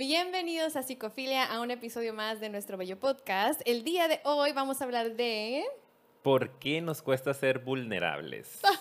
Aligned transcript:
Bienvenidos 0.00 0.76
a 0.76 0.82
Psicofilia, 0.82 1.44
a 1.44 1.60
un 1.60 1.70
episodio 1.70 2.14
más 2.14 2.40
de 2.40 2.48
nuestro 2.48 2.78
bello 2.78 2.98
podcast. 2.98 3.60
El 3.66 3.84
día 3.84 4.08
de 4.08 4.18
hoy 4.24 4.52
vamos 4.52 4.80
a 4.80 4.84
hablar 4.84 5.14
de... 5.14 5.62
¿Por 6.22 6.58
qué 6.58 6.80
nos 6.80 7.02
cuesta 7.02 7.34
ser 7.34 7.58
vulnerables? 7.58 8.62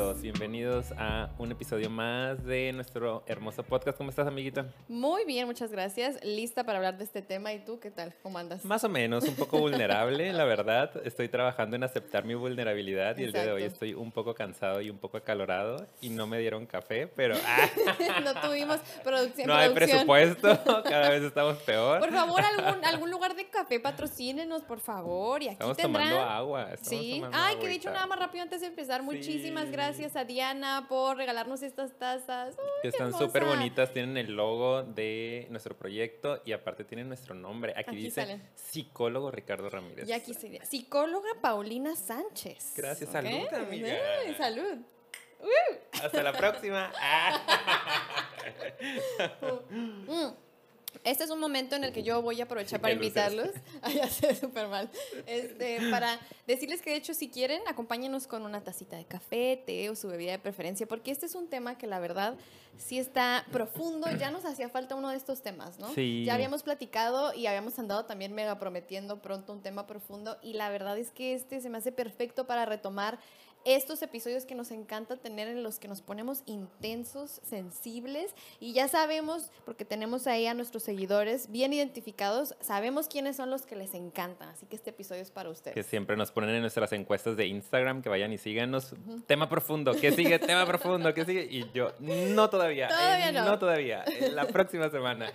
Bienvenidos, 0.00 0.22
bienvenidos 0.22 0.92
a 0.96 1.28
un 1.36 1.52
episodio 1.52 1.90
más 1.90 2.42
de 2.46 2.72
nuestro 2.72 3.22
hermoso 3.26 3.62
podcast. 3.62 3.98
¿Cómo 3.98 4.08
estás, 4.08 4.26
amiguita? 4.26 4.64
Muy 4.88 5.26
bien, 5.26 5.46
muchas 5.46 5.70
gracias. 5.70 6.24
Lista 6.24 6.64
para 6.64 6.78
hablar 6.78 6.96
de 6.96 7.04
este 7.04 7.20
tema. 7.20 7.52
¿Y 7.52 7.58
tú 7.58 7.78
qué 7.80 7.90
tal? 7.90 8.14
¿Cómo 8.22 8.38
andas? 8.38 8.64
Más 8.64 8.82
o 8.82 8.88
menos, 8.88 9.24
un 9.24 9.34
poco 9.34 9.58
vulnerable, 9.58 10.32
la 10.32 10.44
verdad. 10.46 10.90
Estoy 11.04 11.28
trabajando 11.28 11.76
en 11.76 11.84
aceptar 11.84 12.24
mi 12.24 12.34
vulnerabilidad 12.34 13.18
y 13.18 13.24
el 13.24 13.32
día 13.32 13.42
de 13.42 13.52
hoy 13.52 13.62
estoy 13.64 13.92
un 13.92 14.10
poco 14.10 14.34
cansado 14.34 14.80
y 14.80 14.88
un 14.88 14.96
poco 14.96 15.18
acalorado 15.18 15.86
y 16.00 16.08
no 16.08 16.26
me 16.26 16.38
dieron 16.38 16.64
café, 16.64 17.06
pero... 17.06 17.34
no 18.24 18.40
tuvimos 18.40 18.80
producción. 19.04 19.48
No 19.48 19.54
hay 19.54 19.68
presupuesto, 19.68 20.48
cada 20.84 21.10
vez 21.10 21.24
estamos 21.24 21.58
peor. 21.58 22.00
Por 22.00 22.10
favor, 22.10 22.40
algún, 22.40 22.84
algún 22.86 23.10
lugar 23.10 23.36
de 23.36 23.50
café, 23.50 23.78
patrocínenos, 23.78 24.62
por 24.62 24.80
favor. 24.80 25.42
Y 25.42 25.48
aquí 25.48 25.56
estamos 25.56 25.76
tomando 25.76 26.20
agua. 26.20 26.70
sí. 26.80 27.22
Ay, 27.32 27.56
que 27.56 27.68
dicho 27.68 27.90
nada 27.90 28.06
más 28.06 28.18
rápido 28.18 28.42
antes 28.42 28.62
de 28.62 28.68
empezar. 28.68 29.02
Muchísimas 29.02 29.70
gracias 29.70 29.89
a 30.14 30.24
Diana 30.24 30.86
por 30.88 31.16
regalarnos 31.16 31.62
estas 31.62 31.98
tazas. 31.98 32.56
que 32.80 32.88
están 32.88 33.12
súper 33.12 33.44
bonitas, 33.44 33.92
tienen 33.92 34.16
el 34.16 34.34
logo 34.34 34.84
de 34.84 35.48
nuestro 35.50 35.76
proyecto 35.76 36.40
y 36.44 36.52
aparte 36.52 36.84
tienen 36.84 37.08
nuestro 37.08 37.34
nombre. 37.34 37.74
Aquí, 37.76 37.96
dice 37.96 38.40
psicólogo 38.54 39.32
Ricardo 39.32 39.68
Ramírez. 39.68 40.08
Y 40.08 40.12
aquí 40.12 40.32
sería 40.32 40.64
psicóloga 40.64 41.28
Paulina 41.40 41.96
Sánchez. 41.96 42.74
Gracias, 42.76 43.10
salud, 43.10 43.52
amiga. 43.52 43.96
salud. 44.38 44.78
Hasta 46.02 46.22
la 46.22 46.32
próxima. 46.32 46.92
Este 51.04 51.24
es 51.24 51.30
un 51.30 51.40
momento 51.40 51.76
en 51.76 51.84
el 51.84 51.92
que 51.92 52.02
yo 52.02 52.20
voy 52.22 52.40
a 52.40 52.44
aprovechar 52.44 52.80
para 52.80 52.92
invitarlos. 52.92 53.50
Ay, 53.82 53.96
ya 53.96 54.08
sé, 54.08 54.34
súper 54.34 54.68
mal. 54.68 54.90
Este, 55.26 55.78
para 55.90 56.18
decirles 56.46 56.82
que, 56.82 56.90
de 56.90 56.96
hecho, 56.96 57.14
si 57.14 57.28
quieren, 57.28 57.62
acompáñenos 57.66 58.26
con 58.26 58.42
una 58.42 58.62
tacita 58.62 58.96
de 58.96 59.04
café, 59.04 59.62
té 59.64 59.88
o 59.88 59.96
su 59.96 60.08
bebida 60.08 60.32
de 60.32 60.38
preferencia, 60.38 60.86
porque 60.86 61.10
este 61.10 61.26
es 61.26 61.34
un 61.34 61.48
tema 61.48 61.78
que 61.78 61.86
la 61.86 61.98
verdad 62.00 62.36
sí 62.76 62.98
está 62.98 63.46
profundo. 63.50 64.08
Ya 64.18 64.30
nos 64.30 64.44
hacía 64.44 64.68
falta 64.68 64.94
uno 64.94 65.08
de 65.08 65.16
estos 65.16 65.42
temas, 65.42 65.78
¿no? 65.78 65.92
Sí. 65.94 66.24
Ya 66.24 66.34
habíamos 66.34 66.62
platicado 66.62 67.34
y 67.34 67.46
habíamos 67.46 67.78
andado 67.78 68.04
también 68.04 68.32
mega 68.34 68.58
prometiendo 68.58 69.22
pronto 69.22 69.52
un 69.52 69.62
tema 69.62 69.86
profundo, 69.86 70.38
y 70.42 70.54
la 70.54 70.68
verdad 70.70 70.98
es 70.98 71.10
que 71.10 71.34
este 71.34 71.60
se 71.60 71.70
me 71.70 71.78
hace 71.78 71.92
perfecto 71.92 72.46
para 72.46 72.66
retomar 72.66 73.18
estos 73.64 74.02
episodios 74.02 74.46
que 74.46 74.54
nos 74.54 74.70
encanta 74.70 75.16
tener 75.16 75.48
en 75.48 75.62
los 75.62 75.78
que 75.78 75.88
nos 75.88 76.00
ponemos 76.00 76.42
intensos, 76.46 77.40
sensibles 77.44 78.34
y 78.58 78.72
ya 78.72 78.88
sabemos, 78.88 79.50
porque 79.64 79.84
tenemos 79.84 80.26
ahí 80.26 80.46
a 80.46 80.54
nuestros 80.54 80.82
seguidores 80.82 81.50
bien 81.50 81.72
identificados, 81.72 82.54
sabemos 82.60 83.08
quiénes 83.08 83.36
son 83.36 83.50
los 83.50 83.66
que 83.66 83.76
les 83.76 83.94
encantan, 83.94 84.48
así 84.48 84.66
que 84.66 84.76
este 84.76 84.90
episodio 84.90 85.22
es 85.22 85.30
para 85.30 85.50
ustedes. 85.50 85.74
Que 85.74 85.82
siempre 85.82 86.16
nos 86.16 86.32
ponen 86.32 86.54
en 86.54 86.62
nuestras 86.62 86.92
encuestas 86.92 87.36
de 87.36 87.46
Instagram, 87.46 88.02
que 88.02 88.08
vayan 88.08 88.32
y 88.32 88.38
síganos. 88.38 88.94
Tema 89.26 89.48
profundo, 89.48 89.92
¿qué 89.92 90.12
sigue? 90.12 90.38
Tema 90.38 90.64
profundo, 90.66 91.12
¿qué 91.14 91.24
sigue? 91.24 91.46
Y 91.50 91.70
yo, 91.72 91.92
no 91.98 92.48
todavía, 92.50 92.88
todavía 92.88 93.32
no. 93.32 93.44
no 93.44 93.58
todavía, 93.58 94.04
la 94.32 94.46
próxima 94.46 94.88
semana. 94.90 95.32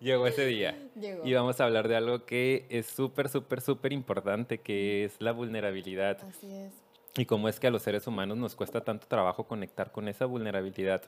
Llegó 0.00 0.28
ese 0.28 0.46
día. 0.46 0.78
Llegó. 0.94 1.26
Y 1.26 1.34
vamos 1.34 1.60
a 1.60 1.64
hablar 1.64 1.88
de 1.88 1.96
algo 1.96 2.24
que 2.24 2.66
es 2.70 2.86
súper, 2.86 3.28
súper, 3.28 3.60
súper 3.60 3.92
importante, 3.92 4.58
que 4.58 5.04
es 5.04 5.16
la 5.18 5.32
vulnerabilidad. 5.32 6.18
Así 6.22 6.52
es 6.52 6.87
y 7.18 7.26
cómo 7.26 7.48
es 7.48 7.58
que 7.58 7.66
a 7.66 7.70
los 7.70 7.82
seres 7.82 8.06
humanos 8.06 8.38
nos 8.38 8.54
cuesta 8.54 8.80
tanto 8.80 9.06
trabajo 9.08 9.44
conectar 9.44 9.90
con 9.90 10.08
esa 10.08 10.24
vulnerabilidad. 10.24 11.02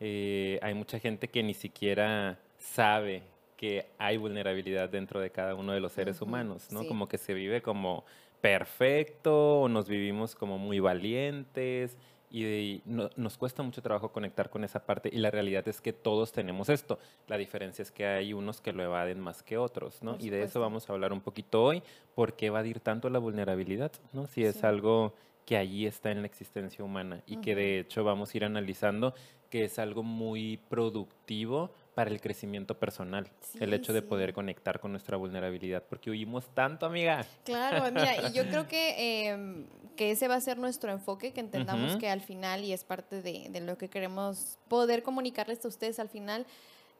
Eh, 0.00 0.58
hay 0.62 0.74
mucha 0.74 0.98
gente 0.98 1.28
que 1.28 1.42
ni 1.42 1.54
siquiera 1.54 2.38
sabe 2.58 3.22
que 3.56 3.86
hay 3.98 4.16
vulnerabilidad 4.16 4.88
dentro 4.88 5.20
de 5.20 5.30
cada 5.30 5.54
uno 5.54 5.72
de 5.72 5.80
los 5.80 5.92
seres 5.92 6.22
humanos, 6.22 6.72
¿no? 6.72 6.86
Como 6.86 7.08
que 7.08 7.18
se 7.18 7.34
vive 7.34 7.60
como 7.60 8.04
perfecto 8.40 9.60
o 9.60 9.68
nos 9.68 9.86
vivimos 9.86 10.34
como 10.34 10.56
muy 10.56 10.80
valientes 10.80 11.98
y 12.30 12.80
nos 12.86 13.36
cuesta 13.36 13.62
mucho 13.62 13.82
trabajo 13.82 14.12
conectar 14.12 14.48
con 14.48 14.64
esa 14.64 14.86
parte 14.86 15.10
y 15.12 15.18
la 15.18 15.30
realidad 15.30 15.66
es 15.68 15.82
que 15.82 15.92
todos 15.92 16.32
tenemos 16.32 16.70
esto. 16.70 16.98
La 17.26 17.36
diferencia 17.36 17.82
es 17.82 17.90
que 17.90 18.06
hay 18.06 18.32
unos 18.32 18.62
que 18.62 18.72
lo 18.72 18.82
evaden 18.82 19.20
más 19.20 19.42
que 19.42 19.58
otros, 19.58 20.02
¿no? 20.02 20.16
Y 20.18 20.30
de 20.30 20.42
eso 20.42 20.58
vamos 20.60 20.88
a 20.88 20.92
hablar 20.94 21.12
un 21.12 21.20
poquito 21.20 21.62
hoy, 21.62 21.82
¿por 22.14 22.32
qué 22.32 22.46
evadir 22.46 22.80
tanto 22.80 23.10
la 23.10 23.18
vulnerabilidad, 23.18 23.92
¿no? 24.14 24.26
Si 24.26 24.42
es 24.42 24.64
algo 24.64 25.12
que 25.50 25.56
allí 25.56 25.84
está 25.84 26.12
en 26.12 26.20
la 26.20 26.28
existencia 26.28 26.84
humana 26.84 27.24
y 27.26 27.38
que 27.38 27.56
de 27.56 27.80
hecho 27.80 28.04
vamos 28.04 28.32
a 28.32 28.36
ir 28.36 28.44
analizando 28.44 29.14
que 29.50 29.64
es 29.64 29.80
algo 29.80 30.04
muy 30.04 30.58
productivo 30.68 31.72
para 31.92 32.08
el 32.10 32.20
crecimiento 32.20 32.78
personal, 32.78 33.28
el 33.58 33.74
hecho 33.74 33.92
de 33.92 34.00
poder 34.00 34.32
conectar 34.32 34.78
con 34.78 34.92
nuestra 34.92 35.16
vulnerabilidad, 35.16 35.82
porque 35.90 36.08
huimos 36.08 36.54
tanto, 36.54 36.86
amiga. 36.86 37.26
Claro, 37.42 37.90
mira, 37.90 38.28
y 38.28 38.32
yo 38.32 38.44
creo 38.46 38.68
que, 38.68 39.30
em, 39.30 39.66
que 39.96 40.12
ese 40.12 40.28
va 40.28 40.36
a 40.36 40.40
ser 40.40 40.56
nuestro 40.56 40.92
enfoque, 40.92 41.32
que 41.32 41.40
entendamos 41.40 41.96
que 41.96 42.08
al 42.08 42.20
final, 42.20 42.62
y 42.62 42.72
es 42.72 42.84
parte 42.84 43.20
de, 43.20 43.48
de 43.50 43.60
lo 43.60 43.76
que 43.76 43.90
queremos 43.90 44.56
poder 44.68 45.02
comunicarles 45.02 45.64
a 45.64 45.68
ustedes 45.68 45.98
al 45.98 46.08
final, 46.08 46.46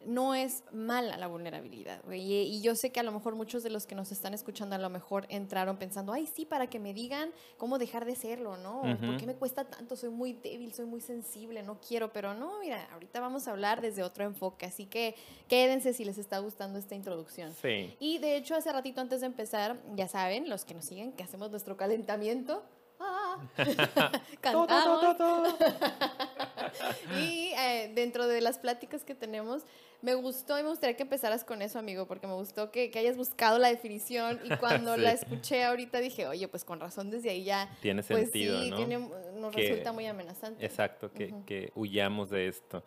no 0.06 0.34
es 0.34 0.64
mala 0.72 1.16
la 1.18 1.26
vulnerabilidad, 1.26 2.00
Y, 2.10 2.60
yo 2.62 2.74
sé 2.74 2.90
que 2.90 3.00
a 3.00 3.02
lo 3.02 3.12
mejor 3.12 3.34
muchos 3.34 3.62
de 3.62 3.70
los 3.70 3.86
que 3.86 3.94
nos 3.94 4.12
están 4.12 4.32
escuchando 4.34 4.74
a 4.74 4.78
lo 4.78 4.88
mejor 4.88 5.26
entraron 5.28 5.76
pensando, 5.76 6.12
ay, 6.12 6.26
sí, 6.26 6.46
para 6.46 6.68
que 6.68 6.78
me 6.78 6.94
digan 6.94 7.30
cómo 7.58 7.78
dejar 7.78 8.04
de 8.04 8.16
serlo, 8.16 8.56
¿no? 8.56 8.82
¿Por 8.98 9.16
qué 9.18 9.26
me 9.26 9.34
cuesta 9.34 9.64
tanto? 9.64 9.96
Soy 9.96 10.10
muy 10.10 10.32
débil, 10.32 10.72
soy 10.72 10.86
muy 10.86 11.00
sensible, 11.00 11.62
no 11.62 11.80
quiero, 11.80 12.12
pero 12.12 12.34
no, 12.34 12.58
mira, 12.60 12.88
ahorita 12.92 13.20
vamos 13.20 13.46
a 13.46 13.52
hablar 13.52 13.80
desde 13.80 14.02
otro 14.02 14.24
enfoque, 14.24 14.66
así 14.66 14.86
que 14.86 15.14
quédense 15.48 15.92
si 15.92 16.04
les 16.04 16.18
está 16.18 16.38
gustando 16.38 16.78
esta 16.78 16.94
introducción. 16.94 17.52
Sí. 17.60 17.94
Y 18.00 18.18
de 18.18 18.36
hecho, 18.36 18.54
hace 18.54 18.72
ratito 18.72 19.00
antes 19.00 19.20
de 19.20 19.26
empezar, 19.26 19.80
ya 19.94 20.08
saben, 20.08 20.48
los 20.48 20.64
que 20.64 20.74
nos 20.74 20.84
siguen, 20.84 21.12
que 21.12 21.22
hacemos 21.22 21.50
nuestro 21.50 21.76
calentamiento. 21.76 22.62
Ah, 23.56 24.12
cantamos. 24.40 25.56
y 27.20 27.52
eh, 27.58 27.90
dentro 27.94 28.26
de 28.26 28.40
las 28.40 28.58
pláticas 28.58 29.04
que 29.04 29.14
tenemos, 29.14 29.62
me 30.02 30.14
gustó 30.14 30.58
y 30.58 30.62
me 30.62 30.68
gustaría 30.68 30.96
que 30.96 31.02
empezaras 31.02 31.44
con 31.44 31.62
eso, 31.62 31.78
amigo, 31.78 32.06
porque 32.06 32.26
me 32.26 32.34
gustó 32.34 32.70
que, 32.70 32.90
que 32.90 32.98
hayas 32.98 33.16
buscado 33.16 33.58
la 33.58 33.68
definición 33.68 34.40
y 34.44 34.54
cuando 34.56 34.96
la 34.98 35.12
escuché 35.12 35.64
ahorita 35.64 36.00
dije, 36.00 36.26
oye, 36.26 36.48
pues 36.48 36.64
con 36.64 36.80
razón 36.80 37.10
desde 37.10 37.30
ahí 37.30 37.44
ya... 37.44 37.70
Tiene 37.80 38.02
pues 38.02 38.24
sentido, 38.24 38.60
sí, 38.60 38.70
¿no? 38.70 38.76
Tiene, 38.76 38.98
nos 39.36 39.54
resulta 39.54 39.92
muy 39.92 40.06
amenazante. 40.06 40.64
Exacto, 40.64 41.10
que, 41.12 41.34
que 41.46 41.72
huyamos 41.74 42.30
de 42.30 42.48
esto 42.48 42.82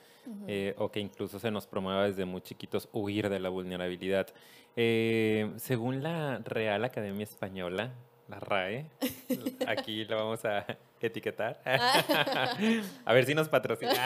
eh, 0.47 0.73
o 0.77 0.89
que 0.89 0.99
incluso 0.99 1.39
se 1.39 1.51
nos 1.51 1.67
promueva 1.67 2.05
desde 2.05 2.25
muy 2.25 2.41
chiquitos 2.41 2.89
huir 2.93 3.29
de 3.29 3.39
la 3.39 3.49
vulnerabilidad. 3.49 4.27
Eh, 4.75 5.51
según 5.57 6.01
la 6.01 6.39
Real 6.39 6.83
Academia 6.83 7.23
Española, 7.23 7.93
la 8.33 8.39
RAE, 8.39 8.85
aquí 9.67 10.05
lo 10.05 10.17
vamos 10.17 10.43
a 10.45 10.65
etiquetar. 10.99 11.61
a 13.05 13.13
ver 13.13 13.25
si 13.25 13.35
nos 13.35 13.49
patrocina. 13.49 13.93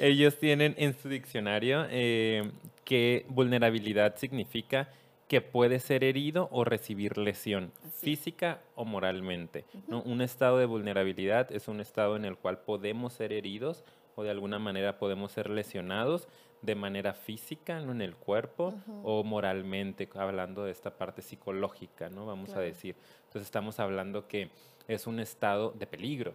Ellos 0.00 0.38
tienen 0.38 0.74
en 0.78 0.98
su 0.98 1.08
diccionario 1.08 1.86
eh, 1.90 2.50
que 2.84 3.26
vulnerabilidad 3.28 4.16
significa 4.16 4.88
que 5.26 5.40
puede 5.40 5.78
ser 5.78 6.04
herido 6.04 6.48
o 6.50 6.64
recibir 6.64 7.16
lesión 7.16 7.72
física 8.00 8.60
o 8.74 8.84
moralmente. 8.84 9.64
¿no? 9.86 10.02
Un 10.02 10.22
estado 10.22 10.58
de 10.58 10.66
vulnerabilidad 10.66 11.52
es 11.52 11.68
un 11.68 11.80
estado 11.80 12.16
en 12.16 12.24
el 12.24 12.36
cual 12.36 12.58
podemos 12.58 13.12
ser 13.12 13.32
heridos 13.32 13.84
o 14.16 14.24
de 14.24 14.30
alguna 14.30 14.58
manera 14.58 14.98
podemos 14.98 15.32
ser 15.32 15.48
lesionados 15.48 16.26
de 16.62 16.74
manera 16.74 17.14
física 17.14 17.80
¿no? 17.80 17.92
en 17.92 18.02
el 18.02 18.14
cuerpo 18.16 18.74
o 19.02 19.24
moralmente, 19.24 20.08
hablando 20.14 20.64
de 20.64 20.72
esta 20.72 20.90
parte 20.90 21.22
psicológica, 21.22 22.08
¿no? 22.10 22.26
Vamos 22.26 22.50
a 22.50 22.60
decir. 22.60 22.96
Entonces 23.26 23.44
estamos 23.44 23.80
hablando 23.80 24.28
que 24.28 24.50
es 24.88 25.06
un 25.06 25.20
estado 25.20 25.70
de 25.70 25.86
peligro 25.86 26.34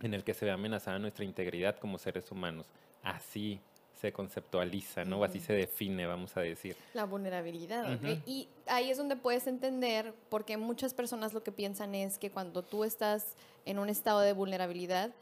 en 0.00 0.14
el 0.14 0.24
que 0.24 0.34
se 0.34 0.44
ve 0.44 0.50
amenazada 0.50 0.98
nuestra 0.98 1.24
integridad 1.24 1.76
como 1.76 1.98
seres 1.98 2.30
humanos. 2.30 2.66
Así 3.02 3.60
se 4.00 4.12
conceptualiza, 4.12 5.04
¿no? 5.04 5.20
O 5.20 5.24
así 5.24 5.38
se 5.38 5.52
define, 5.52 6.06
vamos 6.06 6.36
a 6.36 6.40
decir. 6.40 6.76
La 6.92 7.04
vulnerabilidad, 7.04 7.98
Y 8.26 8.48
ahí 8.66 8.90
es 8.90 8.98
donde 8.98 9.14
puedes 9.14 9.46
entender, 9.46 10.12
porque 10.28 10.56
muchas 10.56 10.92
personas 10.92 11.32
lo 11.32 11.44
que 11.44 11.52
piensan 11.52 11.94
es 11.94 12.18
que 12.18 12.30
cuando 12.30 12.62
tú 12.62 12.82
estás 12.82 13.36
en 13.64 13.78
un 13.78 13.88
estado 13.88 14.20
de 14.20 14.32
vulnerabilidad, 14.32 15.12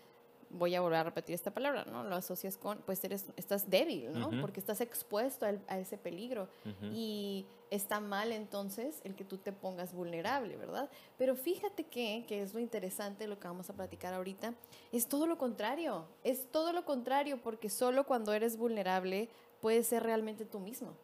voy 0.50 0.74
a 0.74 0.80
volver 0.80 0.98
a 0.98 1.04
repetir 1.04 1.34
esta 1.34 1.52
palabra, 1.52 1.84
¿no? 1.84 2.04
Lo 2.04 2.16
asocias 2.16 2.56
con, 2.56 2.78
pues 2.78 3.02
eres, 3.04 3.26
estás 3.36 3.70
débil, 3.70 4.12
¿no? 4.12 4.30
Porque 4.40 4.60
estás 4.60 4.80
expuesto 4.80 5.46
a, 5.46 5.78
ese 5.78 5.96
peligro. 5.96 6.48
Y 6.92 7.46
está 7.70 8.00
mal 8.00 8.32
entonces 8.32 9.00
el 9.04 9.14
que 9.14 9.24
tú 9.24 9.38
te 9.38 9.52
pongas 9.52 9.92
vulnerable, 9.94 10.56
¿verdad? 10.56 10.90
Pero 11.16 11.36
fíjate 11.36 11.84
que, 11.84 12.24
que 12.26 12.42
es 12.42 12.52
lo 12.52 12.60
interesante, 12.60 13.28
lo 13.28 13.38
que 13.38 13.46
vamos 13.46 13.70
a 13.70 13.74
platicar 13.74 14.12
ahorita, 14.12 14.54
es 14.92 15.06
todo 15.06 15.26
lo 15.26 15.38
contrario, 15.38 16.06
es 16.24 16.50
todo 16.50 16.72
lo 16.72 16.84
contrario, 16.84 17.40
porque 17.42 17.70
solo 17.70 18.04
cuando 18.04 18.32
eres 18.32 18.56
vulnerable 18.56 19.28
puedes 19.60 19.86
ser 19.86 20.02
realmente 20.02 20.44
tú 20.44 20.58
mismo. 20.58 20.94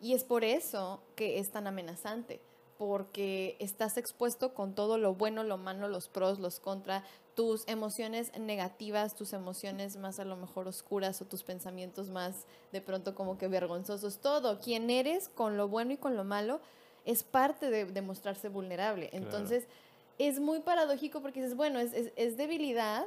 Y 0.00 0.12
es 0.12 0.24
por 0.24 0.44
eso 0.44 1.02
que 1.14 1.38
es 1.38 1.50
tan 1.50 1.66
amenazante 1.66 2.40
porque 2.78 3.56
estás 3.58 3.96
expuesto 3.96 4.54
con 4.54 4.74
todo 4.74 4.98
lo 4.98 5.14
bueno, 5.14 5.44
lo 5.44 5.58
malo, 5.58 5.88
los 5.88 6.08
pros, 6.08 6.38
los 6.38 6.60
contra, 6.60 7.04
tus 7.34 7.68
emociones 7.68 8.32
negativas, 8.38 9.14
tus 9.14 9.34
emociones 9.34 9.96
más 9.96 10.18
a 10.18 10.24
lo 10.24 10.36
mejor 10.36 10.68
oscuras 10.68 11.20
o 11.20 11.26
tus 11.26 11.42
pensamientos 11.42 12.08
más 12.08 12.46
de 12.72 12.80
pronto 12.80 13.14
como 13.14 13.36
que 13.36 13.46
vergonzosos, 13.46 14.18
todo, 14.18 14.58
quien 14.58 14.88
eres 14.88 15.28
con 15.28 15.56
lo 15.56 15.68
bueno 15.68 15.92
y 15.92 15.96
con 15.98 16.16
lo 16.16 16.24
malo 16.24 16.60
es 17.04 17.22
parte 17.22 17.70
de, 17.70 18.02
mostrarse 18.02 18.48
vulnerable. 18.48 19.10
Entonces, 19.12 19.68
es 20.18 20.40
muy 20.40 20.60
paradójico 20.60 21.20
porque 21.20 21.40
dices, 21.40 21.56
bueno, 21.56 21.78
es, 21.78 21.92
es, 22.16 22.36
debilidad, 22.36 23.06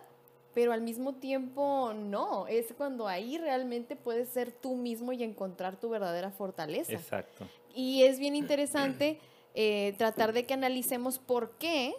pero 0.54 0.72
al 0.72 0.82
mismo 0.82 1.16
tiempo 1.16 1.94
no, 1.94 2.48
es 2.48 2.68
cuando 2.78 3.08
ahí 3.08 3.38
realmente 3.38 3.96
puedes 3.96 4.30
ser 4.30 4.52
tú 4.52 4.76
mismo 4.76 5.12
y 5.12 5.24
encontrar 5.24 5.76
tu 5.78 5.90
verdadera 5.90 6.32
fortaleza. 6.32 6.94
Exacto. 6.94 7.46
Y 7.74 8.04
es 8.04 8.20
bien 8.20 8.36
interesante 8.36 9.20
eh, 9.56 9.94
tratar 9.98 10.34
de 10.34 10.46
que 10.46 10.54
analicemos 10.54 11.20
por 11.20 11.52
qué 11.58 11.96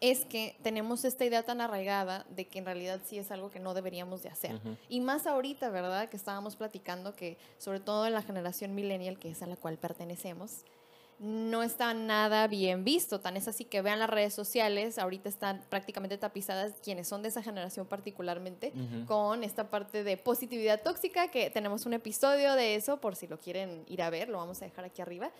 es 0.00 0.24
que 0.24 0.56
tenemos 0.64 1.04
esta 1.04 1.24
idea 1.24 1.44
tan 1.44 1.60
arraigada 1.60 2.26
de 2.30 2.46
que 2.46 2.58
en 2.58 2.64
realidad 2.64 3.00
sí 3.04 3.18
es 3.18 3.30
algo 3.30 3.52
que 3.52 3.60
no 3.60 3.72
deberíamos 3.72 4.22
de 4.24 4.30
hacer. 4.30 4.58
Y 4.88 5.00
más 5.00 5.28
ahorita, 5.28 5.70
¿verdad? 5.70 6.08
Que 6.08 6.16
estábamos 6.16 6.56
platicando 6.56 7.14
que 7.14 7.38
sobre 7.58 7.78
todo 7.78 8.04
en 8.06 8.12
la 8.12 8.22
generación 8.22 8.74
millennial, 8.74 9.16
que 9.16 9.30
es 9.30 9.42
a 9.42 9.46
la 9.46 9.54
cual 9.54 9.78
pertenecemos, 9.78 10.64
no 11.20 11.62
está 11.62 11.94
nada 11.94 12.48
bien 12.48 12.82
visto. 12.82 13.20
Tan 13.20 13.36
es 13.36 13.46
así 13.46 13.64
que 13.64 13.80
vean 13.80 14.00
las 14.00 14.10
redes 14.10 14.34
sociales, 14.34 14.98
ahorita 14.98 15.28
están 15.28 15.62
prácticamente 15.68 16.18
tapizadas 16.18 16.72
quienes 16.82 17.06
son 17.06 17.22
de 17.22 17.28
esa 17.28 17.44
generación 17.44 17.86
particularmente, 17.86 18.72
con 19.06 19.44
esta 19.44 19.70
parte 19.70 20.02
de 20.02 20.16
positividad 20.16 20.82
tóxica, 20.82 21.28
que 21.28 21.48
tenemos 21.48 21.86
un 21.86 21.92
episodio 21.92 22.54
de 22.54 22.74
eso, 22.74 22.96
por 23.00 23.14
si 23.14 23.28
lo 23.28 23.38
quieren 23.38 23.84
ir 23.86 24.02
a 24.02 24.10
ver, 24.10 24.28
lo 24.28 24.38
vamos 24.38 24.60
a 24.62 24.64
dejar 24.64 24.84
aquí 24.84 25.00
arriba. 25.00 25.30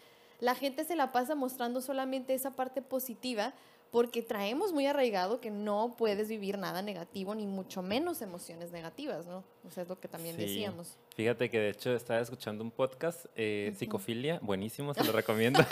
La 0.43 0.57
gente 0.57 0.85
se 0.85 0.97
la 0.97 1.13
pasa 1.13 1.37
mostrando 1.37 1.81
solamente 1.81 2.35
esa 2.35 2.51
parte 2.51 2.83
positiva 2.83 3.55
porque 3.93 4.23
traemos 4.23 4.73
muy 4.73 4.87
arraigado 4.87 5.41
que 5.41 5.53
no 5.53 5.95
puedes 5.97 6.29
vivir 6.29 6.59
nada 6.59 6.83
negativo, 6.83 7.33
ni 7.37 7.47
mucho 7.47 7.81
menos 7.81 8.23
emociones 8.23 8.73
negativas, 8.73 9.25
¿no? 9.27 9.45
O 9.65 9.71
sea, 9.71 9.85
es 9.85 9.89
lo 9.89 10.01
que 10.01 10.09
también 10.09 10.37
decíamos. 10.37 10.97
Fíjate 11.15 11.49
que 11.49 11.61
de 11.61 11.69
hecho 11.69 11.95
estaba 11.95 12.19
escuchando 12.19 12.65
un 12.65 12.73
podcast, 12.73 13.27
eh, 13.37 13.73
Psicofilia, 13.79 14.41
buenísimo, 14.43 14.95
se 14.95 15.05
lo 15.05 15.13
recomiendo. 15.13 15.65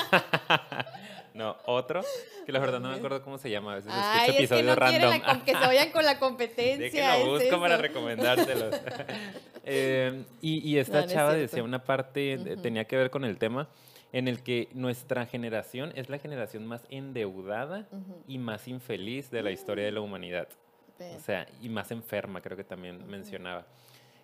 no, 1.35 1.57
otro, 1.67 2.05
que 2.47 2.53
la 2.53 2.61
verdad 2.61 2.79
no 2.79 2.91
me 2.91 2.95
acuerdo 2.95 3.25
cómo 3.25 3.39
se 3.39 3.51
llama, 3.51 3.73
a 3.73 3.75
veces 3.75 3.91
Ay, 3.93 4.21
escucho 4.21 4.39
episodios 4.39 4.63
que 4.63 4.69
no 4.69 5.11
random. 5.11 5.45
que 5.45 5.53
se 5.53 5.59
vayan 5.59 5.91
con 5.91 6.05
la 6.05 6.19
competencia. 6.21 6.77
De 6.79 6.91
que 6.93 7.25
lo 7.25 7.33
busco 7.33 7.59
para 7.59 7.77
recomendárselos. 7.77 8.77
eh, 9.65 10.23
y, 10.41 10.77
esta 10.79 11.09
chava 11.09 11.35
decía 11.35 11.65
una 11.65 11.83
parte, 11.83 12.39
tenía 12.63 12.85
que 12.85 12.97
ver 12.97 13.11
con 13.11 13.25
el 13.25 13.37
tema, 13.37 13.69
en 14.13 14.29
el 14.29 14.43
que 14.43 14.69
nuestra 14.73 15.27
generación 15.27 15.93
es 15.95 16.09
la 16.09 16.19
generación 16.19 16.67
más 16.67 16.83
endeudada 16.91 17.89
y 18.27 18.39
más 18.39 18.67
infeliz 18.69 19.31
de 19.31 19.43
la 19.43 19.51
historia 19.51 19.85
de 19.85 19.93
la 19.93 20.01
humanidad. 20.01 20.49
O 21.17 21.21
sea, 21.21 21.47
y 21.63 21.69
más 21.69 21.91
enferma, 21.91 22.43
creo 22.43 22.57
que 22.57 22.65
también 22.65 23.07
mencionaba. 23.07 23.67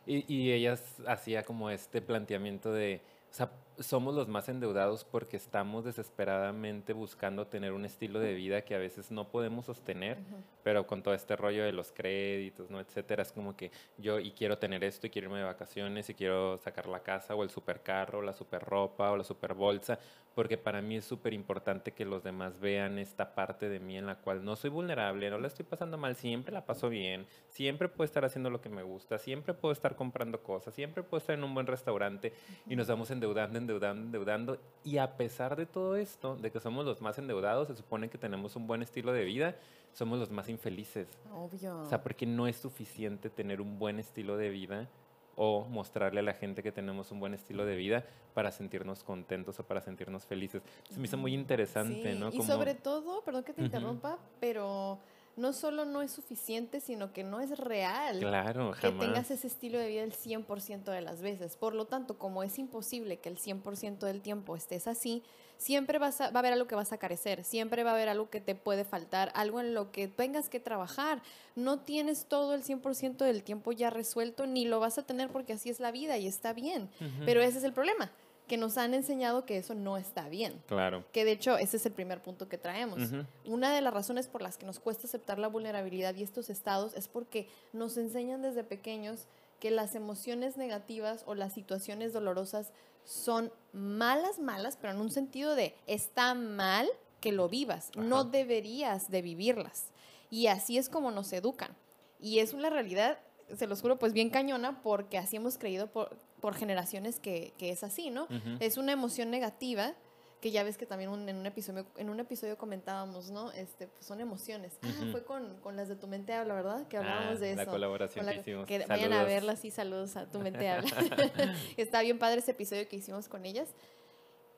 Y, 0.06 0.32
y 0.32 0.52
ella 0.52 0.78
hacía 1.06 1.42
como 1.42 1.70
este 1.70 2.02
planteamiento 2.02 2.72
de, 2.72 3.00
o 3.30 3.34
sea, 3.34 3.50
somos 3.78 4.14
los 4.14 4.28
más 4.28 4.48
endeudados 4.48 5.04
porque 5.04 5.36
estamos 5.36 5.84
desesperadamente 5.84 6.92
buscando 6.92 7.46
tener 7.46 7.72
un 7.72 7.84
estilo 7.84 8.18
de 8.20 8.34
vida 8.34 8.62
que 8.62 8.74
a 8.74 8.78
veces 8.78 9.10
no 9.10 9.28
podemos 9.28 9.66
sostener, 9.66 10.18
pero 10.62 10.86
con 10.86 11.02
todo 11.02 11.14
este 11.14 11.36
rollo 11.36 11.64
de 11.64 11.72
los 11.72 11.92
créditos, 11.92 12.70
¿no? 12.70 12.80
Etcétera, 12.80 13.22
es 13.22 13.32
como 13.32 13.56
que 13.56 13.70
yo 13.98 14.18
y 14.18 14.32
quiero 14.32 14.58
tener 14.58 14.82
esto 14.84 15.06
y 15.06 15.10
quiero 15.10 15.28
irme 15.28 15.38
de 15.38 15.44
vacaciones 15.44 16.08
y 16.10 16.14
quiero 16.14 16.58
sacar 16.58 16.86
la 16.86 17.00
casa 17.00 17.34
o 17.34 17.42
el 17.42 17.50
supercarro, 17.50 18.18
o 18.18 18.22
la 18.22 18.32
super 18.32 18.62
ropa 18.62 19.10
o 19.10 19.16
la 19.16 19.24
super 19.24 19.54
bolsa, 19.54 19.98
porque 20.34 20.58
para 20.58 20.82
mí 20.82 20.96
es 20.96 21.04
súper 21.06 21.32
importante 21.32 21.92
que 21.92 22.04
los 22.04 22.22
demás 22.22 22.60
vean 22.60 22.98
esta 22.98 23.34
parte 23.34 23.70
de 23.70 23.80
mí 23.80 23.96
en 23.96 24.04
la 24.04 24.16
cual 24.16 24.44
no 24.44 24.54
soy 24.54 24.68
vulnerable, 24.68 25.30
no 25.30 25.38
la 25.38 25.46
estoy 25.46 25.64
pasando 25.64 25.96
mal, 25.96 26.14
siempre 26.14 26.52
la 26.52 26.66
paso 26.66 26.90
bien, 26.90 27.26
siempre 27.48 27.88
puedo 27.88 28.04
estar 28.04 28.24
haciendo 28.24 28.50
lo 28.50 28.60
que 28.60 28.68
me 28.68 28.82
gusta, 28.82 29.18
siempre 29.18 29.54
puedo 29.54 29.72
estar 29.72 29.96
comprando 29.96 30.42
cosas, 30.42 30.74
siempre 30.74 31.02
puedo 31.02 31.18
estar 31.18 31.38
en 31.38 31.44
un 31.44 31.54
buen 31.54 31.66
restaurante 31.66 32.34
y 32.68 32.76
nos 32.76 32.86
vamos 32.86 33.10
endeudando, 33.10 33.58
endeudando, 33.66 34.02
endeudando. 34.06 34.58
Y 34.84 34.98
a 34.98 35.16
pesar 35.16 35.56
de 35.56 35.66
todo 35.66 35.96
esto, 35.96 36.36
de 36.36 36.50
que 36.50 36.60
somos 36.60 36.84
los 36.84 37.00
más 37.00 37.18
endeudados, 37.18 37.68
se 37.68 37.74
supone 37.74 38.08
que 38.08 38.18
tenemos 38.18 38.54
un 38.56 38.66
buen 38.66 38.82
estilo 38.82 39.12
de 39.12 39.24
vida, 39.24 39.56
somos 39.92 40.18
los 40.18 40.30
más 40.30 40.48
infelices. 40.48 41.08
Obvio. 41.34 41.80
O 41.80 41.86
sea, 41.86 42.02
porque 42.02 42.26
no 42.26 42.46
es 42.46 42.56
suficiente 42.56 43.28
tener 43.28 43.60
un 43.60 43.78
buen 43.78 43.98
estilo 43.98 44.36
de 44.36 44.50
vida 44.50 44.88
o 45.34 45.66
mostrarle 45.66 46.20
a 46.20 46.22
la 46.22 46.32
gente 46.32 46.62
que 46.62 46.72
tenemos 46.72 47.10
un 47.10 47.20
buen 47.20 47.34
estilo 47.34 47.66
de 47.66 47.76
vida 47.76 48.06
para 48.32 48.50
sentirnos 48.52 49.02
contentos 49.02 49.58
o 49.60 49.64
para 49.64 49.80
sentirnos 49.80 50.24
felices. 50.24 50.62
Se 50.88 50.98
me 50.98 51.06
hizo 51.06 51.16
muy 51.16 51.34
interesante, 51.34 52.14
¿no? 52.14 52.30
Y 52.30 52.42
sobre 52.42 52.74
todo, 52.74 53.22
perdón 53.22 53.44
que 53.44 53.52
te 53.52 53.62
interrumpa, 53.62 54.18
pero 54.40 54.98
no 55.36 55.52
solo 55.52 55.84
no 55.84 56.02
es 56.02 56.10
suficiente, 56.10 56.80
sino 56.80 57.12
que 57.12 57.22
no 57.22 57.40
es 57.40 57.58
real 57.58 58.18
claro, 58.20 58.72
que 58.80 58.90
tengas 58.90 59.30
ese 59.30 59.46
estilo 59.46 59.78
de 59.78 59.88
vida 59.88 60.02
el 60.02 60.12
100% 60.12 60.84
de 60.84 61.00
las 61.02 61.20
veces. 61.20 61.56
Por 61.56 61.74
lo 61.74 61.84
tanto, 61.84 62.18
como 62.18 62.42
es 62.42 62.58
imposible 62.58 63.18
que 63.18 63.28
el 63.28 63.38
100% 63.38 63.98
del 63.98 64.22
tiempo 64.22 64.56
estés 64.56 64.86
así, 64.86 65.22
siempre 65.58 65.98
vas 65.98 66.20
a, 66.20 66.30
va 66.30 66.36
a 66.36 66.38
haber 66.40 66.54
algo 66.54 66.66
que 66.66 66.74
vas 66.74 66.92
a 66.92 66.98
carecer, 66.98 67.44
siempre 67.44 67.84
va 67.84 67.90
a 67.90 67.94
haber 67.94 68.08
algo 68.08 68.30
que 68.30 68.40
te 68.40 68.54
puede 68.54 68.84
faltar, 68.84 69.30
algo 69.34 69.60
en 69.60 69.74
lo 69.74 69.92
que 69.92 70.08
tengas 70.08 70.48
que 70.48 70.58
trabajar. 70.58 71.22
No 71.54 71.80
tienes 71.80 72.26
todo 72.26 72.54
el 72.54 72.62
100% 72.62 73.16
del 73.18 73.42
tiempo 73.42 73.72
ya 73.72 73.90
resuelto, 73.90 74.46
ni 74.46 74.64
lo 74.64 74.80
vas 74.80 74.96
a 74.96 75.02
tener 75.02 75.30
porque 75.30 75.52
así 75.52 75.68
es 75.68 75.80
la 75.80 75.90
vida 75.90 76.16
y 76.16 76.26
está 76.26 76.54
bien. 76.54 76.88
Pero 77.24 77.42
ese 77.42 77.58
es 77.58 77.64
el 77.64 77.72
problema 77.72 78.10
que 78.46 78.56
nos 78.56 78.78
han 78.78 78.94
enseñado 78.94 79.44
que 79.44 79.58
eso 79.58 79.74
no 79.74 79.96
está 79.96 80.28
bien. 80.28 80.62
Claro. 80.66 81.04
Que 81.12 81.24
de 81.24 81.32
hecho 81.32 81.58
ese 81.58 81.76
es 81.76 81.86
el 81.86 81.92
primer 81.92 82.22
punto 82.22 82.48
que 82.48 82.58
traemos. 82.58 83.10
Una 83.44 83.74
de 83.74 83.80
las 83.80 83.92
razones 83.92 84.28
por 84.28 84.42
las 84.42 84.56
que 84.56 84.66
nos 84.66 84.78
cuesta 84.78 85.06
aceptar 85.06 85.38
la 85.38 85.48
vulnerabilidad 85.48 86.14
y 86.14 86.22
estos 86.22 86.50
estados 86.50 86.94
es 86.94 87.08
porque 87.08 87.48
nos 87.72 87.96
enseñan 87.96 88.42
desde 88.42 88.64
pequeños 88.64 89.26
que 89.60 89.70
las 89.70 89.94
emociones 89.94 90.56
negativas 90.56 91.22
o 91.26 91.34
las 91.34 91.52
situaciones 91.52 92.12
dolorosas 92.12 92.72
son 93.04 93.52
malas, 93.72 94.38
malas, 94.38 94.76
pero 94.76 94.92
en 94.92 95.00
un 95.00 95.10
sentido 95.10 95.54
de 95.54 95.74
está 95.86 96.34
mal 96.34 96.88
que 97.20 97.32
lo 97.32 97.48
vivas, 97.48 97.90
no 97.96 98.24
deberías 98.24 99.10
de 99.10 99.22
vivirlas. 99.22 99.90
Y 100.30 100.48
así 100.48 100.76
es 100.76 100.88
como 100.88 101.10
nos 101.10 101.32
educan. 101.32 101.74
Y 102.20 102.40
es 102.40 102.52
una 102.52 102.70
realidad, 102.70 103.18
se 103.56 103.66
los 103.66 103.80
juro, 103.80 103.98
pues 103.98 104.12
bien 104.12 104.30
cañona, 104.30 104.82
porque 104.82 105.18
así 105.18 105.36
hemos 105.36 105.56
creído 105.58 105.86
por, 105.86 106.16
por 106.40 106.54
generaciones 106.54 107.18
que, 107.18 107.52
que 107.58 107.70
es 107.70 107.82
así, 107.82 108.10
¿no? 108.10 108.28
Es 108.60 108.76
una 108.76 108.92
emoción 108.92 109.30
negativa 109.30 109.94
que 110.40 110.50
ya 110.50 110.62
ves 110.62 110.76
que 110.76 110.86
también 110.86 111.10
en, 111.28 111.36
un 111.36 111.46
episodio, 111.46 111.86
en 111.96 112.10
un 112.10 112.20
episodio 112.20 112.58
comentábamos, 112.58 113.30
¿no? 113.30 113.50
Este, 113.52 113.88
pues 113.88 114.04
son 114.04 114.20
emociones. 114.20 114.78
Ah, 114.82 114.88
fue 115.10 115.24
con, 115.24 115.58
con, 115.60 115.76
las 115.76 115.88
de 115.88 115.96
Tu 115.96 116.06
Mente 116.06 116.34
Habla, 116.34 116.54
¿verdad? 116.54 116.86
Que 116.88 116.98
hablábamos 116.98 117.36
ah, 117.36 117.40
de 117.40 117.52
eso. 117.52 117.64
La 117.64 117.66
colaboración 117.66 118.26
que 118.26 118.36
hicimos. 118.36 118.66
Que 118.66 118.86
vayan 118.86 119.12
a 119.12 119.24
verlas 119.24 119.64
y 119.64 119.70
saludos 119.70 120.16
a 120.16 120.26
Tu 120.26 120.38
Mente 120.38 120.68
Habla. 120.68 120.90
Está 121.76 122.02
bien 122.02 122.18
padre 122.18 122.40
ese 122.40 122.50
episodio 122.50 122.86
que 122.86 122.96
hicimos 122.96 123.28
con 123.28 123.46
ellas. 123.46 123.68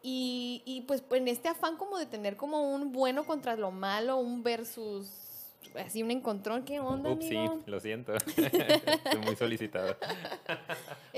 Y, 0.03 0.63
y 0.65 0.83
pues 0.83 1.03
en 1.11 1.29
este 1.29 1.49
afán 1.49 1.77
como 1.77 1.99
de 1.99 2.07
tener 2.07 2.37
como 2.37 2.73
un 2.73 2.93
bueno 2.93 3.25
contra 3.25 3.57
lo 3.57 3.71
malo, 3.71 4.17
un 4.19 4.43
versus 4.43 5.29
así 5.75 6.03
un 6.03 6.11
encontrón, 6.11 6.65
¿qué 6.65 6.81
onda, 6.81 7.11
Ups, 7.11 7.27
sí, 7.27 7.39
lo 7.67 7.81
siento. 7.81 8.15
Estoy 8.27 9.21
muy 9.25 9.37
solicitado. 9.37 9.97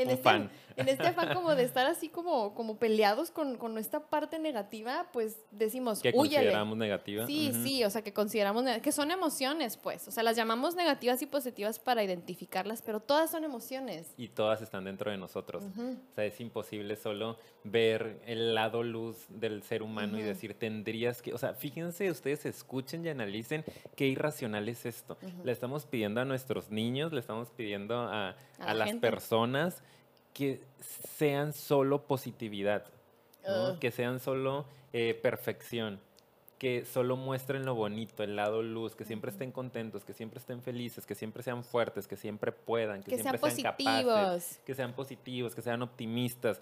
En 0.02 0.08
un 0.08 0.14
este, 0.14 0.22
fan. 0.22 0.50
En 0.76 0.88
este 0.88 1.06
afán 1.08 1.34
como 1.34 1.54
de 1.54 1.64
estar 1.64 1.86
así 1.86 2.08
como, 2.08 2.54
como 2.54 2.78
peleados 2.78 3.30
con, 3.30 3.58
con 3.58 3.76
esta 3.76 4.06
parte 4.08 4.38
negativa, 4.38 5.08
pues 5.12 5.36
decimos, 5.50 6.00
Que 6.00 6.10
consideramos 6.12 6.78
negativa. 6.78 7.26
Sí, 7.26 7.52
sí, 7.62 7.84
o 7.84 7.90
sea, 7.90 8.02
que 8.02 8.14
consideramos 8.14 8.64
que 8.80 8.92
son 8.92 9.10
emociones, 9.10 9.76
pues. 9.76 10.08
O 10.08 10.10
sea, 10.10 10.22
las 10.22 10.36
llamamos 10.36 10.76
negativas 10.76 11.20
y 11.20 11.26
positivas 11.26 11.78
para 11.78 12.02
identificarlas, 12.02 12.80
pero 12.80 13.00
todas 13.00 13.30
son 13.30 13.44
emociones. 13.44 14.14
Y 14.16 14.28
todas 14.28 14.62
están 14.62 14.84
dentro 14.84 15.10
de 15.10 15.18
nosotros. 15.18 15.64
O 15.64 16.14
sea, 16.14 16.24
es 16.24 16.40
imposible 16.40 16.96
solo 16.96 17.36
ver 17.64 18.20
el 18.26 18.54
lado 18.54 18.82
luz 18.82 19.26
del 19.28 19.62
ser 19.62 19.82
humano 19.82 20.18
y 20.18 20.22
decir, 20.22 20.54
tendrías 20.54 21.20
que, 21.20 21.34
o 21.34 21.38
sea, 21.38 21.54
fíjense, 21.54 22.10
ustedes 22.10 22.46
escuchen 22.46 23.04
y 23.04 23.08
analicen 23.10 23.64
qué 23.96 24.06
irracional 24.06 24.68
es 24.68 24.86
esto. 24.86 25.18
Le 25.44 25.52
estamos 25.52 25.86
pidiendo 25.86 26.20
a 26.20 26.24
nuestros 26.24 26.70
niños, 26.70 27.12
le 27.12 27.20
estamos 27.20 27.50
pidiendo 27.50 27.98
a, 27.98 28.36
a, 28.58 28.74
las 28.74 28.94
personas 28.96 29.82
que 30.40 30.58
sean 31.18 31.52
solo 31.52 32.06
positividad, 32.06 32.86
que 33.78 33.90
sean 33.90 34.20
solo 34.20 34.64
eh, 34.94 35.12
perfección. 35.22 36.00
que 36.58 36.84
solo 36.84 37.16
muestren 37.16 37.64
lo 37.64 37.74
bonito, 37.74 38.22
el 38.22 38.36
lado 38.36 38.62
luz, 38.62 38.94
que 38.94 39.04
siempre 39.06 39.30
estén 39.30 39.50
contentos, 39.50 40.04
que 40.04 40.12
siempre 40.12 40.40
estén 40.40 40.62
felices, 40.62 41.06
que 41.06 41.14
siempre 41.14 41.42
sean 41.42 41.62
fuertes, 41.62 42.06
que 42.06 42.16
siempre 42.16 42.52
puedan, 42.52 43.02
que, 43.02 43.16
siempre 43.16 43.38
sean, 43.38 43.56
sean 43.56 43.74
capaces, 43.74 44.60
que 44.64 44.74
sean 44.74 44.92
positivos, 44.94 45.54
que 45.54 45.62
sean 45.62 45.82
optimistas. 45.82 46.60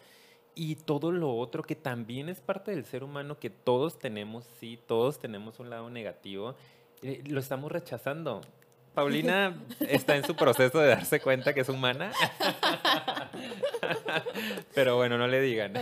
Y 0.54 0.74
todo 0.76 1.10
lo 1.12 1.36
otro 1.36 1.62
que 1.62 1.76
también 1.76 2.28
es 2.28 2.40
parte 2.40 2.72
del 2.72 2.84
ser 2.84 3.04
humano, 3.04 3.38
que 3.38 3.50
todos 3.50 3.98
tenemos, 3.98 4.44
sí, 4.60 4.78
todos 4.86 5.18
tenemos 5.20 5.58
un 5.60 5.70
lado 5.70 5.90
negativo, 5.90 6.54
eh, 7.02 7.22
lo 7.26 7.38
estamos 7.38 7.70
rechazando. 7.70 8.40
Paulina 8.98 9.54
está 9.78 10.16
en 10.16 10.24
su 10.24 10.34
proceso 10.34 10.80
de 10.80 10.88
darse 10.88 11.20
cuenta 11.20 11.54
que 11.54 11.60
es 11.60 11.68
humana. 11.68 12.10
pero 14.74 14.96
bueno, 14.96 15.16
no 15.16 15.28
le 15.28 15.40
digan. 15.40 15.72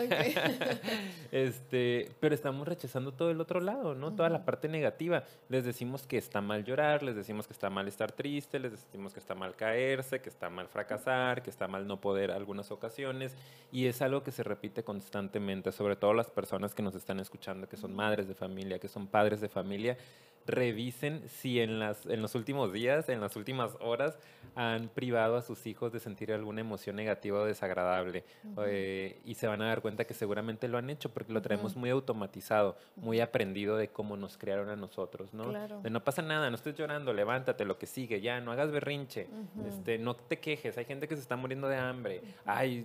este, 1.33 2.11
pero 2.21 2.35
estamos 2.35 2.69
rechazando 2.69 3.13
todo 3.13 3.31
el 3.31 3.41
otro 3.41 3.61
lado, 3.61 3.95
¿no? 3.95 4.13
Toda 4.15 4.29
la 4.29 4.45
parte 4.45 4.69
negativa. 4.69 5.25
Les 5.49 5.65
decimos 5.65 6.07
que 6.07 6.19
está 6.19 6.43
mal 6.43 6.63
llorar, 6.63 7.03
les 7.03 7.17
decimos 7.17 7.47
que 7.47 7.55
está 7.55 7.71
mal 7.71 7.89
estar 7.89 8.13
triste, 8.13 8.59
les 8.59 8.73
decimos 8.73 9.15
que 9.15 9.21
está 9.21 9.35
mal 9.35 9.57
caerse, 9.57 10.21
que 10.21 10.29
está 10.29 10.51
mal 10.51 10.69
fracasar, 10.69 11.43
que 11.43 11.49
está 11.49 11.67
mal 11.69 11.87
no 11.87 11.99
poder 11.99 12.31
algunas 12.31 12.71
ocasiones. 12.71 13.35
Y 13.73 13.87
es 13.87 14.03
algo 14.03 14.23
que 14.25 14.31
se 14.31 14.43
repite 14.43 14.85
constantemente, 14.85 15.73
sobre 15.73 15.97
todo 15.97 16.13
las 16.13 16.29
personas 16.29 16.75
que 16.75 16.83
nos 16.83 16.95
están 16.95 17.19
escuchando, 17.21 17.67
que 17.67 17.79
son 17.79 17.97
madres 17.97 18.29
de 18.29 18.35
familia, 18.35 18.79
que 18.79 18.89
son 18.89 19.07
padres 19.07 19.41
de 19.41 19.49
familia 19.49 19.97
revisen 20.47 21.29
si 21.29 21.61
en, 21.61 21.79
las, 21.79 22.07
en 22.07 22.23
los 22.23 22.35
últimos 22.35 22.73
días, 22.73 23.09
en 23.09 23.21
las 23.21 23.37
últimas 23.37 23.73
horas, 23.81 24.19
han 24.55 24.89
privado 24.89 25.37
a 25.37 25.43
sus 25.43 25.67
hijos 25.67 25.93
de 25.93 26.01
sentir 26.01 26.33
alguna 26.33 26.61
emoción 26.61 26.97
negativa 26.97 27.41
o 27.41 27.45
desagradable. 27.45 28.25
Eh, 28.67 29.21
y 29.25 29.35
se 29.35 29.47
van 29.47 29.61
a 29.63 29.67
dar 29.67 29.83
cuenta 29.83 30.05
que 30.05 30.15
seguramente 30.15 30.69
lo 30.69 30.79
han 30.79 30.89
hecho 30.89 31.13
porque 31.13 31.33
lo 31.33 31.43
traemos 31.43 31.77
muy 31.77 31.91
automatizado, 31.91 32.77
muy 32.97 33.21
aprendido 33.21 33.77
de 33.77 33.89
cómo 33.89 34.17
nos 34.17 34.39
crearon 34.39 34.71
a 34.71 34.77
nosotros, 34.77 35.35
¿no? 35.35 35.53
De 35.83 35.91
no 35.91 36.03
pasa 36.05 36.23
nada, 36.23 36.49
no 36.49 36.57
estés 36.57 36.75
llorando, 36.75 37.13
levántate, 37.13 37.65
lo 37.65 37.79
que 37.79 37.87
sigue, 37.87 38.21
ya, 38.21 38.41
no 38.41 38.53
hagas 38.53 38.71
berrinche, 38.71 39.29
este, 39.69 39.99
no 39.99 40.17
te 40.17 40.39
quejes, 40.39 40.79
hay 40.79 40.85
gente 40.85 41.09
que 41.09 41.17
se 41.17 41.23
está 41.23 41.37
muriendo 41.37 41.69
de 41.69 41.77
hambre, 41.77 42.23
ay, 42.45 42.85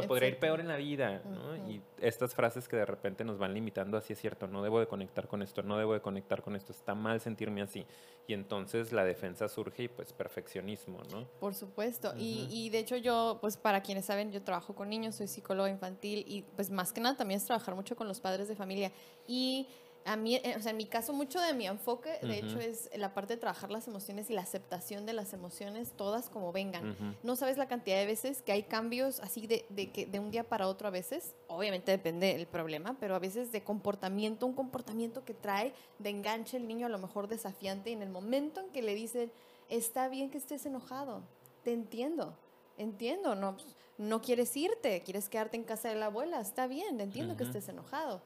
te 0.00 0.08
podría 0.08 0.28
ir 0.28 0.38
peor 0.38 0.60
en 0.60 0.68
la 0.68 0.76
vida, 0.76 1.22
¿no? 1.24 1.56
Y 1.70 1.80
estas 2.00 2.34
frases 2.34 2.68
que 2.68 2.76
de 2.76 2.86
repente 2.86 3.24
nos 3.24 3.38
van 3.38 3.54
limitando, 3.54 3.96
así 3.96 4.12
es 4.12 4.20
cierto, 4.20 4.46
no 4.46 4.62
debo 4.62 4.80
de 4.80 4.86
conectar 4.86 5.28
con 5.28 5.42
esto, 5.42 5.62
no 5.62 5.78
debo 5.78 5.94
de 5.94 6.00
conectar 6.00 6.42
con 6.42 6.56
esto, 6.56 6.72
está 6.72 6.94
mal 6.94 7.20
sentirme 7.20 7.62
así. 7.62 7.84
Y 8.26 8.34
entonces 8.34 8.92
la 8.92 9.04
defensa 9.04 9.48
surge 9.48 9.84
y 9.84 9.88
pues 9.88 10.12
perfeccionismo, 10.12 11.02
¿no? 11.10 11.26
Por 11.40 11.54
supuesto. 11.54 12.12
y, 12.16 12.48
y, 12.50 12.70
de 12.70 12.78
hecho 12.78 12.96
yo, 12.96 13.38
pues 13.40 13.56
para 13.56 13.82
quienes 13.82 14.04
saben, 14.04 14.32
yo 14.32 14.42
trabajo 14.42 14.74
con 14.74 14.88
niños, 14.88 15.14
soy 15.14 15.28
psicóloga 15.28 15.70
infantil 15.70 16.24
y 16.26 16.42
pues 16.42 16.70
más 16.70 16.92
que 16.92 17.00
nada 17.00 17.16
también 17.16 17.38
es 17.38 17.46
trabajar 17.46 17.74
mucho 17.74 17.96
con 17.96 18.08
los 18.08 18.20
padres 18.20 18.48
de 18.48 18.56
familia. 18.56 18.92
Y 19.26 19.66
a 20.04 20.16
mí, 20.16 20.36
eh, 20.36 20.54
o 20.56 20.62
sea, 20.62 20.70
en 20.70 20.76
mi 20.76 20.86
caso, 20.86 21.12
mucho 21.12 21.40
de 21.40 21.52
mi 21.52 21.66
enfoque, 21.66 22.18
de 22.22 22.38
hecho, 22.38 22.58
es 22.58 22.90
la 22.96 23.12
parte 23.12 23.34
de 23.34 23.40
trabajar 23.40 23.70
las 23.70 23.86
emociones 23.88 24.30
y 24.30 24.32
la 24.32 24.40
aceptación 24.40 25.04
de 25.04 25.12
las 25.12 25.32
emociones, 25.32 25.92
todas 25.92 26.30
como 26.30 26.52
vengan. 26.52 27.16
No 27.22 27.36
sabes 27.36 27.58
la 27.58 27.68
cantidad 27.68 27.98
de 27.98 28.06
veces 28.06 28.40
que 28.42 28.52
hay 28.52 28.62
cambios 28.62 29.20
así 29.20 29.46
de, 29.46 29.66
de, 29.68 29.90
que 29.90 30.06
de 30.06 30.18
un 30.18 30.30
día 30.30 30.44
para 30.44 30.66
otro 30.66 30.88
a 30.88 30.90
veces, 30.90 31.34
obviamente 31.46 31.90
depende 31.90 32.34
del 32.34 32.46
problema, 32.46 32.96
pero 32.98 33.14
a 33.14 33.18
veces 33.18 33.52
de 33.52 33.62
comportamiento, 33.62 34.46
un 34.46 34.54
comportamiento 34.54 35.24
que 35.24 35.34
trae 35.34 35.74
de 35.98 36.10
enganche 36.10 36.56
el 36.56 36.66
niño 36.66 36.86
a 36.86 36.90
lo 36.90 36.98
mejor 36.98 37.28
desafiante, 37.28 37.90
y 37.90 37.92
en 37.92 38.02
el 38.02 38.10
momento 38.10 38.60
en 38.60 38.70
que 38.70 38.82
le 38.82 38.94
dicen, 38.94 39.30
está 39.68 40.08
bien 40.08 40.30
que 40.30 40.38
estés 40.38 40.64
enojado, 40.64 41.22
te 41.64 41.72
entiendo, 41.72 42.34
entiendo, 42.78 43.34
no, 43.34 43.56
no 43.98 44.22
quieres 44.22 44.56
irte, 44.56 45.02
quieres 45.02 45.28
quedarte 45.28 45.56
en 45.56 45.64
casa 45.64 45.88
de 45.88 45.96
la 45.96 46.06
abuela, 46.06 46.40
está 46.40 46.66
bien, 46.66 47.00
entiendo 47.00 47.36
que 47.36 47.44
estés 47.44 47.68
enojado 47.68 48.22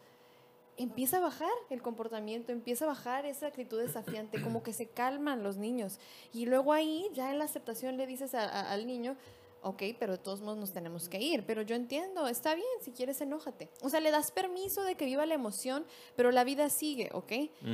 empieza 0.76 1.18
a 1.18 1.20
bajar 1.20 1.52
el 1.70 1.82
comportamiento, 1.82 2.52
empieza 2.52 2.84
a 2.84 2.88
bajar 2.88 3.26
esa 3.26 3.46
actitud 3.46 3.80
desafiante, 3.80 4.42
como 4.42 4.62
que 4.62 4.72
se 4.72 4.86
calman 4.86 5.42
los 5.42 5.56
niños. 5.56 5.98
Y 6.32 6.46
luego 6.46 6.72
ahí, 6.72 7.08
ya 7.12 7.30
en 7.30 7.38
la 7.38 7.44
aceptación 7.44 7.96
le 7.96 8.06
dices 8.06 8.34
al 8.34 8.86
niño, 8.86 9.16
ok, 9.62 9.82
pero 9.98 10.12
de 10.12 10.18
todos 10.18 10.40
modos 10.40 10.58
nos 10.58 10.72
tenemos 10.72 11.08
que 11.08 11.20
ir, 11.20 11.44
pero 11.46 11.62
yo 11.62 11.76
entiendo, 11.76 12.26
está 12.26 12.54
bien, 12.54 12.66
si 12.80 12.92
quieres 12.92 13.20
enójate. 13.20 13.68
O 13.82 13.88
sea, 13.88 14.00
le 14.00 14.10
das 14.10 14.30
permiso 14.32 14.82
de 14.82 14.96
que 14.96 15.04
viva 15.04 15.24
la 15.26 15.34
emoción, 15.34 15.84
pero 16.16 16.30
la 16.32 16.44
vida 16.44 16.68
sigue, 16.68 17.10
¿ok? 17.12 17.32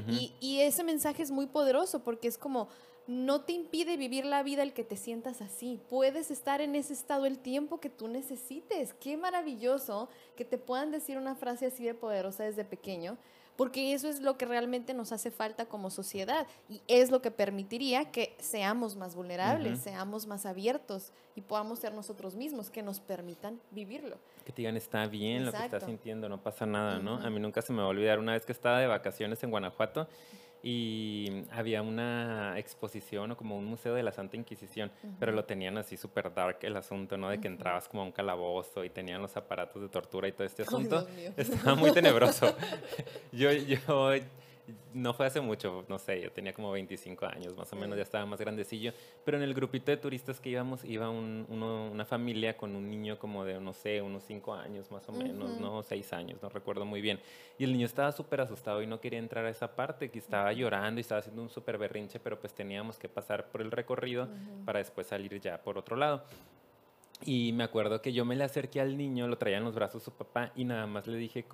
y, 0.09 0.35
y 0.41 0.61
ese 0.61 0.85
mensaje 0.85 1.23
es 1.23 1.31
muy 1.31 1.47
poderoso 1.47 2.05
porque 2.05 2.29
es 2.29 2.37
como, 2.37 2.69
no 3.09 3.41
te 3.41 3.55
impide 3.55 3.97
vivir 3.97 4.27
la 4.27 4.43
vida 4.43 4.63
el 4.63 4.75
que 4.75 4.85
te 4.85 4.97
sientas 4.97 5.41
así. 5.41 5.81
Puedes 5.89 6.31
estar 6.31 6.61
en 6.61 6.77
ese 6.77 6.93
estado 6.93 7.25
el 7.25 7.39
tiempo 7.39 7.81
que 7.81 7.89
tú 7.89 8.07
necesites. 8.07 8.93
Qué 8.93 9.17
maravilloso 9.17 10.11
que 10.37 10.45
te 10.45 10.59
puedan 10.59 10.91
decir 10.91 11.17
una 11.17 11.35
frase 11.35 11.67
así 11.67 11.85
de 11.85 11.95
poderosa 11.95 12.45
desde 12.45 12.67
pequeño, 12.67 13.17
porque 13.57 13.95
eso 13.95 14.11
es 14.11 14.21
lo 14.21 14.37
que 14.37 14.45
realmente 14.45 14.93
nos 14.93 15.11
hace 15.13 15.31
falta 15.31 15.65
como 15.65 15.89
sociedad 15.89 16.47
y 16.69 16.83
es 16.87 17.11
lo 17.11 17.23
que 17.23 17.31
permitiría 17.31 18.13
que 18.13 18.37
seamos 18.39 18.95
más 18.95 19.15
vulnerables, 19.17 19.81
seamos 19.81 20.27
más 20.27 20.45
abiertos 20.45 21.11
y 21.35 21.41
podamos 21.41 21.79
ser 21.79 21.95
nosotros 21.95 22.37
mismos, 22.37 22.69
que 22.69 22.83
nos 22.83 23.01
permitan 23.01 23.59
vivirlo. 23.71 24.19
Que 24.45 24.53
te 24.53 24.61
digan, 24.61 24.77
está 24.77 25.07
bien 25.07 25.47
lo 25.47 25.53
que 25.53 25.65
estás 25.65 25.85
sintiendo, 25.85 26.29
no 26.29 26.43
pasa 26.43 26.67
nada, 26.67 26.99
¿no? 26.99 27.15
A 27.15 27.31
mí 27.31 27.41
nunca 27.41 27.63
se 27.63 27.73
me 27.73 27.79
va 27.79 27.87
a 27.87 27.89
olvidar 27.89 28.19
una 28.19 28.35
vez 28.35 28.45
que 28.45 28.53
estaba 28.53 28.79
de 28.81 28.87
vacaciones 28.87 29.43
en 29.43 29.51
Guanajuato 29.51 30.09
y 30.63 31.45
había 31.51 31.83
una 31.83 32.59
exposición 32.59 33.31
o 33.31 33.37
como 33.37 33.57
un 33.57 33.65
museo 33.67 33.95
de 33.95 34.03
la 34.03 34.13
Santa 34.13 34.37
Inquisición, 34.37 34.91
pero 35.19 35.33
lo 35.33 35.45
tenían 35.45 35.79
así 35.79 35.97
súper 35.97 36.35
dark 36.35 36.59
el 36.63 36.77
asunto, 36.77 37.17
¿no? 37.17 37.31
De 37.31 37.41
que 37.41 37.49
entrabas 37.49 37.89
como 37.89 38.03
a 38.03 38.07
un 38.07 38.13
calabozo 38.13 38.85
y 38.85 38.91
tenían 38.91 39.23
los 39.23 39.37
aparatos 39.37 39.83
de 39.83 39.89
tortura 39.89 40.29
y 40.29 40.33
todo 40.33 40.47
este 40.47 40.63
asunto. 40.63 41.07
Estaba 41.37 41.75
muy 41.75 41.93
tenebroso. 41.93 42.55
yo, 43.33 43.53
yo 43.53 44.11
no 44.95 45.15
fue 45.15 45.27
hace 45.27 45.41
mucho, 45.41 45.85
no 45.89 45.99
sé, 45.99 46.21
yo 46.21 46.31
tenía 46.33 46.53
como 46.53 46.71
25 46.73 47.27
años 47.27 47.57
más 47.57 47.73
o 47.73 47.77
menos, 47.77 47.97
ya 47.97 48.03
estaba 48.03 48.27
más 48.27 48.41
grandecillo, 48.41 48.93
pero 49.25 49.37
en 49.37 49.43
el 49.43 49.55
grupito 49.55 49.91
de 49.91 49.97
turistas 49.97 50.41
que 50.41 50.51
íbamos 50.51 50.85
iba 50.85 51.11
una 51.11 52.05
familia 52.05 52.57
con 52.57 52.75
un 52.77 52.91
niño 52.91 53.19
como 53.19 53.45
de, 53.45 53.61
no 53.61 53.73
sé, 53.73 54.03
unos 54.03 54.25
5 54.25 54.55
años 54.55 54.91
más 54.91 55.09
o 55.09 55.13
menos, 55.13 55.59
¿no? 55.61 55.83
6 55.83 56.13
años, 56.13 56.43
no 56.43 56.49
recuerdo 56.49 56.85
muy 56.85 57.01
bien. 57.01 57.21
Y 57.59 57.65
el 57.65 57.73
niño 57.73 57.87
estaba 57.87 58.13
súper 58.13 58.41
asustado 58.41 58.83
y 58.83 58.87
no 58.87 59.01
quería 59.01 59.19
entrar 59.19 59.45
a 59.45 59.51
esa 59.51 59.75
parte, 59.75 60.11
que 60.11 60.19
estaba 60.19 60.53
llorando 60.53 61.01
y 61.01 61.03
estaba 61.03 61.21
haciendo 61.21 61.43
un 61.43 61.51
súper 61.51 61.79
berrinche, 61.79 62.21
pero 62.21 62.39
pues 62.39 62.55
teníamos 62.55 62.99
que 62.99 63.09
pasar 63.09 63.49
por 63.49 63.63
el 63.63 63.71
recorrido 63.71 64.29
para 64.65 64.79
después 64.79 65.07
salir 65.07 65.41
ya 65.41 65.63
por 65.63 65.79
otro 65.79 65.97
lado. 65.97 66.25
Y 67.25 67.53
me 67.53 67.65
acuerdo 67.65 68.01
que 68.01 68.13
yo 68.13 68.25
me 68.25 68.37
le 68.37 68.45
acerqué 68.45 68.81
al 68.81 68.97
niño, 68.97 69.27
lo 69.27 69.39
traía 69.39 69.59
en 69.59 69.65
los 69.65 69.75
brazos 69.75 70.05
su 70.05 70.13
papá 70.13 70.53
y 70.55 70.65
nada 70.65 70.87
más 70.87 71.09
le 71.09 71.19
dije, 71.19 71.45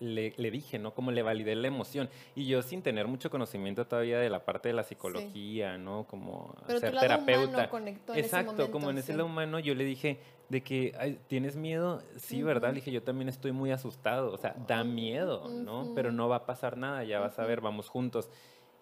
le, 0.00 0.34
le, 0.36 0.50
dije, 0.50 0.78
¿no? 0.78 0.92
Como 0.92 1.12
le 1.12 1.22
validé 1.22 1.54
la 1.56 1.66
emoción. 1.66 2.10
Y 2.34 2.46
yo 2.46 2.60
sin 2.60 2.82
tener 2.82 3.08
mucho 3.08 3.30
conocimiento 3.30 3.86
todavía 3.86 4.18
de 4.18 4.28
la 4.28 4.44
parte 4.44 4.68
de 4.68 4.74
la 4.74 4.82
psicología, 4.82 5.78
¿no? 5.78 6.06
Como 6.06 6.54
ser 6.66 6.98
terapeuta. 6.98 7.70
Exacto, 8.14 8.70
como 8.70 8.90
en 8.90 8.98
ese 8.98 9.12
lado 9.12 9.26
humano 9.26 9.58
yo 9.58 9.74
le 9.74 9.84
dije 9.84 10.20
de 10.50 10.62
que 10.62 11.18
tienes 11.26 11.56
miedo, 11.56 12.02
sí, 12.16 12.42
¿verdad? 12.42 12.70
Le 12.70 12.76
dije, 12.76 12.92
yo 12.92 13.02
también 13.02 13.30
estoy 13.30 13.52
muy 13.52 13.70
asustado, 13.70 14.30
o 14.30 14.36
sea, 14.36 14.56
da 14.66 14.84
miedo, 14.84 15.48
¿no? 15.48 15.92
Pero 15.94 16.12
no 16.12 16.28
va 16.28 16.36
a 16.36 16.46
pasar 16.46 16.76
nada, 16.76 17.02
ya 17.04 17.18
vas 17.18 17.38
a 17.38 17.44
ver, 17.44 17.62
vamos 17.62 17.88
juntos. 17.88 18.28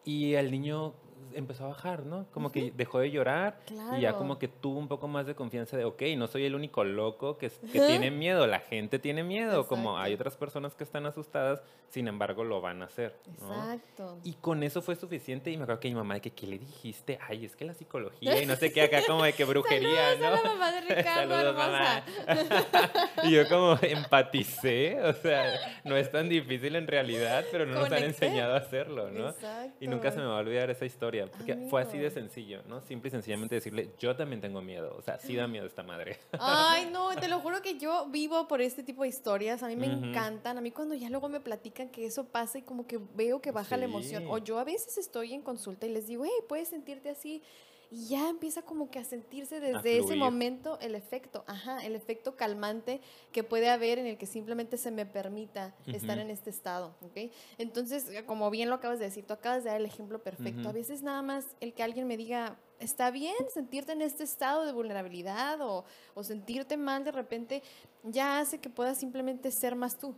Y 0.04 0.34
el 0.34 0.50
niño 0.50 0.94
empezó 1.36 1.64
a 1.64 1.68
bajar, 1.68 2.04
¿no? 2.04 2.26
Como 2.32 2.50
que 2.50 2.72
dejó 2.74 2.98
de 2.98 3.10
llorar 3.10 3.58
y 3.96 4.00
ya 4.00 4.14
como 4.14 4.38
que 4.38 4.48
tuvo 4.48 4.78
un 4.78 4.88
poco 4.88 5.08
más 5.08 5.26
de 5.26 5.34
confianza 5.34 5.76
de, 5.76 5.84
ok, 5.84 6.02
no 6.16 6.26
soy 6.26 6.44
el 6.44 6.54
único 6.54 6.84
loco 6.84 7.38
que, 7.38 7.50
que 7.72 7.80
tiene 7.80 8.10
miedo, 8.10 8.46
la 8.46 8.60
gente 8.60 8.98
tiene 8.98 9.22
miedo, 9.22 9.66
como 9.66 9.98
hay 9.98 10.14
otras 10.14 10.36
personas 10.36 10.74
que 10.74 10.84
están 10.84 11.06
asustadas, 11.06 11.62
sin 11.88 12.08
embargo 12.08 12.44
lo 12.44 12.60
van 12.60 12.82
a 12.82 12.86
hacer. 12.86 13.16
Exacto. 13.32 14.18
Y 14.24 14.34
con 14.34 14.62
eso 14.62 14.82
fue 14.82 14.96
suficiente 14.96 15.50
y 15.50 15.56
me 15.56 15.64
acuerdo 15.64 15.80
que 15.80 15.88
mi 15.88 15.94
mamá, 15.94 16.14
de 16.14 16.20
que, 16.20 16.30
¿qué 16.32 16.46
le 16.46 16.58
dijiste? 16.58 17.18
Ay, 17.26 17.44
es 17.44 17.56
que 17.56 17.64
la 17.64 17.74
psicología 17.74 18.42
y 18.42 18.46
no 18.46 18.56
sé 18.56 18.72
qué, 18.72 18.82
acá 18.82 19.00
como 19.06 19.24
de 19.24 19.32
que 19.32 19.44
brujería, 19.46 20.16
¿no? 20.16 20.36
Saludos 20.36 20.44
mamá 20.44 20.72
de 20.72 20.80
Ricardo, 20.94 21.52
mamá. 21.54 22.04
y 23.24 23.30
yo 23.30 23.48
como 23.48 23.78
empaticé, 23.82 25.00
o 25.02 25.12
sea, 25.12 25.80
no 25.84 25.96
es 25.96 26.10
tan 26.10 26.28
difícil 26.28 26.76
en 26.76 26.86
realidad, 26.86 27.44
pero 27.50 27.66
no 27.66 27.80
nos 27.80 27.92
han 27.92 28.04
enseñado 28.04 28.54
a 28.54 28.58
hacerlo, 28.58 29.10
¿no? 29.10 29.30
Exacto. 29.30 29.76
Y 29.80 29.88
nunca 29.88 30.10
se 30.10 30.18
me 30.18 30.26
va 30.26 30.36
a 30.36 30.40
olvidar 30.40 30.70
esa 30.70 30.84
historia 30.84 31.05
porque 31.30 31.66
fue 31.70 31.82
así 31.82 31.98
de 31.98 32.10
sencillo, 32.10 32.62
¿no? 32.68 32.80
Simple 32.80 33.08
y 33.08 33.10
sencillamente 33.10 33.54
decirle, 33.54 33.90
yo 33.98 34.14
también 34.16 34.40
tengo 34.40 34.60
miedo, 34.62 34.94
o 34.96 35.02
sea, 35.02 35.18
sí 35.18 35.36
da 35.36 35.46
miedo 35.46 35.66
esta 35.66 35.82
madre. 35.82 36.18
Ay, 36.38 36.88
no, 36.92 37.14
te 37.16 37.28
lo 37.28 37.40
juro 37.40 37.62
que 37.62 37.78
yo 37.78 38.06
vivo 38.08 38.48
por 38.48 38.60
este 38.60 38.82
tipo 38.82 39.02
de 39.02 39.08
historias, 39.08 39.62
a 39.62 39.68
mí 39.68 39.76
me 39.76 39.86
encantan, 39.86 40.58
a 40.58 40.60
mí 40.60 40.70
cuando 40.70 40.94
ya 40.94 41.10
luego 41.10 41.28
me 41.28 41.40
platican 41.40 41.88
que 41.88 42.06
eso 42.06 42.24
pasa 42.24 42.58
y 42.58 42.62
como 42.62 42.86
que 42.86 42.98
veo 43.14 43.40
que 43.40 43.50
baja 43.50 43.76
la 43.76 43.84
emoción, 43.84 44.26
o 44.28 44.38
yo 44.38 44.58
a 44.58 44.64
veces 44.64 44.98
estoy 44.98 45.34
en 45.34 45.42
consulta 45.42 45.86
y 45.86 45.90
les 45.90 46.06
digo, 46.06 46.24
hey, 46.24 46.44
puedes 46.48 46.68
sentirte 46.68 47.10
así, 47.10 47.42
y 47.96 48.08
ya 48.08 48.28
empieza 48.28 48.60
como 48.60 48.90
que 48.90 48.98
a 48.98 49.04
sentirse 49.04 49.58
desde 49.58 49.96
ese 49.96 50.16
momento 50.16 50.78
el 50.80 50.94
efecto, 50.94 51.44
ajá, 51.46 51.82
el 51.82 51.96
efecto 51.96 52.36
calmante 52.36 53.00
que 53.32 53.42
puede 53.42 53.70
haber 53.70 53.98
en 53.98 54.04
el 54.06 54.18
que 54.18 54.26
simplemente 54.26 54.76
se 54.76 54.90
me 54.90 55.06
permita 55.06 55.74
estar 55.86 56.18
en 56.18 56.28
este 56.28 56.50
estado, 56.50 56.94
¿ok? 57.00 57.32
Entonces, 57.56 58.10
como 58.26 58.50
bien 58.50 58.68
lo 58.68 58.74
acabas 58.74 58.98
de 58.98 59.06
decir, 59.06 59.24
tú 59.24 59.32
acabas 59.32 59.64
de 59.64 59.70
dar 59.70 59.80
el 59.80 59.86
ejemplo 59.86 60.22
perfecto. 60.22 60.68
A 60.68 60.72
veces 60.72 61.02
nada 61.02 61.22
más 61.22 61.46
el 61.58 61.72
que 61.72 61.82
alguien 61.82 62.06
me 62.06 62.18
diga, 62.18 62.58
está 62.80 63.10
bien 63.10 63.34
sentirte 63.48 63.92
en 63.92 64.02
este 64.02 64.24
estado 64.24 64.66
de 64.66 64.72
vulnerabilidad 64.72 65.62
o, 65.62 65.86
o 66.12 66.22
sentirte 66.22 66.76
mal 66.76 67.02
de 67.02 67.12
repente, 67.12 67.62
ya 68.02 68.40
hace 68.40 68.58
que 68.58 68.68
puedas 68.68 68.98
simplemente 68.98 69.50
ser 69.50 69.74
más 69.74 69.98
tú, 69.98 70.14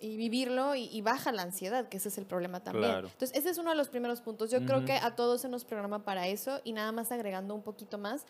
y 0.00 0.16
vivirlo 0.16 0.74
y, 0.74 1.00
baja 1.00 1.32
la 1.32 1.42
ansiedad, 1.42 1.88
que 1.88 1.96
ese 1.96 2.08
es 2.08 2.18
el 2.18 2.26
problema 2.26 2.60
también. 2.62 2.90
Entonces, 2.90 3.32
ese 3.34 3.50
es 3.50 3.58
uno 3.58 3.70
de 3.70 3.76
los 3.76 3.88
primeros 3.88 4.20
puntos. 4.20 4.50
Yo 4.50 4.64
creo 4.64 4.84
que 4.84 4.92
a 4.92 5.16
todos 5.16 5.40
se 5.40 5.48
nos 5.48 5.64
programa 5.64 6.04
para 6.04 6.28
eso 6.28 6.60
y 6.64 6.72
nada 6.72 6.92
más 6.92 7.10
agregando 7.10 7.54
un 7.54 7.62
poquito 7.62 7.98
más. 7.98 8.24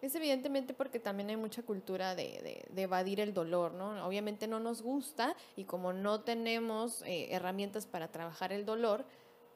Es 0.00 0.16
evidentemente 0.16 0.74
porque 0.74 0.98
también 0.98 1.30
hay 1.30 1.36
mucha 1.36 1.62
cultura 1.62 2.16
de, 2.16 2.64
de, 2.68 2.82
evadir 2.82 3.20
el 3.20 3.32
dolor, 3.32 3.72
¿no? 3.72 4.04
Obviamente 4.04 4.48
no 4.48 4.58
nos 4.58 4.82
gusta 4.82 5.36
y 5.54 5.62
como 5.62 5.92
no 5.92 6.22
tenemos 6.22 7.02
eh, 7.02 7.28
herramientas 7.30 7.86
para 7.86 8.08
trabajar 8.08 8.52
el 8.52 8.66
dolor, 8.66 9.04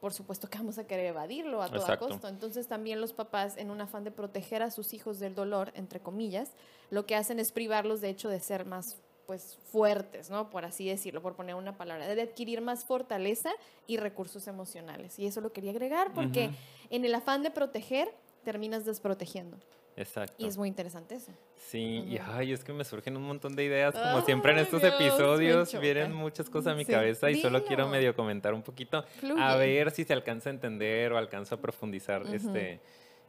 por 0.01 0.13
supuesto 0.13 0.49
que 0.49 0.59
vamos 0.59 0.79
a 0.79 0.87
querer 0.87 1.07
evadirlo 1.07 1.63
a 1.63 1.69
toda 1.69 1.99
costa. 1.99 2.29
Entonces 2.29 2.69
también 2.69 3.01
los 3.01 3.13
papás, 3.13 3.57
en 3.57 3.73
un 3.73 3.81
afán 3.81 4.05
de 4.05 4.13
proteger 4.13 4.63
a 4.63 4.71
sus 4.71 4.95
hijos 4.95 5.19
del 5.19 5.35
dolor, 5.35 5.73
entre 5.75 5.99
comillas, 5.99 6.53
lo 6.91 7.07
que 7.07 7.17
hacen 7.17 7.41
es 7.41 7.51
privarlos 7.51 8.01
de 8.01 8.11
hecho 8.11 8.29
de 8.29 8.39
ser 8.39 8.67
más 8.67 9.01
pues 9.27 9.59
fuertes, 9.71 10.31
¿no? 10.31 10.51
Por 10.51 10.65
así 10.65 10.89
decirlo, 10.89 11.23
por 11.23 11.35
poner 11.35 11.55
una 11.55 11.77
palabra, 11.77 12.15
de 12.15 12.23
adquirir 12.23 12.61
más 12.61 12.85
fortaleza 12.85 13.51
y 13.87 13.97
recursos 13.97 14.47
emocionales. 14.47 15.19
Y 15.19 15.27
eso 15.27 15.41
lo 15.41 15.53
quería 15.53 15.73
agregar 15.73 16.13
porque 16.15 16.51
en 16.91 17.05
el 17.05 17.15
afán 17.15 17.43
de 17.43 17.51
proteger 17.51 18.09
terminas 18.45 18.85
desprotegiendo. 18.85 19.59
Exacto. 19.97 20.35
Y 20.39 20.47
es 20.47 20.59
muy 20.59 20.69
interesante 20.69 21.15
eso. 21.15 21.33
Sí, 21.57 22.05
y 22.07 22.19
ay, 22.19 22.53
es 22.53 22.63
que 22.63 22.73
me 22.73 22.85
surgen 22.85 23.17
un 23.17 23.25
montón 23.25 23.57
de 23.57 23.65
ideas, 23.65 23.95
como 23.95 24.21
siempre 24.23 24.53
en 24.53 24.59
estos 24.59 24.83
episodios 24.85 25.79
vienen 25.81 26.13
muchas 26.13 26.51
cosas 26.51 26.75
a 26.75 26.77
mi 26.77 26.85
cabeza 26.85 27.31
y 27.31 27.41
solo 27.41 27.65
quiero 27.65 27.89
medio 27.89 28.15
comentar 28.15 28.53
un 28.53 28.63
poquito, 28.63 29.05
a 29.39 29.57
ver 29.57 29.91
si 29.91 30.05
se 30.05 30.13
alcanza 30.13 30.51
a 30.51 30.53
entender 30.53 31.13
o 31.13 31.19
alcanzo 31.19 31.55
a 31.55 31.61
profundizar 31.61 32.23
este, 32.33 32.81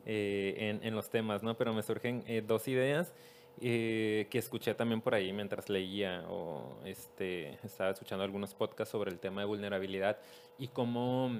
eh, 0.05 0.79
en, 0.83 0.95
los 0.95 1.09
temas, 1.09 1.41
¿no? 1.41 1.57
Pero 1.57 1.73
me 1.73 1.81
surgen 1.81 2.23
eh, 2.27 2.43
dos 2.45 2.67
ideas. 2.67 3.13
Eh, 3.59 4.27
que 4.29 4.37
escuché 4.37 4.75
también 4.75 5.01
por 5.01 5.15
ahí 5.15 5.33
mientras 5.33 5.67
leía 5.67 6.23
o 6.29 6.77
este, 6.85 7.57
estaba 7.63 7.89
escuchando 7.89 8.23
algunos 8.23 8.53
podcasts 8.53 8.91
sobre 8.91 9.09
el 9.09 9.17
tema 9.17 9.41
de 9.41 9.47
vulnerabilidad 9.47 10.19
y 10.59 10.67
cómo 10.67 11.31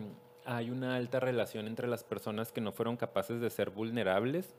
hay 0.43 0.71
una 0.71 0.95
alta 0.95 1.19
relación 1.19 1.67
entre 1.67 1.87
las 1.87 2.03
personas 2.03 2.51
que 2.51 2.59
no 2.59 2.71
fueron 2.71 2.97
capaces 2.97 3.39
de 3.39 3.49
ser 3.51 3.69
vulnerables 3.69 4.55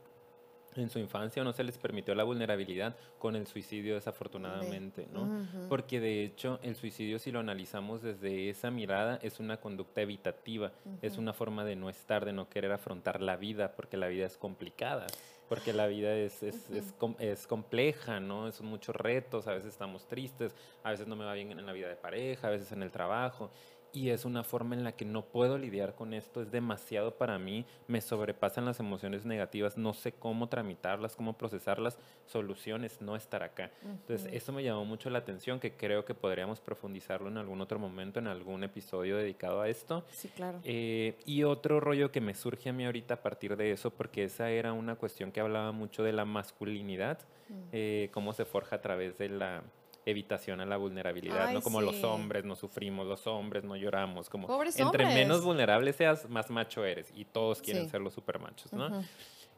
en 0.75 0.89
su 0.89 0.99
infancia 0.99 1.41
o 1.41 1.45
no 1.45 1.51
se 1.51 1.63
les 1.63 1.77
permitió 1.77 2.15
la 2.15 2.23
vulnerabilidad 2.23 2.95
con 3.17 3.35
el 3.35 3.47
suicidio 3.47 3.95
desafortunadamente, 3.95 5.07
¿no? 5.11 5.45
Porque 5.67 5.99
de 5.99 6.23
hecho 6.23 6.59
el 6.61 6.75
suicidio 6.75 7.19
si 7.19 7.31
lo 7.31 7.39
analizamos 7.39 8.01
desde 8.01 8.49
esa 8.49 8.71
mirada 8.71 9.19
es 9.21 9.39
una 9.39 9.57
conducta 9.57 10.01
evitativa, 10.01 10.71
es 11.01 11.17
una 11.17 11.33
forma 11.33 11.65
de 11.65 11.75
no 11.75 11.89
estar, 11.89 12.23
de 12.23 12.33
no 12.33 12.49
querer 12.49 12.71
afrontar 12.71 13.21
la 13.21 13.35
vida 13.35 13.73
porque 13.75 13.97
la 13.97 14.07
vida 14.07 14.25
es 14.25 14.37
complicada, 14.37 15.07
porque 15.49 15.73
la 15.73 15.87
vida 15.87 16.13
es, 16.15 16.43
es, 16.43 16.69
es, 16.69 16.93
es 17.17 17.47
compleja, 17.47 18.19
¿no? 18.19 18.51
Son 18.51 18.67
muchos 18.67 18.95
retos, 18.95 19.47
a 19.47 19.53
veces 19.53 19.73
estamos 19.73 20.07
tristes, 20.07 20.55
a 20.83 20.91
veces 20.91 21.07
no 21.07 21.15
me 21.15 21.25
va 21.25 21.33
bien 21.33 21.51
en 21.51 21.65
la 21.65 21.73
vida 21.73 21.89
de 21.89 21.95
pareja, 21.95 22.47
a 22.47 22.51
veces 22.51 22.71
en 22.71 22.83
el 22.83 22.91
trabajo 22.91 23.49
y 23.93 24.09
es 24.09 24.25
una 24.25 24.43
forma 24.43 24.75
en 24.75 24.83
la 24.83 24.93
que 24.93 25.05
no 25.05 25.25
puedo 25.25 25.57
lidiar 25.57 25.95
con 25.95 26.13
esto, 26.13 26.41
es 26.41 26.51
demasiado 26.51 27.17
para 27.17 27.39
mí, 27.39 27.65
me 27.87 28.01
sobrepasan 28.01 28.65
las 28.65 28.79
emociones 28.79 29.25
negativas, 29.25 29.77
no 29.77 29.93
sé 29.93 30.11
cómo 30.11 30.49
tramitarlas, 30.49 31.15
cómo 31.15 31.37
procesarlas, 31.37 31.97
soluciones, 32.25 33.01
no 33.01 33.15
estar 33.15 33.43
acá. 33.43 33.71
Entonces, 33.83 34.29
eso 34.33 34.53
me 34.53 34.63
llamó 34.63 34.85
mucho 34.85 35.09
la 35.09 35.19
atención, 35.19 35.59
que 35.59 35.73
creo 35.73 36.05
que 36.05 36.13
podríamos 36.13 36.59
profundizarlo 36.59 37.29
en 37.29 37.37
algún 37.37 37.61
otro 37.61 37.79
momento, 37.79 38.19
en 38.19 38.27
algún 38.27 38.63
episodio 38.63 39.17
dedicado 39.17 39.61
a 39.61 39.69
esto. 39.69 40.03
Sí, 40.11 40.29
claro. 40.29 40.59
Eh, 40.63 41.17
y 41.25 41.43
otro 41.43 41.79
rollo 41.79 42.11
que 42.11 42.21
me 42.21 42.35
surge 42.35 42.69
a 42.69 42.73
mí 42.73 42.85
ahorita 42.85 43.15
a 43.15 43.21
partir 43.21 43.57
de 43.57 43.71
eso, 43.71 43.91
porque 43.91 44.23
esa 44.23 44.49
era 44.49 44.73
una 44.73 44.95
cuestión 44.95 45.31
que 45.31 45.39
hablaba 45.39 45.71
mucho 45.71 46.03
de 46.03 46.13
la 46.13 46.25
masculinidad, 46.25 47.19
mm. 47.49 47.53
eh, 47.71 48.09
cómo 48.13 48.33
se 48.33 48.45
forja 48.45 48.77
a 48.77 48.81
través 48.81 49.17
de 49.17 49.29
la 49.29 49.63
evitación 50.09 50.61
a 50.61 50.65
la 50.65 50.77
vulnerabilidad, 50.77 51.51
¿no? 51.53 51.61
Como 51.61 51.81
los 51.81 52.03
hombres 52.03 52.45
no 52.45 52.55
sufrimos, 52.55 53.07
los 53.07 53.25
hombres 53.27 53.63
no 53.63 53.75
lloramos, 53.75 54.29
como 54.29 54.47
entre 54.63 55.05
menos 55.05 55.43
vulnerable 55.43 55.93
seas, 55.93 56.29
más 56.29 56.49
macho 56.49 56.85
eres 56.85 57.11
y 57.15 57.25
todos 57.25 57.61
quieren 57.61 57.89
ser 57.89 58.01
los 58.01 58.13
supermachos, 58.13 58.73
¿no? 58.73 59.03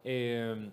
Em, 0.03 0.71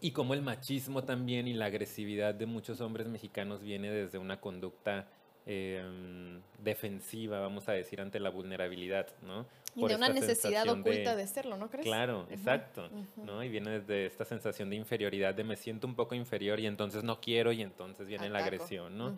y 0.00 0.10
como 0.12 0.34
el 0.34 0.42
machismo 0.42 1.04
también 1.04 1.48
y 1.48 1.54
la 1.54 1.66
agresividad 1.66 2.34
de 2.34 2.46
muchos 2.46 2.80
hombres 2.80 3.08
mexicanos 3.08 3.62
viene 3.62 3.90
desde 3.90 4.18
una 4.18 4.40
conducta 4.40 5.08
em, 5.46 6.40
defensiva, 6.62 7.38
vamos 7.40 7.68
a 7.68 7.72
decir, 7.72 8.00
ante 8.00 8.18
la 8.18 8.30
vulnerabilidad, 8.30 9.08
¿no? 9.22 9.44
Y 9.76 9.86
de 9.86 9.96
una 9.96 10.08
necesidad 10.08 10.68
oculta 10.68 11.16
de, 11.16 11.26
serlo, 11.26 11.56
¿no 11.56 11.68
crees? 11.68 11.84
Claro, 11.84 12.26
exacto, 12.30 12.88
¿no? 13.16 13.42
Y 13.42 13.48
viene 13.48 13.80
desde 13.80 14.06
esta 14.06 14.24
sensación 14.24 14.70
de 14.70 14.76
inferioridad, 14.76 15.34
de 15.34 15.44
me 15.44 15.56
siento 15.56 15.86
un 15.86 15.94
poco 15.94 16.14
inferior 16.14 16.60
y 16.60 16.66
entonces 16.66 17.02
no 17.02 17.20
quiero 17.20 17.52
y 17.52 17.62
entonces 17.62 18.06
viene 18.06 18.28
la 18.30 18.40
agresión, 18.40 18.96
¿no? 18.96 19.16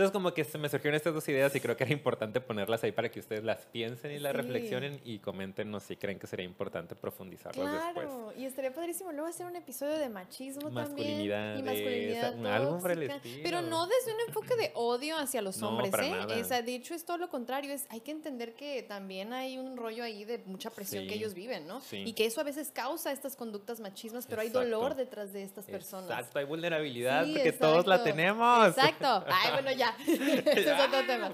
Entonces 0.00 0.12
como 0.14 0.32
que 0.32 0.44
se 0.44 0.56
me 0.56 0.66
surgieron 0.70 0.96
estas 0.96 1.12
dos 1.12 1.28
ideas 1.28 1.54
y 1.54 1.60
creo 1.60 1.76
que 1.76 1.84
era 1.84 1.92
importante 1.92 2.40
ponerlas 2.40 2.82
ahí 2.84 2.92
para 2.92 3.10
que 3.10 3.20
ustedes 3.20 3.44
las 3.44 3.66
piensen 3.66 4.12
y 4.12 4.18
las 4.18 4.34
reflexionen 4.34 4.98
y 5.04 5.18
coméntenos 5.18 5.82
si 5.82 5.96
creen 5.96 6.18
que 6.18 6.26
sería 6.26 6.46
importante 6.46 6.94
profundizarlas 6.94 7.68
claro. 7.68 8.00
después. 8.00 8.38
y 8.38 8.46
estaría 8.46 8.72
padrísimo 8.72 9.12
luego 9.12 9.28
hacer 9.28 9.44
un 9.44 9.56
episodio 9.56 9.98
de 9.98 10.08
machismo 10.08 10.70
masculinidad, 10.70 11.56
también. 11.56 11.58
Y 11.58 11.62
masculinidad. 11.62 12.90
El 12.90 13.02
estilo. 13.02 13.42
Pero 13.42 13.60
no 13.60 13.86
desde 13.86 14.14
un 14.14 14.20
enfoque 14.26 14.56
de 14.56 14.72
odio 14.74 15.18
hacia 15.18 15.42
los 15.42 15.62
hombres, 15.62 15.92
¿eh? 15.92 16.10
Nada. 16.10 16.62
de 16.62 16.74
hecho 16.74 16.94
es 16.94 17.04
todo 17.04 17.18
lo 17.18 17.28
contrario, 17.28 17.70
es 17.72 17.86
hay 17.90 18.00
que 18.00 18.10
entender 18.10 18.54
que 18.54 18.82
también 18.82 19.34
hay 19.34 19.58
un 19.58 19.76
rollo 19.76 20.02
ahí 20.02 20.24
de 20.24 20.38
mucha 20.46 20.70
presión 20.70 21.06
que 21.08 21.14
ellos 21.14 21.34
viven, 21.34 21.66
¿no? 21.66 21.82
Y 21.92 22.14
que 22.14 22.24
eso 22.24 22.40
a 22.40 22.44
veces 22.44 22.70
causa 22.70 23.12
estas 23.12 23.36
conductas 23.36 23.80
machismas, 23.80 24.26
pero 24.26 24.40
hay 24.40 24.48
dolor 24.48 24.94
detrás 24.94 25.34
de 25.34 25.42
estas 25.42 25.66
personas. 25.66 26.08
Exacto, 26.08 26.38
hay 26.38 26.46
vulnerabilidad 26.46 27.26
porque 27.26 27.52
todos 27.52 27.86
la 27.86 28.02
tenemos. 28.02 28.68
Exacto. 28.68 29.24
Ay, 29.26 29.52
bueno, 29.52 29.72
ya. 29.72 29.89
Ese 30.06 30.72
es 30.72 30.80
otro 30.80 31.04
tema. 31.06 31.32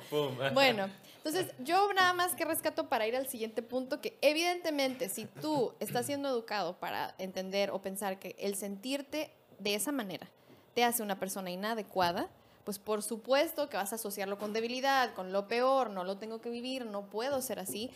Bueno, 0.52 0.88
entonces 1.16 1.52
yo 1.58 1.92
nada 1.92 2.12
más 2.12 2.34
que 2.34 2.44
rescato 2.44 2.88
para 2.88 3.06
ir 3.06 3.16
al 3.16 3.28
siguiente 3.28 3.62
punto, 3.62 4.00
que 4.00 4.16
evidentemente 4.22 5.08
si 5.08 5.26
tú 5.26 5.74
estás 5.80 6.06
siendo 6.06 6.28
educado 6.28 6.78
para 6.78 7.14
entender 7.18 7.70
o 7.70 7.80
pensar 7.82 8.18
que 8.18 8.36
el 8.38 8.56
sentirte 8.56 9.32
de 9.58 9.74
esa 9.74 9.92
manera 9.92 10.28
te 10.74 10.84
hace 10.84 11.02
una 11.02 11.18
persona 11.18 11.50
inadecuada, 11.50 12.28
pues 12.64 12.78
por 12.78 13.02
supuesto 13.02 13.68
que 13.68 13.76
vas 13.76 13.92
a 13.92 13.94
asociarlo 13.94 14.38
con 14.38 14.52
debilidad, 14.52 15.14
con 15.14 15.32
lo 15.32 15.46
peor, 15.46 15.90
no 15.90 16.04
lo 16.04 16.16
tengo 16.16 16.40
que 16.40 16.50
vivir, 16.50 16.84
no 16.84 17.06
puedo 17.06 17.40
ser 17.40 17.60
así. 17.60 17.90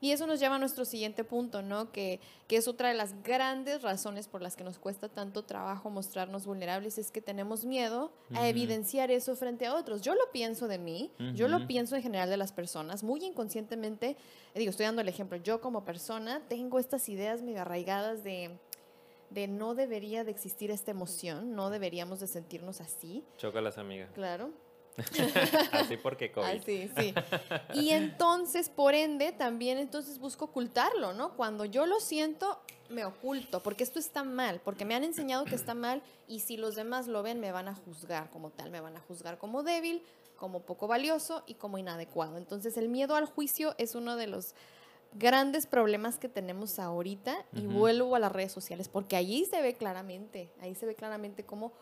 Y 0.00 0.10
eso 0.10 0.26
nos 0.26 0.38
lleva 0.40 0.56
a 0.56 0.58
nuestro 0.58 0.84
siguiente 0.84 1.24
punto, 1.24 1.62
¿no? 1.62 1.90
Que, 1.90 2.20
que, 2.46 2.56
es 2.56 2.68
otra 2.68 2.88
de 2.88 2.94
las 2.94 3.22
grandes 3.22 3.82
razones 3.82 4.28
por 4.28 4.42
las 4.42 4.54
que 4.56 4.64
nos 4.64 4.78
cuesta 4.78 5.08
tanto 5.08 5.44
trabajo 5.44 5.88
mostrarnos 5.90 6.46
vulnerables, 6.46 6.98
es 6.98 7.10
que 7.10 7.20
tenemos 7.20 7.64
miedo 7.64 8.12
a 8.34 8.48
evidenciar 8.48 9.10
eso 9.10 9.34
frente 9.36 9.66
a 9.66 9.74
otros. 9.74 10.02
Yo 10.02 10.14
lo 10.14 10.30
pienso 10.32 10.68
de 10.68 10.78
mí, 10.78 11.10
yo 11.34 11.48
lo 11.48 11.66
pienso 11.66 11.96
en 11.96 12.02
general 12.02 12.28
de 12.28 12.36
las 12.36 12.52
personas, 12.52 13.02
muy 13.02 13.24
inconscientemente, 13.24 14.16
digo, 14.54 14.70
estoy 14.70 14.86
dando 14.86 15.00
el 15.00 15.08
ejemplo, 15.08 15.38
yo 15.38 15.60
como 15.60 15.84
persona 15.84 16.42
tengo 16.48 16.78
estas 16.78 17.08
ideas 17.08 17.42
medio 17.42 17.62
arraigadas 17.62 18.22
de 18.24 18.50
de 19.34 19.48
no 19.48 19.74
debería 19.74 20.24
de 20.24 20.30
existir 20.30 20.70
esta 20.70 20.92
emoción, 20.92 21.54
no 21.54 21.68
deberíamos 21.68 22.20
de 22.20 22.28
sentirnos 22.28 22.80
así. 22.80 23.24
Chócalas, 23.36 23.78
amiga. 23.78 24.08
Claro. 24.14 24.52
Así 25.72 25.96
porque 25.96 26.30
COVID. 26.30 26.46
Así, 26.46 26.90
sí. 26.96 27.14
Y 27.74 27.90
entonces, 27.90 28.68
por 28.68 28.94
ende, 28.94 29.32
también 29.32 29.78
entonces 29.78 30.18
busco 30.18 30.46
ocultarlo, 30.46 31.12
¿no? 31.12 31.34
Cuando 31.34 31.64
yo 31.64 31.86
lo 31.86 32.00
siento, 32.00 32.60
me 32.88 33.04
oculto, 33.04 33.62
porque 33.62 33.84
esto 33.84 33.98
está 33.98 34.24
mal, 34.24 34.60
porque 34.64 34.84
me 34.84 34.94
han 34.94 35.04
enseñado 35.04 35.44
que 35.44 35.54
está 35.54 35.74
mal 35.74 36.02
y 36.28 36.40
si 36.40 36.56
los 36.56 36.76
demás 36.76 37.08
lo 37.08 37.22
ven, 37.22 37.40
me 37.40 37.52
van 37.52 37.68
a 37.68 37.74
juzgar 37.74 38.30
como 38.30 38.50
tal, 38.50 38.70
me 38.70 38.80
van 38.80 38.96
a 38.96 39.00
juzgar 39.00 39.38
como 39.38 39.62
débil, 39.62 40.02
como 40.36 40.60
poco 40.60 40.86
valioso 40.86 41.42
y 41.46 41.54
como 41.54 41.78
inadecuado. 41.78 42.36
Entonces, 42.36 42.76
el 42.76 42.88
miedo 42.88 43.16
al 43.16 43.26
juicio 43.26 43.74
es 43.78 43.94
uno 43.94 44.16
de 44.16 44.26
los 44.26 44.54
grandes 45.14 45.66
problemas 45.66 46.18
que 46.18 46.28
tenemos 46.28 46.78
ahorita 46.78 47.44
y 47.52 47.66
vuelvo 47.66 48.16
a 48.16 48.18
las 48.18 48.32
redes 48.32 48.52
sociales, 48.52 48.88
porque 48.88 49.16
allí 49.16 49.44
se 49.44 49.62
ve 49.62 49.74
claramente, 49.74 50.50
ahí 50.60 50.74
se 50.74 50.86
ve 50.86 50.94
claramente 50.94 51.44
cómo 51.44 51.72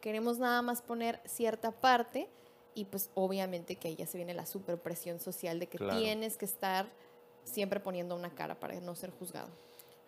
queremos 0.00 0.38
nada 0.38 0.62
más 0.62 0.80
poner 0.80 1.20
cierta 1.26 1.70
parte 1.70 2.28
y 2.78 2.84
pues 2.84 3.10
obviamente 3.14 3.74
que 3.74 3.88
ahí 3.88 3.96
ya 3.96 4.06
se 4.06 4.18
viene 4.18 4.34
la 4.34 4.46
superpresión 4.46 5.18
social 5.18 5.58
de 5.58 5.66
que 5.66 5.78
tienes 5.78 6.36
que 6.36 6.44
estar 6.44 6.86
siempre 7.42 7.80
poniendo 7.80 8.14
una 8.14 8.30
cara 8.30 8.60
para 8.60 8.78
no 8.80 8.94
ser 8.94 9.10
juzgado. 9.10 9.48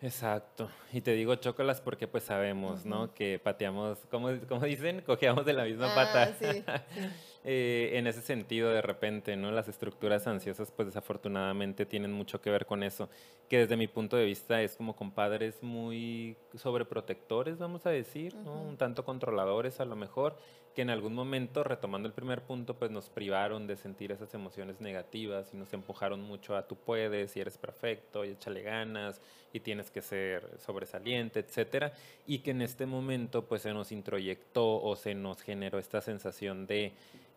Exacto. 0.01 0.69
Y 0.93 1.01
te 1.01 1.11
digo 1.11 1.35
chócalas 1.35 1.81
porque 1.81 2.07
pues 2.07 2.23
sabemos, 2.23 2.85
¿no? 2.85 3.13
Que 3.13 3.39
pateamos, 3.39 3.99
como, 4.09 4.29
dicen, 4.61 5.01
cojeamos 5.01 5.45
de 5.45 5.53
la 5.53 5.65
misma 5.65 5.91
ah, 5.91 5.95
pata. 5.95 6.33
Sí, 6.39 6.63
eh, 7.43 7.91
en 7.93 8.05
ese 8.05 8.21
sentido, 8.21 8.69
de 8.69 8.83
repente, 8.83 9.35
¿no? 9.35 9.51
Las 9.51 9.67
estructuras 9.67 10.27
ansiosas, 10.27 10.71
pues 10.71 10.87
desafortunadamente 10.87 11.87
tienen 11.87 12.11
mucho 12.11 12.39
que 12.39 12.51
ver 12.51 12.67
con 12.67 12.83
eso, 12.83 13.09
que 13.49 13.59
desde 13.59 13.77
mi 13.77 13.87
punto 13.87 14.15
de 14.15 14.25
vista 14.25 14.61
es 14.61 14.75
como 14.75 14.95
con 14.95 15.11
padres 15.11 15.63
muy 15.63 16.37
sobreprotectores, 16.55 17.57
vamos 17.57 17.85
a 17.87 17.89
decir, 17.89 18.35
¿no? 18.35 18.61
Un 18.61 18.77
tanto 18.77 19.03
controladores 19.03 19.79
a 19.79 19.85
lo 19.85 19.95
mejor, 19.95 20.37
que 20.75 20.83
en 20.83 20.89
algún 20.89 21.13
momento, 21.13 21.63
retomando 21.63 22.07
el 22.07 22.13
primer 22.13 22.43
punto, 22.43 22.75
pues 22.75 22.91
nos 22.91 23.09
privaron 23.09 23.67
de 23.67 23.75
sentir 23.75 24.11
esas 24.11 24.33
emociones 24.33 24.79
negativas 24.79 25.51
y 25.53 25.57
nos 25.57 25.73
empujaron 25.73 26.21
mucho 26.21 26.55
a 26.55 26.67
tú 26.67 26.75
puedes 26.75 27.35
y 27.35 27.41
eres 27.41 27.57
perfecto 27.57 28.23
y 28.23 28.29
échale 28.29 28.61
ganas 28.61 29.19
y 29.51 29.59
tienes 29.59 29.91
que 29.91 30.01
ser 30.01 30.47
sobresaliente, 30.59 31.39
etcétera, 31.39 31.93
y 32.25 32.39
que 32.39 32.51
en 32.51 32.61
este 32.61 32.85
momento, 32.85 33.45
pues, 33.45 33.63
se 33.63 33.73
nos 33.73 33.91
introyectó 33.91 34.81
o 34.81 34.95
se 34.95 35.13
nos 35.15 35.41
generó 35.41 35.77
esta 35.79 36.01
sensación 36.01 36.67
de, 36.67 36.93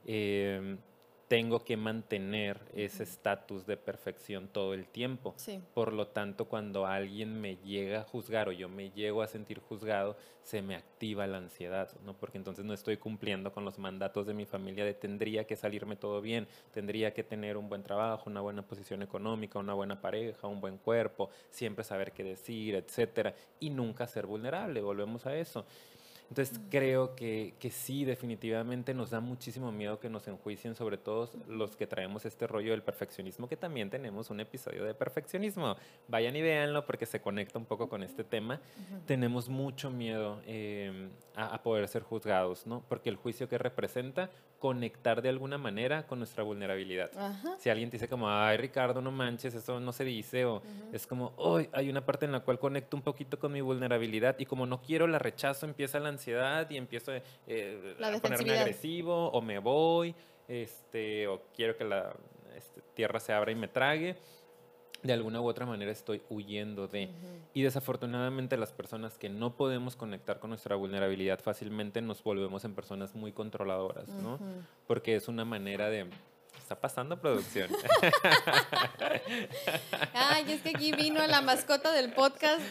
eh, 0.07 0.77
tengo 1.29 1.64
que 1.64 1.77
mantener 1.77 2.61
ese 2.75 3.03
estatus 3.03 3.67
de 3.67 3.77
perfección 3.77 4.49
todo 4.49 4.75
el 4.75 4.87
tiempo. 4.87 5.35
Por 5.73 5.93
lo 5.93 6.09
tanto, 6.09 6.45
cuando 6.45 6.87
alguien 6.87 7.40
me 7.40 7.57
llega 7.57 8.01
a 8.01 8.05
juzgar 8.05 8.49
o 8.49 8.53
yo 8.53 8.69
me 8.69 8.90
llego 8.90 9.23
a 9.23 9.27
sentir 9.27 9.59
juzgado, 9.59 10.17
se 10.43 10.61
me 10.61 10.77
activa 10.77 11.27
la 11.27 11.38
ansiedad, 11.38 11.90
¿no? 12.05 12.14
Porque 12.14 12.37
entonces 12.37 12.64
no 12.64 12.75
estoy 12.75 12.99
cumpliendo 12.99 13.53
con 13.53 13.64
los 13.64 13.79
mandatos 13.79 14.27
de 14.27 14.35
mi 14.35 14.45
familia 14.45 14.85
de 14.85 14.93
tendría 14.93 15.45
que 15.45 15.57
salirme 15.57 15.97
todo 15.97 16.21
bien, 16.21 16.47
tendría 16.73 17.14
que 17.14 17.25
tener 17.25 17.57
un 17.57 17.69
buen 17.69 17.83
trabajo, 17.83 18.29
una 18.29 18.43
buena 18.43 18.62
posición 18.62 19.03
económica, 19.03 19.59
una 19.59 19.75
buena 19.75 20.01
pareja, 20.01 20.47
un 20.47 20.61
buen 20.61 20.77
cuerpo, 20.77 21.31
siempre 21.49 21.85
saber 21.85 22.12
qué 22.12 22.23
decir, 22.23 22.75
etcétera, 22.75 23.35
y 23.59 23.71
nunca 23.71 24.07
ser 24.07 24.27
vulnerable, 24.27 24.83
volvemos 24.83 25.25
a 25.25 25.35
eso. 25.35 25.64
Entonces 26.31 26.59
creo 26.71 27.15
que, 27.15 27.55
que, 27.59 27.71
sí, 27.71 28.05
definitivamente 28.05 28.95
nos 28.95 29.11
da 29.11 29.21
muchísimo 29.21 29.71
miedo 29.71 30.01
que 30.01 30.09
nos 30.09 30.27
enjuicien, 30.27 30.75
sobre 30.75 30.97
todo 30.97 31.31
los 31.49 31.77
que 31.77 31.87
traemos 31.87 32.25
este 32.25 32.47
rollo 32.47 32.73
del 32.73 32.83
perfeccionismo, 32.83 33.49
que 33.49 33.57
también 33.57 33.91
tenemos 33.91 34.31
un 34.31 34.41
episodio 34.41 34.85
de 34.85 34.95
perfeccionismo. 34.95 35.77
Vayan 36.09 36.35
y 36.37 36.43
véanlo 36.43 36.87
porque 36.87 37.07
se 37.07 37.21
conecta 37.21 37.59
un 37.59 37.67
poco 37.67 37.89
con 37.89 38.03
este 38.03 38.25
tema. 38.25 38.61
Tenemos 39.07 39.49
mucho 39.49 39.91
miedo 39.91 40.41
em, 40.47 41.11
a, 41.37 41.63
poder 41.63 41.87
ser 41.89 42.03
juzgados, 42.03 42.67
¿no? 42.67 42.83
Porque 42.89 43.11
el 43.11 43.17
juicio 43.17 43.49
que 43.49 43.59
representa 43.59 44.31
conectar 44.59 45.21
de 45.21 45.29
alguna 45.29 45.59
manera 45.59 46.07
con 46.07 46.19
nuestra 46.19 46.43
vulnerabilidad. 46.43 47.11
Si 47.59 47.69
alguien 47.69 47.91
te 47.91 47.97
dice 47.97 48.09
como, 48.09 48.31
ay 48.31 48.57
Ricardo, 48.57 49.03
no 49.03 49.11
manches, 49.11 49.55
eso 49.55 49.79
no 49.79 49.93
se 49.93 50.05
dice, 50.05 50.47
o 50.47 50.63
es 50.91 51.07
como, 51.07 51.35
hoy 51.37 51.69
hay 51.73 51.91
una 51.91 52.07
parte 52.07 52.25
en 52.25 52.33
la 52.33 52.41
cual 52.41 52.59
conecto 52.59 52.97
un 52.97 53.03
poquito 53.03 53.39
con 53.39 53.53
mi 53.53 53.61
vulnerabilidad 53.61 54.37
y 54.39 54.47
como 54.47 54.65
no 54.65 54.81
quiero 54.81 55.07
la 55.07 55.19
rechazo, 55.19 55.67
empieza 55.67 56.01
la 56.01 56.09
ansiedad 56.14 56.68
y 56.70 56.77
empiezo 56.77 57.12
eh, 57.46 57.96
a 58.03 58.18
ponerme 58.18 58.59
agresivo 58.59 59.29
o 59.29 59.40
me 59.40 59.59
voy, 59.59 60.14
este, 60.48 61.27
o 61.29 61.42
quiero 61.55 61.77
que 61.77 61.85
la 61.85 62.14
este, 62.57 62.81
tierra 62.94 63.20
se 63.20 63.33
abra 63.33 63.53
y 63.53 63.55
me 63.55 63.68
trague 63.68 64.16
de 65.05 65.12
alguna 65.12 65.40
u 65.40 65.46
otra 65.46 65.66
manera 65.66 65.92
estoy 65.92 66.22
huyendo 66.31 66.88
de. 66.88 67.11
Y 67.53 67.62
desafortunadamente 67.62 68.57
las 68.57 68.72
personas 68.72 69.18
que 69.18 69.29
no 69.29 69.55
podemos 69.55 69.96
conectar 69.96 70.40
con 70.40 70.48
nuestra 70.48 70.77
vulnerabilidad 70.77 71.40
fácilmente 71.40 72.00
nos 72.00 72.24
volvemos 72.24 72.64
en 72.64 72.74
personas 72.74 73.14
muy 73.14 73.31
controladoras, 73.31 74.09
¿no? 74.09 74.38
Porque 74.87 75.14
es 75.14 75.29
una 75.29 75.44
manera 75.44 75.90
de... 75.90 76.09
Está 76.59 76.81
pasando 76.81 77.21
producción. 77.21 77.69
Ay, 80.14 80.45
es 80.49 80.62
que 80.62 80.71
aquí 80.71 80.93
vino 80.93 81.25
la 81.27 81.43
mascota 81.43 81.93
del 81.93 82.12
podcast. 82.12 82.62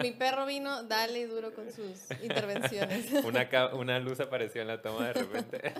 Mi 0.00 0.12
perro 0.12 0.46
vino, 0.46 0.84
dale 0.84 1.26
duro 1.26 1.52
con 1.52 1.70
sus 1.72 2.08
intervenciones. 2.22 3.10
Una, 3.24 3.48
una 3.74 3.98
luz 3.98 4.20
apareció 4.20 4.62
en 4.62 4.68
la 4.68 4.80
toma 4.80 5.08
de 5.08 5.12
repente. 5.14 5.74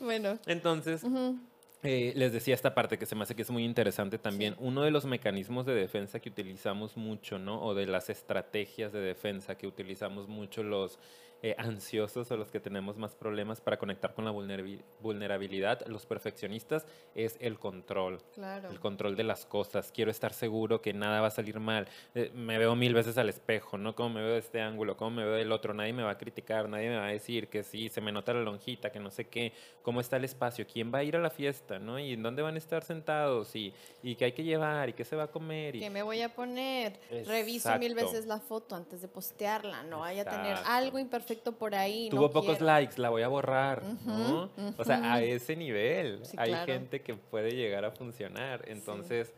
bueno. 0.00 0.38
Entonces, 0.46 1.02
eh, 1.82 2.12
les 2.16 2.32
decía 2.32 2.54
esta 2.54 2.74
parte 2.74 2.96
que 2.96 3.04
se 3.04 3.14
me 3.14 3.24
hace 3.24 3.34
que 3.34 3.42
es 3.42 3.50
muy 3.50 3.64
interesante 3.64 4.18
también. 4.18 4.56
Uno 4.58 4.82
de 4.82 4.90
los 4.90 5.04
mecanismos 5.04 5.66
de 5.66 5.74
defensa 5.74 6.18
que 6.18 6.30
utilizamos 6.30 6.96
mucho, 6.96 7.38
¿no? 7.38 7.62
O 7.62 7.74
de 7.74 7.86
las 7.86 8.08
estrategias 8.08 8.92
de 8.92 9.00
defensa 9.00 9.56
que 9.56 9.66
utilizamos 9.66 10.26
mucho 10.26 10.62
los 10.62 10.98
eh, 11.44 11.54
ansiosos 11.58 12.30
o 12.30 12.38
los 12.38 12.50
que 12.50 12.58
tenemos 12.58 12.96
más 12.96 13.14
problemas 13.14 13.60
para 13.60 13.76
conectar 13.76 14.14
con 14.14 14.24
la 14.24 14.30
vulnerabilidad, 14.30 15.86
los 15.88 16.06
perfeccionistas, 16.06 16.86
es 17.14 17.36
el 17.38 17.58
control. 17.58 18.18
El 18.70 18.80
control 18.80 19.14
de 19.14 19.24
las 19.24 19.44
cosas. 19.44 19.92
Quiero 19.92 20.10
estar 20.10 20.32
seguro 20.32 20.80
que 20.80 20.94
nada 20.94 21.20
va 21.20 21.26
a 21.26 21.30
salir 21.30 21.60
mal. 21.60 21.86
Eh, 22.14 22.30
me 22.34 22.56
veo 22.56 22.74
mil 22.74 22.94
veces 22.94 23.18
al 23.18 23.28
espejo, 23.28 23.76
¿no? 23.76 23.94
Cómo 23.94 24.08
me 24.14 24.22
veo 24.22 24.32
de 24.32 24.38
este 24.38 24.62
ángulo, 24.62 24.96
cómo 24.96 25.10
me 25.10 25.24
veo 25.26 25.34
del 25.34 25.52
otro. 25.52 25.74
Nadie 25.74 25.92
me 25.92 26.02
va 26.02 26.12
a 26.12 26.16
criticar, 26.16 26.66
nadie 26.66 26.88
me 26.88 26.96
va 26.96 27.08
a 27.08 27.10
decir 27.10 27.48
que 27.48 27.62
sí, 27.62 27.90
se 27.90 28.00
me 28.00 28.10
nota 28.10 28.32
la 28.32 28.40
lonjita, 28.40 28.90
que 28.90 28.98
no 28.98 29.10
sé 29.10 29.26
qué. 29.26 29.52
¿Cómo 29.82 30.00
está 30.00 30.16
el 30.16 30.24
espacio? 30.24 30.66
¿Quién 30.66 30.94
va 30.94 31.00
a 31.00 31.04
ir 31.04 31.14
a 31.14 31.20
la 31.20 31.28
fiesta, 31.28 31.78
no? 31.78 31.98
¿Y 31.98 32.14
en 32.14 32.22
dónde 32.22 32.40
van 32.40 32.54
a 32.54 32.58
estar 32.58 32.84
sentados? 32.84 33.54
¿Y, 33.54 33.74
y 34.02 34.14
qué 34.14 34.24
hay 34.24 34.32
que 34.32 34.44
llevar? 34.44 34.88
¿Y 34.88 34.94
qué 34.94 35.04
se 35.04 35.14
va 35.14 35.24
a 35.24 35.30
comer? 35.30 35.76
Y... 35.76 35.80
¿Qué 35.80 35.90
me 35.90 36.02
voy 36.02 36.22
a 36.22 36.34
poner? 36.34 36.98
Reviso 37.26 37.78
mil 37.78 37.94
veces 37.94 38.24
la 38.24 38.40
foto 38.40 38.74
antes 38.76 39.02
de 39.02 39.08
postearla. 39.08 39.82
No 39.82 40.00
vaya 40.00 40.22
a 40.22 40.24
tener 40.24 40.56
algo 40.64 40.98
imperfecto 40.98 41.33
por 41.36 41.74
ahí. 41.74 42.08
Tuvo 42.10 42.30
pocos 42.30 42.60
likes, 42.60 43.00
la 43.00 43.10
voy 43.10 43.22
a 43.22 43.28
borrar, 43.28 43.82
¿no? 44.04 44.50
O 44.76 44.84
sea, 44.84 45.14
a 45.14 45.22
ese 45.22 45.56
nivel 45.56 46.22
hay 46.36 46.54
gente 46.66 47.02
que 47.02 47.14
puede 47.14 47.52
llegar 47.52 47.84
a 47.84 47.90
funcionar. 47.90 48.64
Entonces, 48.68 49.32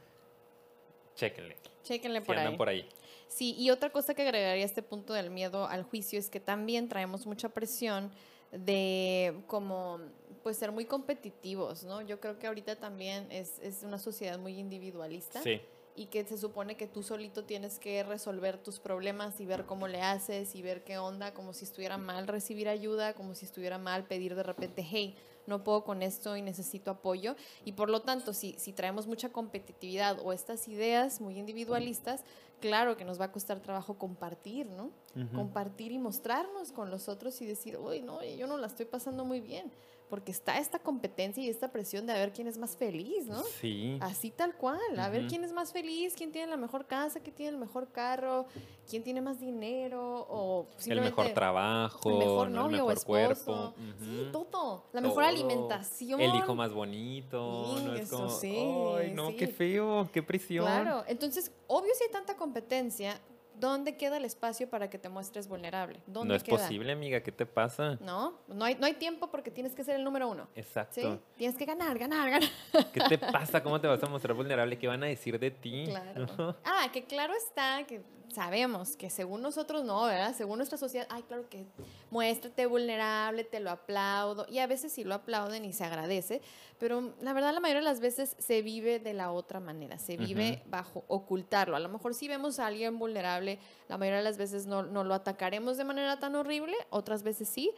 chéquenle. 1.14 1.56
Chéquenle 1.82 2.20
por, 2.20 2.36
ahí. 2.36 2.56
por 2.56 2.68
ahí. 2.68 2.88
Sí, 3.28 3.54
y 3.58 3.70
otra 3.70 3.90
cosa 3.90 4.14
que 4.14 4.22
agregaría 4.22 4.62
a 4.62 4.66
este 4.66 4.82
punto 4.82 5.12
del 5.12 5.30
miedo 5.30 5.66
al 5.66 5.82
juicio 5.82 6.18
es 6.18 6.30
que 6.30 6.40
también 6.40 6.88
traemos 6.88 7.26
mucha 7.26 7.48
presión 7.48 8.10
de 8.52 9.34
como 9.46 10.00
pues 10.42 10.56
ser 10.56 10.70
muy 10.70 10.84
competitivos, 10.84 11.82
¿no? 11.82 12.02
Yo 12.02 12.20
creo 12.20 12.38
que 12.38 12.46
ahorita 12.46 12.76
también 12.76 13.26
es, 13.30 13.58
es 13.58 13.82
una 13.82 13.98
sociedad 13.98 14.38
muy 14.38 14.58
individualista. 14.58 15.42
Sí 15.42 15.60
y 15.96 16.06
que 16.06 16.24
se 16.24 16.36
supone 16.36 16.76
que 16.76 16.86
tú 16.86 17.02
solito 17.02 17.44
tienes 17.44 17.78
que 17.78 18.02
resolver 18.02 18.58
tus 18.58 18.78
problemas 18.78 19.40
y 19.40 19.46
ver 19.46 19.64
cómo 19.64 19.88
le 19.88 20.02
haces 20.02 20.54
y 20.54 20.62
ver 20.62 20.84
qué 20.84 20.98
onda, 20.98 21.32
como 21.32 21.54
si 21.54 21.64
estuviera 21.64 21.96
mal 21.96 22.26
recibir 22.26 22.68
ayuda, 22.68 23.14
como 23.14 23.34
si 23.34 23.46
estuviera 23.46 23.78
mal 23.78 24.04
pedir 24.04 24.34
de 24.34 24.42
repente, 24.42 24.86
hey, 24.88 25.16
no 25.46 25.64
puedo 25.64 25.84
con 25.84 26.02
esto 26.02 26.36
y 26.36 26.42
necesito 26.42 26.90
apoyo. 26.90 27.34
Y 27.64 27.72
por 27.72 27.88
lo 27.88 28.02
tanto, 28.02 28.34
si, 28.34 28.54
si 28.58 28.72
traemos 28.72 29.06
mucha 29.06 29.30
competitividad 29.30 30.18
o 30.22 30.32
estas 30.32 30.68
ideas 30.68 31.20
muy 31.20 31.38
individualistas, 31.38 32.24
claro 32.60 32.96
que 32.96 33.04
nos 33.04 33.18
va 33.18 33.26
a 33.26 33.32
costar 33.32 33.60
trabajo 33.60 33.98
compartir, 33.98 34.66
¿no? 34.66 34.90
Compartir 35.34 35.92
y 35.92 35.98
mostrarnos 35.98 36.72
con 36.72 36.90
los 36.90 37.08
otros 37.08 37.40
y 37.40 37.46
decir, 37.46 37.78
uy, 37.78 38.02
no, 38.02 38.22
yo 38.22 38.46
no 38.46 38.58
la 38.58 38.66
estoy 38.66 38.84
pasando 38.84 39.24
muy 39.24 39.40
bien 39.40 39.72
porque 40.08 40.30
está 40.30 40.58
esta 40.58 40.78
competencia 40.78 41.42
y 41.42 41.48
esta 41.48 41.72
presión 41.72 42.06
de 42.06 42.12
a 42.12 42.16
ver 42.16 42.32
quién 42.32 42.46
es 42.46 42.58
más 42.58 42.76
feliz, 42.76 43.26
¿no? 43.26 43.42
Sí. 43.60 43.98
Así 44.00 44.30
tal 44.30 44.54
cual, 44.54 44.78
a 44.98 45.08
ver 45.08 45.26
quién 45.26 45.42
es 45.42 45.52
más 45.52 45.72
feliz, 45.72 46.14
quién 46.16 46.30
tiene 46.30 46.48
la 46.48 46.56
mejor 46.56 46.86
casa, 46.86 47.20
quién 47.20 47.34
tiene 47.34 47.52
el 47.52 47.58
mejor 47.58 47.90
carro, 47.90 48.46
quién 48.88 49.02
tiene 49.02 49.20
más 49.20 49.40
dinero 49.40 50.26
o 50.28 50.66
el 50.86 51.00
mejor 51.00 51.30
trabajo, 51.30 52.10
el 52.10 52.18
mejor 52.18 52.50
novio 52.50 52.86
o 52.86 52.90
esposo. 52.90 53.06
cuerpo, 53.06 53.74
sí, 54.00 54.28
todo, 54.32 54.84
la 54.92 55.00
mejor 55.00 55.24
alimentación, 55.24 56.20
el 56.20 56.34
hijo 56.34 56.54
más 56.54 56.72
bonito, 56.72 57.78
no 57.84 57.94
es 57.94 58.08
como, 58.08 58.30
sí, 58.30 58.56
ay, 58.56 59.12
no, 59.12 59.34
qué 59.36 59.48
feo, 59.48 60.08
qué 60.12 60.22
prisión. 60.22 60.66
Claro, 60.66 61.04
entonces, 61.08 61.50
obvio 61.66 61.92
si 61.94 62.04
hay 62.04 62.10
tanta 62.10 62.36
competencia, 62.36 63.20
¿Dónde 63.58 63.96
queda 63.96 64.18
el 64.18 64.24
espacio 64.24 64.68
para 64.68 64.90
que 64.90 64.98
te 64.98 65.08
muestres 65.08 65.48
vulnerable? 65.48 66.00
¿Dónde 66.06 66.28
no 66.28 66.34
es 66.36 66.44
posible, 66.44 66.92
amiga. 66.92 67.22
¿Qué 67.22 67.32
te 67.32 67.46
pasa? 67.46 67.98
No, 68.00 68.38
no 68.48 68.64
hay, 68.64 68.74
no 68.74 68.86
hay 68.86 68.94
tiempo 68.94 69.30
porque 69.30 69.50
tienes 69.50 69.74
que 69.74 69.82
ser 69.82 69.96
el 69.96 70.04
número 70.04 70.28
uno. 70.28 70.48
Exacto. 70.54 71.00
¿sí? 71.00 71.20
Tienes 71.36 71.56
que 71.56 71.64
ganar, 71.64 71.98
ganar, 71.98 72.30
ganar. 72.30 72.50
¿Qué 72.92 73.00
te 73.00 73.18
pasa? 73.18 73.62
¿Cómo 73.62 73.80
te 73.80 73.86
vas 73.86 74.02
a 74.02 74.06
mostrar 74.06 74.34
vulnerable? 74.36 74.78
¿Qué 74.78 74.86
van 74.86 75.02
a 75.04 75.06
decir 75.06 75.38
de 75.38 75.50
ti? 75.50 75.84
Claro. 75.86 76.56
ah, 76.64 76.88
que 76.92 77.04
claro 77.04 77.32
está 77.34 77.84
que 77.86 78.02
sabemos 78.32 78.96
que 78.96 79.10
según 79.10 79.42
nosotros 79.42 79.84
no, 79.84 80.04
¿verdad? 80.04 80.34
Según 80.36 80.58
nuestra 80.58 80.78
sociedad, 80.78 81.06
ay, 81.10 81.22
claro 81.22 81.48
que 81.48 81.64
muéstrate 82.10 82.66
vulnerable, 82.66 83.44
te 83.44 83.60
lo 83.60 83.70
aplaudo. 83.70 84.46
Y 84.48 84.58
a 84.58 84.66
veces 84.66 84.92
sí 84.92 85.04
lo 85.04 85.14
aplauden 85.14 85.64
y 85.64 85.72
se 85.72 85.84
agradece, 85.84 86.40
pero 86.78 87.14
la 87.20 87.32
verdad 87.32 87.54
la 87.54 87.60
mayoría 87.60 87.80
de 87.80 87.88
las 87.88 88.00
veces 88.00 88.36
se 88.38 88.62
vive 88.62 88.98
de 88.98 89.14
la 89.14 89.32
otra 89.32 89.60
manera, 89.60 89.98
se 89.98 90.16
vive 90.16 90.62
bajo 90.66 91.04
ocultarlo. 91.08 91.76
A 91.76 91.80
lo 91.80 91.88
mejor 91.88 92.14
si 92.14 92.28
vemos 92.28 92.58
a 92.58 92.66
alguien 92.66 92.98
vulnerable, 92.98 93.58
la 93.88 93.98
mayoría 93.98 94.18
de 94.18 94.24
las 94.24 94.38
veces 94.38 94.66
no, 94.66 94.82
no 94.82 95.04
lo 95.04 95.14
atacaremos 95.14 95.76
de 95.76 95.84
manera 95.84 96.18
tan 96.18 96.34
horrible, 96.34 96.74
otras 96.90 97.22
veces 97.22 97.48
sí, 97.48 97.72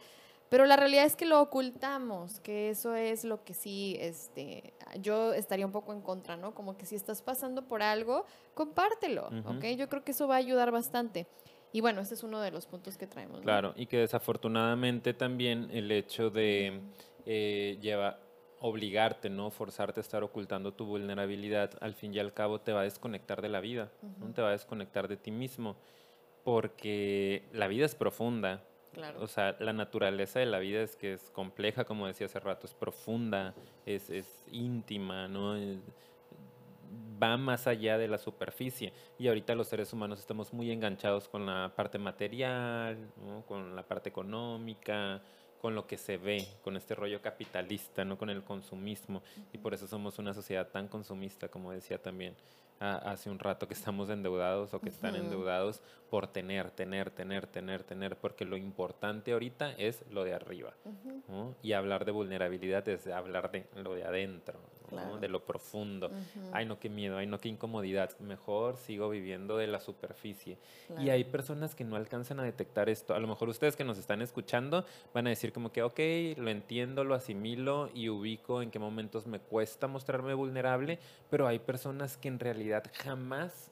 pero 0.49 0.65
la 0.65 0.75
realidad 0.75 1.05
es 1.05 1.15
que 1.15 1.25
lo 1.25 1.41
ocultamos, 1.41 2.39
que 2.39 2.69
eso 2.69 2.95
es 2.95 3.23
lo 3.23 3.43
que 3.43 3.53
sí, 3.53 3.97
este, 3.99 4.73
yo 4.99 5.33
estaría 5.33 5.65
un 5.65 5.71
poco 5.71 5.93
en 5.93 6.01
contra, 6.01 6.37
¿no? 6.37 6.53
Como 6.55 6.75
que 6.75 6.85
si 6.85 6.95
estás 6.95 7.21
pasando 7.21 7.67
por 7.67 7.83
algo, 7.83 8.25
compártelo, 8.55 9.29
¿ok? 9.45 9.65
Yo 9.77 9.87
creo 9.89 10.03
que 10.03 10.11
eso 10.11 10.27
va 10.27 10.35
a 10.35 10.39
ayudar 10.39 10.71
bastante. 10.71 11.27
Y 11.71 11.81
bueno, 11.81 12.01
este 12.01 12.15
es 12.15 12.23
uno 12.23 12.41
de 12.41 12.49
los 12.49 12.65
puntos 12.65 12.97
que 12.97 13.05
traemos. 13.05 13.41
Claro, 13.41 13.73
y 13.75 13.85
que 13.85 13.97
desafortunadamente 13.97 15.13
también 15.13 15.69
el 15.71 15.91
hecho 15.91 16.31
de 16.31 16.81
eh, 17.25 17.77
lleva, 17.79 18.19
obligarte, 18.59 19.29
¿no? 19.29 19.51
Forzarte 19.51 19.99
a 19.99 20.01
estar 20.01 20.23
ocultando 20.23 20.73
tu 20.73 20.85
vulnerabilidad, 20.85 21.71
al 21.79 21.93
fin 21.93 22.13
y 22.13 22.19
al 22.19 22.33
cabo 22.33 22.59
te 22.59 22.73
va 22.73 22.81
a 22.81 22.83
desconectar 22.83 23.41
de 23.41 23.49
la 23.49 23.61
vida, 23.61 23.91
¿no? 24.19 24.33
Te 24.33 24.41
va 24.41 24.49
a 24.49 24.51
desconectar 24.51 25.07
de 25.07 25.17
ti 25.17 25.31
mismo, 25.31 25.77
porque 26.43 27.47
la 27.53 27.67
vida 27.67 27.85
es 27.85 27.95
profunda, 27.95 28.63
o 29.19 29.27
sea, 29.27 29.55
la 29.59 29.73
naturaleza 29.73 30.39
de 30.39 30.45
la 30.45 30.59
vida 30.59 30.81
es 30.81 30.95
que 30.95 31.13
es 31.13 31.29
compleja, 31.31 31.85
como 31.85 32.07
decía 32.07 32.27
hace 32.27 32.39
rato, 32.39 32.67
es 32.67 32.73
profunda, 32.73 33.53
es, 33.85 34.09
es 34.09 34.43
íntima, 34.51 35.27
¿no? 35.27 35.55
va 37.21 37.37
más 37.37 37.67
allá 37.67 37.97
de 37.97 38.07
la 38.07 38.17
superficie. 38.17 38.93
Y 39.17 39.27
ahorita 39.27 39.55
los 39.55 39.67
seres 39.67 39.91
humanos 39.93 40.19
estamos 40.19 40.53
muy 40.53 40.71
enganchados 40.71 41.27
con 41.27 41.45
la 41.45 41.73
parte 41.75 41.97
material, 41.97 42.97
con 43.47 43.75
la 43.75 43.83
parte 43.83 44.09
económica, 44.09 45.21
con 45.61 45.75
lo 45.75 45.87
que 45.87 45.97
se 45.97 46.17
ve, 46.17 46.47
con 46.63 46.77
este 46.77 46.95
rollo 46.95 47.21
capitalista, 47.21 48.05
no 48.05 48.17
con 48.17 48.29
el 48.29 48.43
consumismo. 48.43 49.21
Y 49.53 49.57
por 49.57 49.73
eso 49.73 49.87
somos 49.87 50.19
una 50.19 50.33
sociedad 50.33 50.67
tan 50.67 50.87
consumista, 50.87 51.49
como 51.49 51.71
decía 51.71 52.01
también 52.01 52.35
hace 52.79 53.29
un 53.29 53.39
rato, 53.39 53.67
que 53.67 53.73
estamos 53.73 54.09
endeudados 54.09 54.73
o 54.73 54.79
que 54.79 54.87
están 54.87 55.15
endeudados 55.15 55.81
por 56.09 56.27
tener, 56.27 56.71
tener, 56.71 57.11
tener, 57.11 57.45
tener, 57.45 57.83
tener, 57.83 58.15
porque 58.15 58.45
lo 58.45 58.55
importante 58.55 59.33
ahorita 59.33 59.73
es 59.73 60.03
lo 60.09 60.23
de 60.23 60.33
arriba. 60.33 60.73
Y 61.61 61.73
hablar 61.73 62.05
de 62.05 62.11
vulnerabilidad 62.11 62.87
es 62.87 63.05
hablar 63.07 63.51
de 63.51 63.65
lo 63.75 63.95
de 63.95 64.05
adentro 64.05 64.59
de 65.19 65.27
lo 65.27 65.43
profundo. 65.43 66.11
Ay, 66.51 66.65
no, 66.65 66.79
qué 66.79 66.89
miedo, 66.89 67.17
ay, 67.17 67.27
no, 67.27 67.39
qué 67.39 67.49
incomodidad. 67.49 68.17
Mejor 68.19 68.77
sigo 68.77 69.09
viviendo 69.09 69.57
de 69.57 69.67
la 69.67 69.79
superficie. 69.79 70.57
Y 70.99 71.09
hay 71.09 71.23
personas 71.23 71.75
que 71.75 71.83
no 71.83 71.95
alcanzan 71.95 72.39
a 72.39 72.43
detectar 72.43 72.89
esto. 72.89 73.13
A 73.13 73.19
lo 73.19 73.27
mejor 73.27 73.49
ustedes 73.49 73.75
que 73.75 73.83
nos 73.83 73.97
están 73.97 74.21
escuchando 74.21 74.85
van 75.13 75.27
a 75.27 75.29
decir 75.29 75.53
como 75.53 75.71
que, 75.71 75.83
ok, 75.83 75.99
lo 76.37 76.49
entiendo, 76.49 77.03
lo 77.03 77.15
asimilo 77.15 77.89
y 77.93 78.09
ubico 78.09 78.61
en 78.61 78.71
qué 78.71 78.79
momentos 78.79 79.27
me 79.27 79.39
cuesta 79.39 79.87
mostrarme 79.87 80.33
vulnerable, 80.33 80.99
pero 81.29 81.47
hay 81.47 81.59
personas 81.59 82.17
que 82.17 82.27
en 82.27 82.39
realidad 82.39 82.83
jamás 82.93 83.71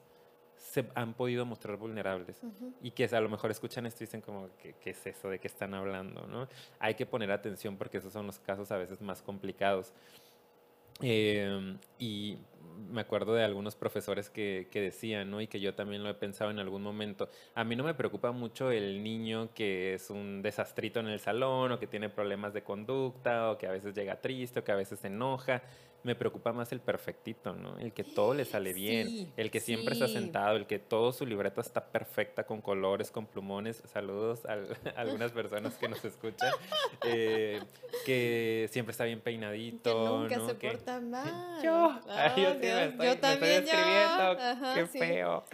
se 0.58 0.86
han 0.94 1.14
podido 1.14 1.46
mostrar 1.46 1.76
vulnerables 1.76 2.40
y 2.82 2.90
que 2.90 3.04
a 3.04 3.20
lo 3.20 3.28
mejor 3.28 3.50
escuchan 3.50 3.86
esto 3.86 4.02
y 4.02 4.06
dicen 4.06 4.20
como, 4.20 4.48
¿qué, 4.60 4.74
¿qué, 4.80 4.90
es 4.90 5.06
eso 5.06 5.30
de 5.30 5.38
qué 5.38 5.46
están 5.46 5.72
hablando? 5.72 6.26
¿no? 6.26 6.48
Hay 6.78 6.94
que 6.94 7.06
poner 7.06 7.30
atención 7.30 7.76
porque 7.76 7.98
esos 7.98 8.12
son 8.12 8.26
los 8.26 8.38
casos 8.38 8.70
a 8.70 8.76
veces 8.76 9.00
más 9.00 9.22
complicados. 9.22 9.92
Em, 11.00 11.78
y 11.98 12.38
me 12.90 13.00
acuerdo 13.02 13.34
de 13.34 13.44
algunos 13.44 13.76
profesores 13.76 14.30
que, 14.30 14.68
que, 14.70 14.80
decían, 14.80 15.30
¿no? 15.30 15.40
Y 15.40 15.46
que 15.46 15.60
yo 15.60 15.74
también 15.74 16.02
lo 16.02 16.10
he 16.10 16.14
pensado 16.14 16.50
en 16.50 16.58
algún 16.58 16.82
momento. 16.82 17.28
A 17.54 17.64
mí 17.64 17.76
no 17.76 17.84
me 17.84 17.94
preocupa 17.94 18.32
mucho 18.32 18.70
el 18.70 19.02
niño 19.02 19.50
que 19.54 19.94
es 19.94 20.10
un 20.10 20.42
desastrito 20.42 21.00
en 21.00 21.08
el 21.08 21.20
salón 21.20 21.72
o 21.72 21.78
que 21.78 21.86
tiene 21.86 22.08
problemas 22.08 22.52
de 22.54 22.62
conducta 22.62 23.50
o 23.50 23.58
que 23.58 23.66
a 23.66 23.72
veces 23.72 23.94
llega 23.94 24.20
triste 24.20 24.60
o 24.60 24.64
que 24.64 24.72
a 24.72 24.76
veces 24.76 25.00
se 25.00 25.08
enoja 25.08 25.62
me 26.04 26.14
preocupa 26.14 26.52
más 26.52 26.72
el 26.72 26.80
perfectito, 26.80 27.54
¿no? 27.54 27.78
El 27.78 27.92
que 27.92 28.04
todo 28.04 28.32
le 28.34 28.44
sale 28.44 28.72
bien, 28.72 29.32
el 29.36 29.50
que 29.50 29.60
siempre 29.60 29.94
está 29.94 30.06
sentado, 30.08 30.56
el 30.56 30.66
que 30.66 30.78
todo 30.78 31.12
su 31.12 31.26
libreta 31.26 31.60
está 31.60 31.86
perfecta 31.86 32.44
con 32.44 32.60
colores, 32.60 33.10
con 33.10 33.26
plumones. 33.26 33.82
Saludos 33.86 34.44
a, 34.46 34.58
algunas 34.96 35.32
personas 35.32 35.74
que 35.76 35.88
nos 35.88 36.04
escuchan. 36.04 36.52
Eh, 37.04 37.60
que 38.06 38.68
siempre 38.70 38.92
está 38.92 39.04
bien 39.04 39.20
peinadito. 39.20 40.26
Que 40.28 40.36
nunca 40.36 40.46
se 40.46 40.54
porta 40.54 41.00
mal. 41.00 41.62
Yo, 41.62 42.00
yo, 43.02 43.18
también. 43.18 43.64
escribiendo. 43.64 44.36
Qué 44.74 44.86
feo. 44.86 45.44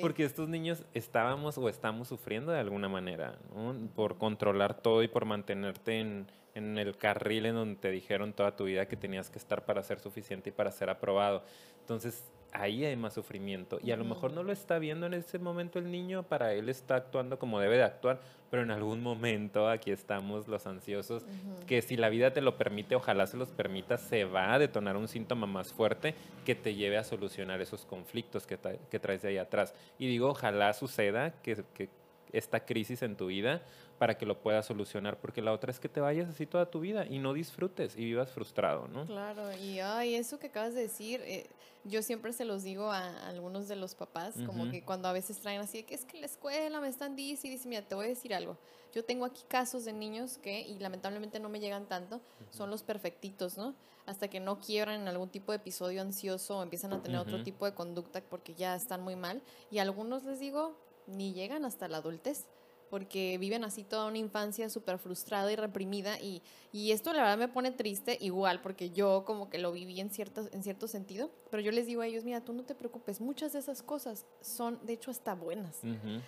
Porque 0.00 0.24
estos 0.24 0.48
niños 0.48 0.82
estábamos 0.94 1.58
o 1.58 1.68
estamos 1.68 2.08
sufriendo 2.08 2.52
de 2.52 2.58
alguna 2.58 2.88
manera, 2.88 3.38
¿no? 3.54 3.74
Por 3.94 4.18
controlar 4.18 4.80
todo 4.80 5.02
y 5.02 5.08
por 5.08 5.24
mantenerte 5.24 6.00
en 6.00 6.26
en 6.54 6.78
el 6.78 6.96
carril 6.96 7.46
en 7.46 7.54
donde 7.54 7.80
te 7.80 7.90
dijeron 7.90 8.32
toda 8.32 8.56
tu 8.56 8.64
vida 8.64 8.86
que 8.86 8.96
tenías 8.96 9.30
que 9.30 9.38
estar 9.38 9.64
para 9.64 9.82
ser 9.82 10.00
suficiente 10.00 10.50
y 10.50 10.52
para 10.52 10.70
ser 10.72 10.90
aprobado. 10.90 11.42
Entonces, 11.80 12.24
ahí 12.52 12.84
hay 12.84 12.96
más 12.96 13.14
sufrimiento. 13.14 13.78
Y 13.82 13.92
a 13.92 13.96
lo 13.96 14.04
mejor 14.04 14.32
no 14.32 14.42
lo 14.42 14.52
está 14.52 14.78
viendo 14.78 15.06
en 15.06 15.14
ese 15.14 15.38
momento 15.38 15.78
el 15.78 15.90
niño, 15.90 16.22
para 16.22 16.52
él 16.54 16.68
está 16.68 16.96
actuando 16.96 17.38
como 17.38 17.60
debe 17.60 17.76
de 17.76 17.84
actuar, 17.84 18.20
pero 18.50 18.62
en 18.62 18.70
algún 18.70 19.02
momento 19.02 19.68
aquí 19.68 19.90
estamos 19.90 20.48
los 20.48 20.66
ansiosos, 20.66 21.24
que 21.66 21.82
si 21.82 21.96
la 21.96 22.08
vida 22.08 22.32
te 22.32 22.40
lo 22.40 22.56
permite, 22.56 22.96
ojalá 22.96 23.26
se 23.26 23.36
los 23.36 23.50
permita, 23.50 23.96
se 23.96 24.24
va 24.24 24.52
a 24.52 24.58
detonar 24.58 24.96
un 24.96 25.08
síntoma 25.08 25.46
más 25.46 25.72
fuerte 25.72 26.14
que 26.44 26.54
te 26.54 26.74
lleve 26.74 26.96
a 26.96 27.04
solucionar 27.04 27.60
esos 27.60 27.84
conflictos 27.86 28.46
que, 28.46 28.58
que 28.90 28.98
traes 28.98 29.22
de 29.22 29.28
ahí 29.28 29.38
atrás. 29.38 29.74
Y 29.98 30.08
digo, 30.08 30.28
ojalá 30.30 30.72
suceda 30.72 31.32
que, 31.42 31.62
que 31.74 31.88
esta 32.32 32.64
crisis 32.64 33.02
en 33.02 33.16
tu 33.16 33.26
vida 33.26 33.62
para 33.98 34.16
que 34.16 34.26
lo 34.26 34.40
puedas 34.40 34.66
solucionar, 34.66 35.18
porque 35.18 35.42
la 35.42 35.52
otra 35.52 35.70
es 35.70 35.78
que 35.78 35.88
te 35.88 36.00
vayas 36.00 36.28
así 36.28 36.46
toda 36.46 36.70
tu 36.70 36.80
vida 36.80 37.06
y 37.06 37.18
no 37.18 37.32
disfrutes 37.32 37.96
y 37.96 38.04
vivas 38.04 38.30
frustrado, 38.30 38.88
¿no? 38.88 39.06
Claro, 39.06 39.52
y 39.58 39.80
ay, 39.80 40.14
eso 40.14 40.38
que 40.38 40.46
acabas 40.46 40.74
de 40.74 40.82
decir, 40.82 41.20
eh, 41.24 41.46
yo 41.84 42.02
siempre 42.02 42.32
se 42.32 42.44
los 42.44 42.62
digo 42.62 42.90
a, 42.90 43.28
algunos 43.28 43.68
de 43.68 43.76
los 43.76 43.94
papás, 43.94 44.34
como 44.46 44.70
que 44.70 44.82
cuando 44.82 45.08
a 45.08 45.12
veces 45.12 45.38
traen 45.38 45.60
así, 45.60 45.82
que 45.82 45.94
es 45.94 46.04
que 46.04 46.18
la 46.18 46.26
escuela 46.26 46.80
me 46.80 46.88
están 46.88 47.16
diciendo, 47.16 47.48
y 47.48 47.56
dice, 47.56 47.68
mira, 47.68 47.82
te 47.82 47.94
voy 47.94 48.06
a 48.06 48.08
decir 48.08 48.34
algo, 48.34 48.56
yo 48.94 49.04
tengo 49.04 49.24
aquí 49.24 49.42
casos 49.48 49.84
de 49.84 49.92
niños 49.92 50.38
que, 50.38 50.60
y 50.60 50.78
lamentablemente 50.78 51.40
no 51.40 51.48
me 51.48 51.60
llegan 51.60 51.86
tanto, 51.86 52.20
son 52.50 52.70
los 52.70 52.82
perfectitos, 52.82 53.56
¿no? 53.56 53.74
Hasta 54.06 54.28
que 54.28 54.40
no 54.40 54.60
quiebran 54.60 55.00
en 55.00 55.08
algún 55.08 55.28
tipo 55.28 55.52
de 55.52 55.56
episodio 55.56 56.02
ansioso 56.02 56.58
o 56.58 56.62
empiezan 56.62 56.92
a 56.92 57.02
tener 57.02 57.18
otro 57.18 57.42
tipo 57.42 57.64
de 57.64 57.74
conducta 57.74 58.20
porque 58.28 58.54
ya 58.54 58.74
están 58.74 59.02
muy 59.02 59.16
mal, 59.16 59.42
y 59.70 59.78
a 59.78 59.82
algunos 59.82 60.24
les 60.24 60.40
digo, 60.40 60.74
ni 61.10 61.32
llegan 61.32 61.64
hasta 61.64 61.88
la 61.88 61.98
adultez 61.98 62.46
porque 62.90 63.38
viven 63.38 63.64
así 63.64 63.84
toda 63.84 64.06
una 64.06 64.18
infancia 64.18 64.68
súper 64.68 64.98
frustrada 64.98 65.50
y 65.50 65.56
reprimida 65.56 66.20
y, 66.20 66.42
y, 66.72 66.90
esto 66.90 67.12
la 67.12 67.22
verdad 67.22 67.38
me 67.38 67.48
pone 67.48 67.70
triste 67.70 68.18
igual 68.20 68.60
porque 68.60 68.90
yo 68.90 69.24
como 69.24 69.48
que 69.48 69.58
lo 69.58 69.72
viví 69.72 70.00
en 70.00 70.10
cierto, 70.10 70.48
en 70.52 70.62
cierto 70.62 70.88
sentido, 70.88 71.30
pero 71.50 71.62
yo 71.62 71.70
les 71.70 71.86
digo 71.86 72.02
a 72.02 72.06
ellos, 72.06 72.24
mira, 72.24 72.44
tú 72.44 72.52
no 72.52 72.64
te 72.64 72.74
preocupes, 72.74 73.20
muchas 73.20 73.52
de 73.52 73.60
esas 73.60 73.82
cosas 73.82 74.26
son 74.40 74.78
de 74.84 74.94
hecho 74.94 75.10
hasta 75.10 75.34
buenas. 75.34 75.78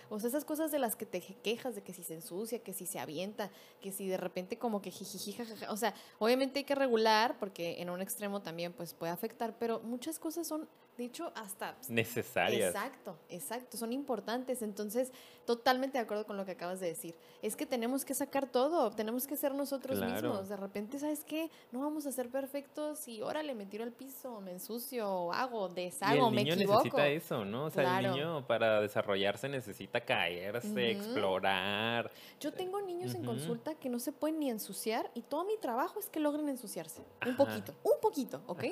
O 0.09 0.21
sea, 0.21 0.29
esas 0.29 0.45
cosas 0.45 0.71
de 0.71 0.79
las 0.79 0.95
que 0.95 1.05
te 1.05 1.21
quejas, 1.21 1.75
de 1.75 1.83
que 1.83 1.93
si 1.93 2.05
se 2.05 2.15
ensucia, 2.15 2.61
que 2.61 2.73
si 2.73 2.87
se 2.87 3.01
avienta, 3.01 3.51
que 3.81 3.91
si 3.91 4.07
de 4.07 4.17
repente 4.17 4.57
como 4.57 4.81
que 4.81 4.93
jijiji, 4.93 5.37
o 5.69 5.77
sea, 5.77 5.95
obviamente 6.21 6.61
hay 6.61 6.65
que 6.65 6.77
regular 6.77 7.37
porque 7.41 7.83
en 7.83 7.91
un 7.91 8.01
extremo 8.01 8.41
también 8.41 8.73
pues 8.73 8.95
puede 8.95 9.13
afectar, 9.13 9.57
pero 9.59 9.81
muchas 9.81 10.21
cosas 10.21 10.47
son 10.47 10.69
de 10.97 11.05
hecho, 11.05 11.33
hasta... 11.35 11.77
Necesarias. 11.89 12.75
Exacto, 12.75 13.19
exacto, 13.29 13.77
son 13.77 13.93
importantes. 13.93 14.63
Entonces, 14.63 15.11
totalmente 15.45 15.99
de 15.99 16.05
acuerdo 16.05 16.27
con 16.27 16.37
lo 16.37 16.45
que 16.45 16.53
acabas 16.53 16.81
de 16.81 16.89
decir. 16.89 17.15
Es 17.43 17.57
que 17.57 17.67
tenemos 17.67 18.05
que 18.05 18.15
sacar 18.15 18.47
todo, 18.47 18.91
tenemos 18.91 19.27
que 19.27 19.37
ser 19.37 19.55
nosotros 19.55 20.01
mismos. 20.01 20.49
De 20.49 20.57
repente, 20.57 20.99
¿sabes 20.99 21.25
qué? 21.25 21.51
No 21.73 21.81
vamos 21.81 22.07
a 22.07 22.13
ser 22.13 22.29
perfectos 22.29 23.07
y 23.09 23.23
órale, 23.23 23.55
me 23.55 23.67
tiro 23.67 23.85
al 23.85 23.93
piso, 23.93 24.41
me 24.41 24.53
ensucio, 24.53 25.33
hago, 25.33 25.69
deshago, 25.69 26.31
me 26.31 26.43
equivoco. 26.43 26.53
El 26.53 26.59
niño 26.59 26.77
necesita 26.77 27.09
eso, 27.09 27.45
¿no? 27.45 27.67
O 27.67 27.71
sea, 27.71 28.01
el 28.01 28.11
niño 28.11 28.47
para 28.47 28.81
desarrollarse 28.81 29.49
necesita 29.49 30.01
caerse, 30.01 30.91
explorar. 30.91 32.11
Yo 32.41 32.53
tengo 32.53 32.81
niños 32.81 33.15
en 33.15 33.25
consulta 33.25 33.75
que 33.75 33.89
no 33.89 33.99
se 33.99 34.13
pueden 34.13 34.39
ni 34.39 34.51
ensuciar 34.51 35.11
y 35.15 35.23
todo 35.23 35.45
mi 35.45 35.57
trabajo 35.57 35.99
es 35.99 36.09
que 36.09 36.21
logren 36.21 36.49
ensuciarse. 36.49 37.03
Un 37.27 37.37
poquito, 37.37 37.75
un 37.83 38.01
poquito, 38.01 38.41
¿ok? 38.47 38.65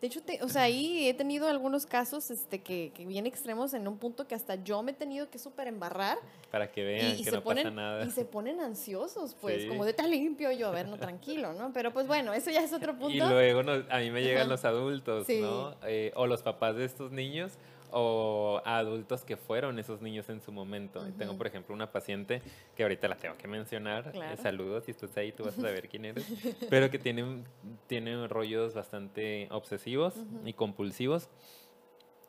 De 0.00 0.06
hecho, 0.06 0.22
te, 0.22 0.42
o 0.42 0.48
sea, 0.48 0.62
ahí 0.62 1.08
he 1.08 1.14
tenido 1.14 1.48
algunos 1.48 1.86
casos 1.86 2.30
este, 2.30 2.62
que, 2.62 2.92
que 2.94 3.06
bien 3.06 3.26
extremos 3.26 3.72
en 3.74 3.88
un 3.88 3.98
punto 3.98 4.26
que 4.26 4.34
hasta 4.34 4.56
yo 4.56 4.82
me 4.82 4.92
he 4.92 4.94
tenido 4.94 5.30
que 5.30 5.38
súper 5.38 5.68
embarrar. 5.68 6.15
Para 6.50 6.70
que 6.70 6.84
vean 6.84 7.22
que 7.22 7.30
no 7.30 7.42
pasa 7.42 7.70
nada. 7.70 8.04
Y 8.04 8.10
se 8.10 8.24
ponen 8.24 8.60
ansiosos, 8.60 9.34
pues, 9.40 9.66
como 9.66 9.84
de 9.84 9.92
tan 9.92 10.10
limpio 10.10 10.50
yo, 10.52 10.68
a 10.68 10.70
ver, 10.70 10.88
no, 10.88 10.96
tranquilo, 10.96 11.52
¿no? 11.52 11.72
Pero 11.72 11.92
pues 11.92 12.06
bueno, 12.06 12.32
eso 12.32 12.50
ya 12.50 12.62
es 12.62 12.72
otro 12.72 12.92
punto. 12.92 13.14
Y 13.14 13.18
luego 13.18 13.60
a 13.90 13.98
mí 13.98 14.10
me 14.10 14.22
llegan 14.22 14.48
los 14.48 14.64
adultos, 14.64 15.28
¿no? 15.28 15.74
Eh, 15.86 16.12
o 16.14 16.26
los 16.26 16.42
papás 16.42 16.76
de 16.76 16.84
estos 16.84 17.12
niños 17.12 17.58
o 17.90 18.60
adultos 18.64 19.24
que 19.24 19.36
fueron 19.36 19.78
esos 19.78 20.02
niños 20.02 20.28
en 20.28 20.40
su 20.40 20.52
momento. 20.52 21.02
Tengo, 21.18 21.36
por 21.36 21.46
ejemplo, 21.46 21.74
una 21.74 21.90
paciente 21.90 22.42
que 22.76 22.82
ahorita 22.82 23.08
la 23.08 23.16
tengo 23.16 23.36
que 23.36 23.48
mencionar. 23.48 24.12
Eh, 24.14 24.36
saludos, 24.42 24.84
si 24.84 24.90
estás 24.90 25.16
ahí, 25.16 25.32
tú 25.32 25.44
vas 25.44 25.58
a 25.58 25.62
saber 25.62 25.88
quién 25.88 26.04
eres. 26.04 26.26
pero 26.70 26.90
que 26.90 26.98
tiene, 26.98 27.44
tiene 27.86 28.28
rollos 28.28 28.74
bastante 28.74 29.48
obsesivos 29.50 30.14
y 30.44 30.52
compulsivos. 30.52 31.28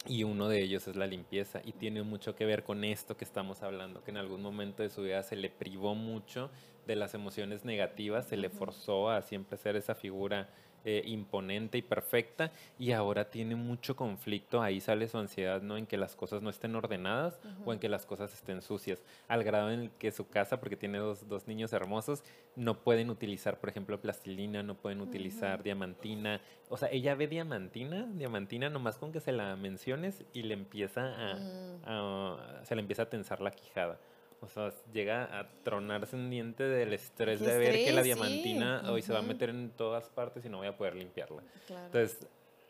Y 0.10 0.24
uno 0.24 0.48
de 0.48 0.62
ellos 0.62 0.88
es 0.88 0.96
la 0.96 1.06
limpieza 1.06 1.62
y 1.65 1.74
tiene 1.74 2.02
mucho 2.02 2.34
que 2.34 2.46
ver 2.46 2.63
con 2.63 2.86
esto 2.86 3.17
que 3.17 3.26
estamos 3.26 3.62
hablando, 3.62 4.04
que 4.04 4.12
en 4.12 4.17
algún 4.17 4.41
momento 4.41 4.82
de 4.82 4.89
su 4.89 5.02
vida 5.02 5.22
se 5.22 5.36
le 5.36 5.50
privó 5.50 5.96
mucho 5.96 6.50
de 6.86 6.96
las 6.96 7.13
emociones 7.13 7.65
negativas, 7.65 8.26
se 8.26 8.38
le 8.38 8.50
forzó 8.50 9.10
a 9.10 9.22
siempre 9.22 9.58
ser 9.58 9.76
esa 9.76 9.96
figura 9.96 10.50
eh, 10.89 11.04
imponente 11.06 11.78
y 11.78 11.82
perfecta 11.82 12.54
y 12.80 12.93
ahora 12.93 13.30
tiene 13.30 13.58
mucho 13.58 13.97
conflicto, 13.97 14.62
ahí 14.62 14.80
sale 14.80 15.10
su 15.10 15.17
ansiedad, 15.17 15.62
¿no? 15.62 15.76
En 15.76 15.86
que 15.86 15.97
las 15.97 16.15
cosas 16.15 16.41
no 16.41 16.50
estén 16.50 16.73
ordenadas 16.78 17.41
o 17.65 17.73
en 17.73 17.80
que 17.80 17.89
las 17.89 18.06
cosas 18.06 18.34
estén 18.34 18.62
sucias, 18.62 19.04
al 19.28 19.43
grado 19.43 19.69
en 19.69 19.89
que 20.00 20.13
su 20.13 20.30
casa, 20.30 20.62
porque 20.62 20.78
tiene 20.78 21.00
dos, 21.00 21.28
dos 21.28 21.45
niños 21.45 21.73
hermosos, 21.73 22.23
no 22.56 22.84
pueden 22.84 23.10
utilizar, 23.10 23.60
por 23.60 23.67
ejemplo, 23.67 24.00
plastilina, 24.00 24.63
no 24.63 24.76
pueden 24.76 25.02
utilizar 25.02 25.62
diamantina, 25.62 26.39
o 26.69 26.78
sea, 26.78 26.88
ella 26.89 27.15
ve 27.15 27.28
diamantina, 27.28 28.08
diamantina 28.13 28.69
nomás 28.69 28.97
con 28.97 29.12
que 29.12 29.19
se 29.19 29.34
la 29.34 29.58
menciones 29.58 30.23
y 30.32 30.43
le 30.43 30.54
empieza 30.54 31.02
a, 31.02 31.36
mm. 31.36 31.82
a 31.84 32.62
se 32.63 32.76
le 32.76 32.82
empieza 32.82 33.02
a 33.02 33.10
tensar 33.10 33.41
la 33.41 33.52
quijada. 33.52 34.00
O 34.41 34.47
sea, 34.47 34.71
llega 34.93 35.39
a 35.39 35.50
tronarse 35.63 36.15
un 36.15 36.30
diente 36.30 36.63
del 36.63 36.93
estrés 36.93 37.39
de 37.39 37.58
ver 37.58 37.73
que 37.73 37.91
la 37.91 38.04
diamantina 38.04 38.84
hoy 38.91 39.02
se 39.02 39.12
va 39.12 39.19
a 39.19 39.23
meter 39.23 39.50
en 39.50 39.71
todas 39.71 40.10
partes 40.10 40.45
y 40.45 40.50
no 40.50 40.58
voy 40.58 40.67
a 40.67 40.78
poder 40.78 40.95
limpiarla. 40.95 41.41
Entonces, 41.69 42.28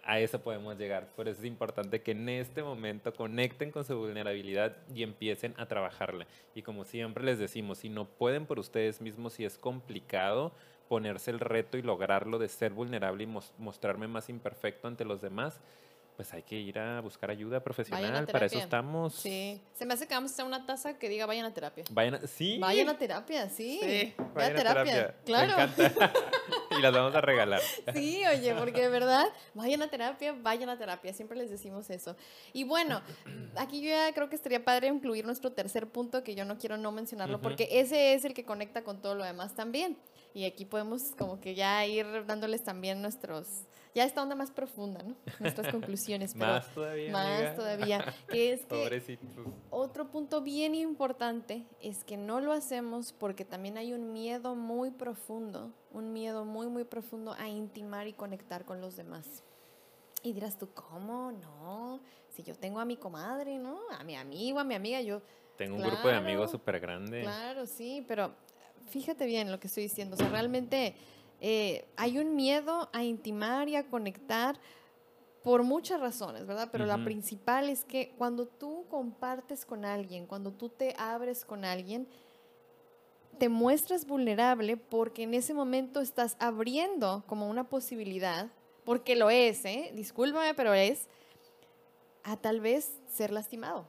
a 0.07 0.19
eso 0.19 0.39
podemos 0.39 0.77
llegar. 0.77 1.07
Por 1.15 1.27
eso 1.27 1.41
es 1.41 1.45
importante 1.45 2.01
que 2.01 2.11
en 2.11 2.29
este 2.29 2.63
momento 2.63 3.13
conecten 3.13 3.71
con 3.71 3.83
su 3.83 3.97
vulnerabilidad 3.97 4.77
y 4.95 5.03
empiecen 5.03 5.53
a 5.57 5.65
trabajarla. 5.65 6.25
Y 6.55 6.61
como 6.61 6.85
siempre 6.85 7.25
les 7.25 7.37
decimos, 7.37 7.79
si 7.79 7.89
no 7.89 8.05
pueden 8.05 8.45
por 8.45 8.57
ustedes 8.57 9.01
mismos, 9.01 9.33
si 9.33 9.43
es 9.43 9.57
complicado 9.57 10.53
ponerse 10.87 11.31
el 11.31 11.41
reto 11.41 11.77
y 11.77 11.81
lograrlo 11.81 12.39
de 12.39 12.47
ser 12.47 12.71
vulnerable 12.71 13.25
y 13.25 13.27
mostrarme 13.57 14.07
más 14.07 14.29
imperfecto 14.29 14.87
ante 14.87 15.03
los 15.03 15.21
demás, 15.21 15.59
pues 16.17 16.33
hay 16.33 16.41
que 16.41 16.55
ir 16.55 16.79
a 16.79 16.99
buscar 16.99 17.29
ayuda 17.29 17.63
profesional. 17.63 18.25
Para 18.25 18.47
eso 18.47 18.57
estamos. 18.57 19.13
Sí. 19.13 19.61
Se 19.73 19.85
me 19.85 19.93
hace 19.93 20.07
que 20.07 20.15
vamos 20.15 20.31
a 20.31 20.33
hacer 20.33 20.45
una 20.45 20.65
taza 20.65 20.97
que 20.97 21.09
diga 21.09 21.27
vayan 21.27 21.45
a 21.45 21.53
terapia. 21.53 21.83
Vayan 21.91 22.15
a, 22.15 22.21
sí. 22.25 22.57
Vayan 22.59 22.89
a 22.89 22.97
terapia, 22.97 23.47
sí. 23.51 23.79
Sí, 23.83 24.15
vayan 24.33 24.53
a 24.53 24.55
terapia. 24.55 25.15
Claro. 25.23 25.55
Me 25.55 25.63
encanta. 25.85 26.13
y 26.71 26.81
las 26.81 26.91
vamos 26.91 27.13
a 27.13 27.21
regalar. 27.21 27.61
Sí, 27.93 28.23
oye, 28.25 28.55
porque 28.55 28.81
de 28.81 28.89
verdad, 28.89 29.27
vayan 29.53 29.83
a 29.83 29.89
terapia, 29.91 30.33
vayan 30.41 30.69
a 30.69 30.77
terapia. 30.79 31.13
Siempre 31.13 31.37
les 31.37 31.51
decimos 31.51 31.87
eso. 31.91 32.15
Y 32.51 32.63
bueno, 32.63 33.03
aquí 33.55 33.81
yo 33.81 33.89
ya 33.89 34.11
creo 34.11 34.27
que 34.27 34.35
estaría 34.35 34.65
padre 34.65 34.87
incluir 34.87 35.23
nuestro 35.23 35.51
tercer 35.51 35.87
punto, 35.87 36.23
que 36.23 36.33
yo 36.33 36.45
no 36.45 36.57
quiero 36.57 36.77
no 36.77 36.91
mencionarlo, 36.91 37.39
porque 37.41 37.69
ese 37.71 38.15
es 38.15 38.25
el 38.25 38.33
que 38.33 38.43
conecta 38.43 38.83
con 38.83 39.03
todo 39.03 39.13
lo 39.13 39.23
demás 39.23 39.53
también. 39.53 39.99
Y 40.33 40.45
aquí 40.45 40.65
podemos 40.65 41.13
como 41.17 41.39
que 41.39 41.55
ya 41.55 41.85
ir 41.85 42.25
dándoles 42.25 42.63
también 42.63 43.01
nuestros, 43.01 43.47
ya 43.97 44.03
esta 44.03 44.21
onda 44.21 44.35
más 44.35 44.51
profunda, 44.51 45.01
¿no? 45.01 45.15
Nuestras 45.39 45.71
conclusiones. 45.73 46.35
más 46.35 46.71
todavía. 46.71 47.11
Más 47.11 47.55
todavía. 47.55 48.13
Que 48.29 48.53
es 48.53 48.63
que 48.67 49.17
otro 49.71 50.11
punto 50.11 50.41
bien 50.41 50.75
importante 50.75 51.65
es 51.81 52.03
que 52.03 52.15
no 52.15 52.39
lo 52.39 52.51
hacemos 52.51 53.11
porque 53.11 53.43
también 53.43 53.75
hay 53.75 53.93
un 53.93 54.13
miedo 54.13 54.53
muy 54.53 54.91
profundo, 54.91 55.73
un 55.91 56.13
miedo 56.13 56.45
muy, 56.45 56.67
muy 56.67 56.83
profundo 56.83 57.33
a 57.39 57.49
intimar 57.49 58.07
y 58.07 58.13
conectar 58.13 58.65
con 58.65 58.81
los 58.81 58.95
demás. 58.95 59.43
Y 60.21 60.33
dirás 60.33 60.59
tú, 60.59 60.69
¿cómo? 60.75 61.31
No, 61.31 61.99
si 62.29 62.43
yo 62.43 62.53
tengo 62.53 62.79
a 62.79 62.85
mi 62.85 62.97
comadre, 62.97 63.57
¿no? 63.57 63.79
A 63.97 64.03
mi 64.03 64.15
amigo, 64.15 64.59
a 64.59 64.63
mi 64.63 64.75
amiga, 64.75 65.01
yo... 65.01 65.23
Tengo 65.57 65.75
un 65.75 65.81
grupo 65.81 66.07
de 66.07 66.13
amigos 66.13 66.51
súper 66.51 66.79
grande. 66.79 67.23
Claro, 67.23 67.65
sí, 67.65 68.05
pero 68.07 68.35
fíjate 68.89 69.25
bien 69.25 69.51
lo 69.51 69.59
que 69.59 69.65
estoy 69.65 69.83
diciendo. 69.83 70.15
O 70.15 70.17
sea, 70.19 70.29
realmente 70.29 70.95
eh, 71.41 71.85
hay 71.95 72.17
un 72.17 72.35
miedo 72.35 72.89
a 72.93 73.03
intimar 73.03 73.69
y 73.69 73.75
a 73.75 73.87
conectar 73.87 74.59
por 75.43 75.63
muchas 75.63 76.01
razones, 76.01 76.45
¿verdad? 76.45 76.69
Pero 76.71 76.85
la 76.85 77.03
principal 77.03 77.69
es 77.69 77.85
que 77.85 78.13
cuando 78.17 78.47
tú 78.47 78.85
compartes 78.89 79.65
con 79.65 79.85
alguien, 79.85 80.25
cuando 80.25 80.51
tú 80.51 80.67
te 80.67 80.93
abres 80.97 81.45
con 81.45 81.63
alguien, 81.63 82.07
te 83.37 83.47
muestras 83.49 84.05
vulnerable 84.05 84.75
porque 84.75 85.23
en 85.23 85.33
ese 85.33 85.53
momento 85.53 86.01
estás 86.01 86.35
abriendo 86.39 87.23
como 87.27 87.49
una 87.49 87.63
posibilidad, 87.63 88.49
porque 88.83 89.15
lo 89.15 89.29
es, 89.29 89.63
¿eh? 89.63 89.91
Discúlpame, 89.93 90.53
pero 90.53 90.73
es 90.73 91.07
a 92.23 92.35
tal 92.35 92.59
vez 92.59 92.99
ser 93.07 93.31
lastimado. 93.31 93.87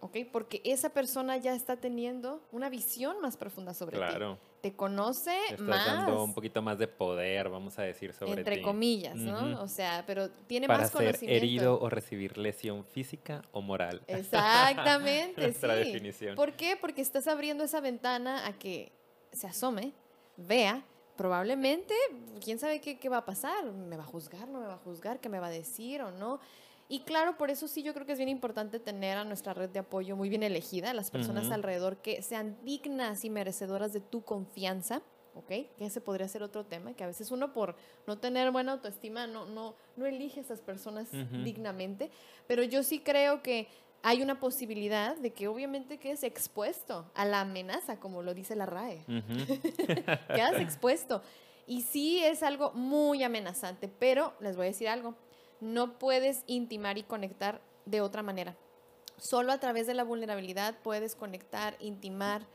¿Ok? 0.00 0.16
Porque 0.32 0.60
esa 0.64 0.88
persona 0.88 1.36
ya 1.36 1.54
está 1.54 1.76
teniendo 1.76 2.42
una 2.50 2.68
visión 2.68 3.20
más 3.20 3.36
profunda 3.36 3.72
sobre 3.72 3.98
claro. 3.98 4.34
ti. 4.34 4.53
Te 4.64 4.72
conoce 4.72 5.36
Estás 5.50 5.60
más. 5.60 5.86
dando 5.86 6.24
un 6.24 6.32
poquito 6.32 6.62
más 6.62 6.78
de 6.78 6.88
poder, 6.88 7.50
vamos 7.50 7.78
a 7.78 7.82
decir, 7.82 8.14
sobre 8.14 8.32
ti. 8.32 8.38
Entre 8.38 8.62
comillas, 8.62 9.14
¿no? 9.14 9.60
O 9.60 9.68
sea, 9.68 10.04
pero 10.06 10.30
tiene 10.30 10.66
Para 10.66 10.84
más 10.84 10.90
conocimiento. 10.90 11.26
Ser 11.26 11.36
herido 11.36 11.78
o 11.78 11.90
recibir 11.90 12.38
lesión 12.38 12.82
física 12.82 13.42
o 13.52 13.60
moral. 13.60 14.00
Exactamente, 14.06 15.42
Nuestra 15.42 15.74
definición. 15.74 16.34
¿Por 16.34 16.54
qué? 16.54 16.78
Porque 16.80 17.02
estás 17.02 17.26
abriendo 17.26 17.62
esa 17.62 17.82
ventana 17.82 18.46
a 18.46 18.54
que 18.54 18.90
se 19.32 19.46
asome, 19.46 19.92
vea, 20.38 20.82
probablemente, 21.14 21.92
quién 22.42 22.58
sabe 22.58 22.80
qué, 22.80 22.98
qué 22.98 23.10
va 23.10 23.18
a 23.18 23.26
pasar, 23.26 23.70
me 23.70 23.98
va 23.98 24.04
a 24.04 24.06
juzgar, 24.06 24.48
no 24.48 24.60
me 24.60 24.66
va 24.66 24.76
a 24.76 24.78
juzgar, 24.78 25.20
qué 25.20 25.28
me 25.28 25.40
va 25.40 25.48
a 25.48 25.50
decir 25.50 26.00
o 26.00 26.10
no. 26.10 26.40
Y 26.88 27.00
claro, 27.00 27.36
por 27.36 27.50
eso 27.50 27.66
sí 27.66 27.82
yo 27.82 27.94
creo 27.94 28.04
que 28.04 28.12
es 28.12 28.18
bien 28.18 28.28
importante 28.28 28.78
tener 28.78 29.16
a 29.16 29.24
nuestra 29.24 29.54
red 29.54 29.70
de 29.70 29.78
apoyo 29.78 30.16
muy 30.16 30.28
bien 30.28 30.42
elegida, 30.42 30.92
las 30.92 31.10
personas 31.10 31.50
alrededor 31.50 31.96
que 31.98 32.20
sean 32.22 32.58
dignas 32.62 33.24
y 33.24 33.30
merecedoras 33.30 33.92
de 33.92 34.00
tu 34.00 34.22
confianza, 34.22 35.00
¿ok? 35.34 35.48
Que 35.48 35.86
ese 35.86 36.02
podría 36.02 36.28
ser 36.28 36.42
otro 36.42 36.64
tema, 36.64 36.92
que 36.92 37.02
a 37.02 37.06
veces 37.06 37.30
uno 37.30 37.54
por 37.54 37.74
no 38.06 38.18
tener 38.18 38.50
buena 38.50 38.72
autoestima 38.72 39.26
no, 39.26 39.46
no, 39.46 39.74
no 39.96 40.04
elige 40.04 40.40
a 40.40 40.42
esas 40.42 40.60
personas 40.60 41.08
dignamente, 41.42 42.10
pero 42.46 42.62
yo 42.62 42.82
sí 42.82 43.00
creo 43.00 43.42
que 43.42 43.68
hay 44.02 44.20
una 44.20 44.38
posibilidad 44.38 45.16
de 45.16 45.32
que 45.32 45.48
obviamente 45.48 45.96
quedes 45.96 46.22
expuesto 46.24 47.10
a 47.14 47.24
la 47.24 47.40
amenaza, 47.40 47.98
como 47.98 48.22
lo 48.22 48.34
dice 48.34 48.54
la 48.54 48.66
RAE. 48.66 49.02
Quedas 50.28 50.60
expuesto. 50.60 51.22
Y 51.66 51.80
sí 51.80 52.22
es 52.22 52.42
algo 52.42 52.72
muy 52.72 53.22
amenazante, 53.22 53.88
pero 53.88 54.34
les 54.40 54.56
voy 54.56 54.66
a 54.66 54.68
decir 54.68 54.88
algo 54.88 55.14
no 55.60 55.98
puedes 55.98 56.42
intimar 56.46 56.98
y 56.98 57.02
conectar 57.02 57.60
de 57.86 58.00
otra 58.00 58.22
manera. 58.22 58.56
Solo 59.16 59.52
a 59.52 59.58
través 59.58 59.86
de 59.86 59.94
la 59.94 60.04
vulnerabilidad 60.04 60.76
puedes 60.82 61.14
conectar, 61.14 61.76
intimar, 61.78 62.46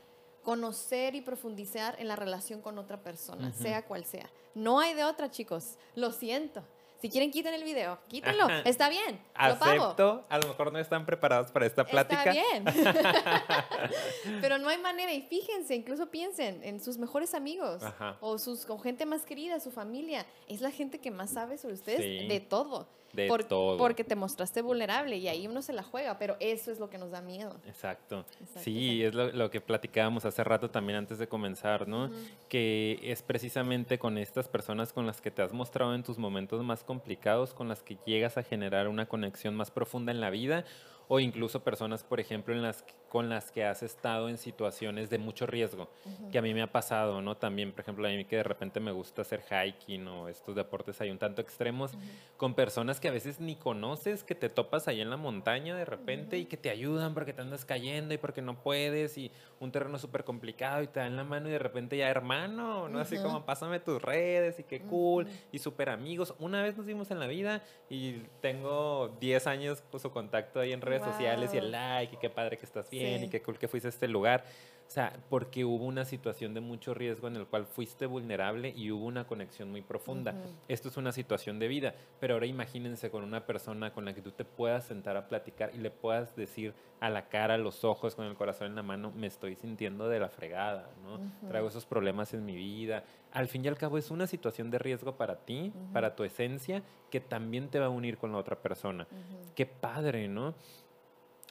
conocer 0.42 1.14
y 1.14 1.20
profundizar 1.20 1.96
en 1.98 2.08
la 2.08 2.16
relación 2.16 2.60
con 2.60 2.78
otra 2.78 3.02
persona, 3.02 3.52
sea 3.52 3.86
cual 3.86 4.04
sea. 4.04 4.30
No 4.54 4.80
hay 4.80 4.94
de 4.94 5.04
otra, 5.04 5.30
chicos. 5.30 5.78
Lo 5.94 6.12
siento. 6.12 6.62
Si 7.00 7.08
quieren, 7.08 7.30
quiten 7.30 7.54
el 7.54 7.64
video. 7.64 7.98
Quítenlo. 8.08 8.46
Está 8.64 8.90
bien. 8.90 9.18
Lo 9.34 9.54
Acepto. 9.54 10.26
A 10.28 10.38
lo 10.38 10.48
mejor 10.48 10.72
no 10.72 10.78
están 10.78 11.06
preparados 11.06 11.50
para 11.50 11.64
esta 11.64 11.84
plática. 11.84 12.30
Está 12.30 12.32
bien. 12.32 12.64
Pero 14.42 14.58
no 14.58 14.68
hay 14.68 14.78
manera. 14.78 15.12
Y 15.12 15.22
fíjense, 15.22 15.74
incluso 15.74 16.10
piensen 16.10 16.62
en 16.62 16.78
sus 16.80 16.98
mejores 16.98 17.34
amigos 17.34 17.82
o 18.20 18.38
sus 18.38 18.66
con 18.66 18.80
gente 18.80 19.06
más 19.06 19.24
querida, 19.24 19.60
su 19.60 19.70
familia. 19.70 20.26
Es 20.46 20.60
la 20.60 20.70
gente 20.70 20.98
que 20.98 21.10
más 21.10 21.30
sabe 21.30 21.56
sobre 21.56 21.74
ustedes 21.74 22.28
de 22.28 22.40
todo. 22.40 22.88
De 23.12 23.28
todo. 23.48 23.76
Porque 23.76 24.04
te 24.04 24.14
mostraste 24.14 24.62
vulnerable 24.62 25.16
y 25.16 25.28
ahí 25.28 25.46
uno 25.46 25.62
se 25.62 25.72
la 25.72 25.82
juega, 25.82 26.18
pero 26.18 26.36
eso 26.40 26.70
es 26.70 26.78
lo 26.78 26.90
que 26.90 26.98
nos 26.98 27.10
da 27.10 27.20
miedo. 27.20 27.56
Exacto. 27.66 28.24
sí, 28.56 29.02
es 29.02 29.14
lo, 29.14 29.50
que 29.50 29.60
platicábamos 29.60 30.24
hace 30.24 30.44
rato 30.44 30.70
también 30.70 30.98
antes 30.98 31.18
de 31.18 31.28
comenzar, 31.28 31.88
¿no? 31.88 32.10
Que 32.48 32.98
es 33.02 33.22
precisamente 33.22 33.98
con 33.98 34.18
estas 34.18 34.48
personas 34.48 34.92
con 34.92 35.06
las 35.06 35.20
que 35.20 35.30
te 35.30 35.42
has 35.42 35.52
mostrado 35.52 35.94
en 35.94 36.02
tus 36.02 36.18
momentos 36.18 36.62
más 36.62 36.84
complicados, 36.84 37.52
con 37.54 37.68
las 37.68 37.82
que 37.82 37.98
llegas 38.06 38.36
a 38.36 38.42
generar 38.42 38.88
una 38.88 39.06
conexión 39.06 39.54
más 39.56 39.70
profunda 39.70 40.12
en 40.12 40.20
la 40.20 40.30
vida 40.30 40.64
o 41.08 41.18
incluso 41.18 41.64
personas, 41.64 42.04
por 42.04 42.20
ejemplo, 42.20 42.54
en 42.54 42.62
las, 42.62 42.84
con 43.10 43.28
las 43.28 43.50
que 43.50 43.64
has 43.64 43.82
estado 43.82 44.28
en 44.28 44.38
situaciones 44.38 45.10
de 45.10 45.18
mucho 45.18 45.44
riesgo, 45.44 45.90
que 46.30 46.38
a 46.38 46.42
mí 46.42 46.54
me 46.54 46.62
ha 46.62 46.70
pasado, 46.70 47.20
¿no? 47.20 47.36
También, 47.36 47.72
por 47.72 47.80
ejemplo, 47.80 48.06
a 48.06 48.10
mí 48.10 48.24
que 48.24 48.36
de 48.36 48.44
repente 48.44 48.78
me 48.78 48.92
gusta 48.92 49.22
hacer 49.22 49.42
hiking 49.42 50.06
o 50.06 50.28
estos 50.28 50.54
deportes 50.54 51.00
ahí 51.00 51.10
un 51.10 51.18
tanto 51.18 51.42
extremos, 51.42 51.90
con 52.36 52.54
personas 52.54 53.00
que 53.00 53.08
a 53.08 53.10
veces 53.10 53.40
ni 53.40 53.56
conoces, 53.56 54.22
que 54.22 54.36
te 54.36 54.48
topas 54.48 54.86
ahí 54.86 55.00
en 55.00 55.10
la 55.10 55.16
montaña 55.16 55.76
de 55.76 55.84
repente 55.84 56.38
y 56.38 56.44
que 56.44 56.56
te 56.56 56.70
ayudan 56.70 57.12
porque 57.12 57.32
te 57.32 57.42
andas 57.42 57.64
cayendo 57.64 58.14
y 58.14 58.18
porque 58.18 58.42
no 58.42 58.62
puedes 58.62 59.18
y 59.18 59.32
un 59.60 59.70
terreno 59.70 59.98
súper 59.98 60.24
complicado 60.24 60.82
y 60.82 60.86
te 60.86 61.00
dan 61.00 61.16
la 61.16 61.24
mano 61.24 61.48
y 61.48 61.52
de 61.52 61.58
repente 61.58 61.96
ya 61.96 62.08
hermano, 62.08 62.88
¿no? 62.88 62.98
Así 62.98 63.18
como 63.18 63.44
pásame 63.44 63.78
tus 63.78 64.00
redes 64.00 64.58
y 64.58 64.64
qué 64.64 64.80
cool 64.80 65.28
y 65.52 65.58
súper 65.58 65.90
amigos. 65.90 66.34
Una 66.38 66.62
vez 66.62 66.76
nos 66.78 66.86
vimos 66.86 67.10
en 67.10 67.20
la 67.20 67.26
vida 67.26 67.62
y 67.90 68.22
tengo 68.40 69.16
10 69.20 69.46
años 69.46 69.82
con 69.90 70.00
su 70.00 70.10
contacto 70.10 70.60
ahí 70.60 70.72
en 70.72 70.80
redes 70.80 71.02
sociales 71.04 71.52
y 71.52 71.58
el 71.58 71.70
like 71.70 72.14
y 72.14 72.18
qué 72.18 72.30
padre 72.30 72.56
que 72.56 72.64
estás 72.64 72.88
bien 72.88 73.24
y 73.24 73.28
qué 73.28 73.42
cool 73.42 73.58
que 73.58 73.68
fuiste 73.68 73.88
a 73.88 73.90
este 73.90 74.08
lugar. 74.08 74.44
O 74.90 74.92
sea, 74.92 75.12
porque 75.28 75.64
hubo 75.64 75.84
una 75.84 76.04
situación 76.04 76.52
de 76.52 76.60
mucho 76.60 76.94
riesgo 76.94 77.28
en 77.28 77.36
el 77.36 77.46
cual 77.46 77.64
fuiste 77.64 78.06
vulnerable 78.06 78.74
y 78.76 78.90
hubo 78.90 79.06
una 79.06 79.24
conexión 79.24 79.70
muy 79.70 79.82
profunda. 79.82 80.34
Esto 80.66 80.88
es 80.88 80.96
una 80.96 81.12
situación 81.12 81.60
de 81.60 81.68
vida, 81.68 81.94
pero 82.18 82.34
ahora 82.34 82.46
imagínense 82.46 83.08
con 83.08 83.22
una 83.22 83.46
persona 83.46 83.92
con 83.92 84.04
la 84.04 84.14
que 84.14 84.20
tú 84.20 84.32
te 84.32 84.44
puedas 84.44 84.86
sentar 84.86 85.16
a 85.16 85.28
platicar 85.28 85.70
y 85.76 85.78
le 85.78 85.92
puedas 85.92 86.34
decir 86.34 86.74
a 86.98 87.08
la 87.08 87.28
cara, 87.28 87.54
a 87.54 87.58
los 87.58 87.84
ojos, 87.84 88.16
con 88.16 88.26
el 88.26 88.34
corazón 88.34 88.66
en 88.66 88.74
la 88.74 88.82
mano, 88.82 89.12
me 89.14 89.28
estoy 89.28 89.54
sintiendo 89.54 90.08
de 90.08 90.18
la 90.18 90.28
fregada, 90.28 90.90
¿no? 91.04 91.20
Traigo 91.48 91.68
esos 91.68 91.86
problemas 91.86 92.34
en 92.34 92.44
mi 92.44 92.56
vida. 92.56 93.04
Al 93.30 93.46
fin 93.46 93.64
y 93.64 93.68
al 93.68 93.78
cabo 93.78 93.96
es 93.96 94.10
una 94.10 94.26
situación 94.26 94.72
de 94.72 94.80
riesgo 94.80 95.16
para 95.16 95.36
ti, 95.36 95.72
para 95.92 96.16
tu 96.16 96.24
esencia, 96.24 96.82
que 97.10 97.20
también 97.20 97.68
te 97.68 97.78
va 97.78 97.86
a 97.86 97.90
unir 97.90 98.18
con 98.18 98.32
la 98.32 98.38
otra 98.38 98.56
persona. 98.60 99.06
Qué 99.54 99.66
padre, 99.66 100.26
¿no? 100.26 100.56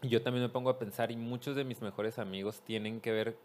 Yo 0.02 0.22
también 0.22 0.44
me 0.44 0.50
pongo 0.50 0.70
a 0.70 0.80
pensar 0.80 1.12
y 1.12 1.18
muchos 1.18 1.56
de 1.56 1.64
mis 1.64 1.82
mejores 1.82 2.20
amigos 2.20 2.62
tienen 2.62 3.02
que 3.02 3.12
ver 3.12 3.38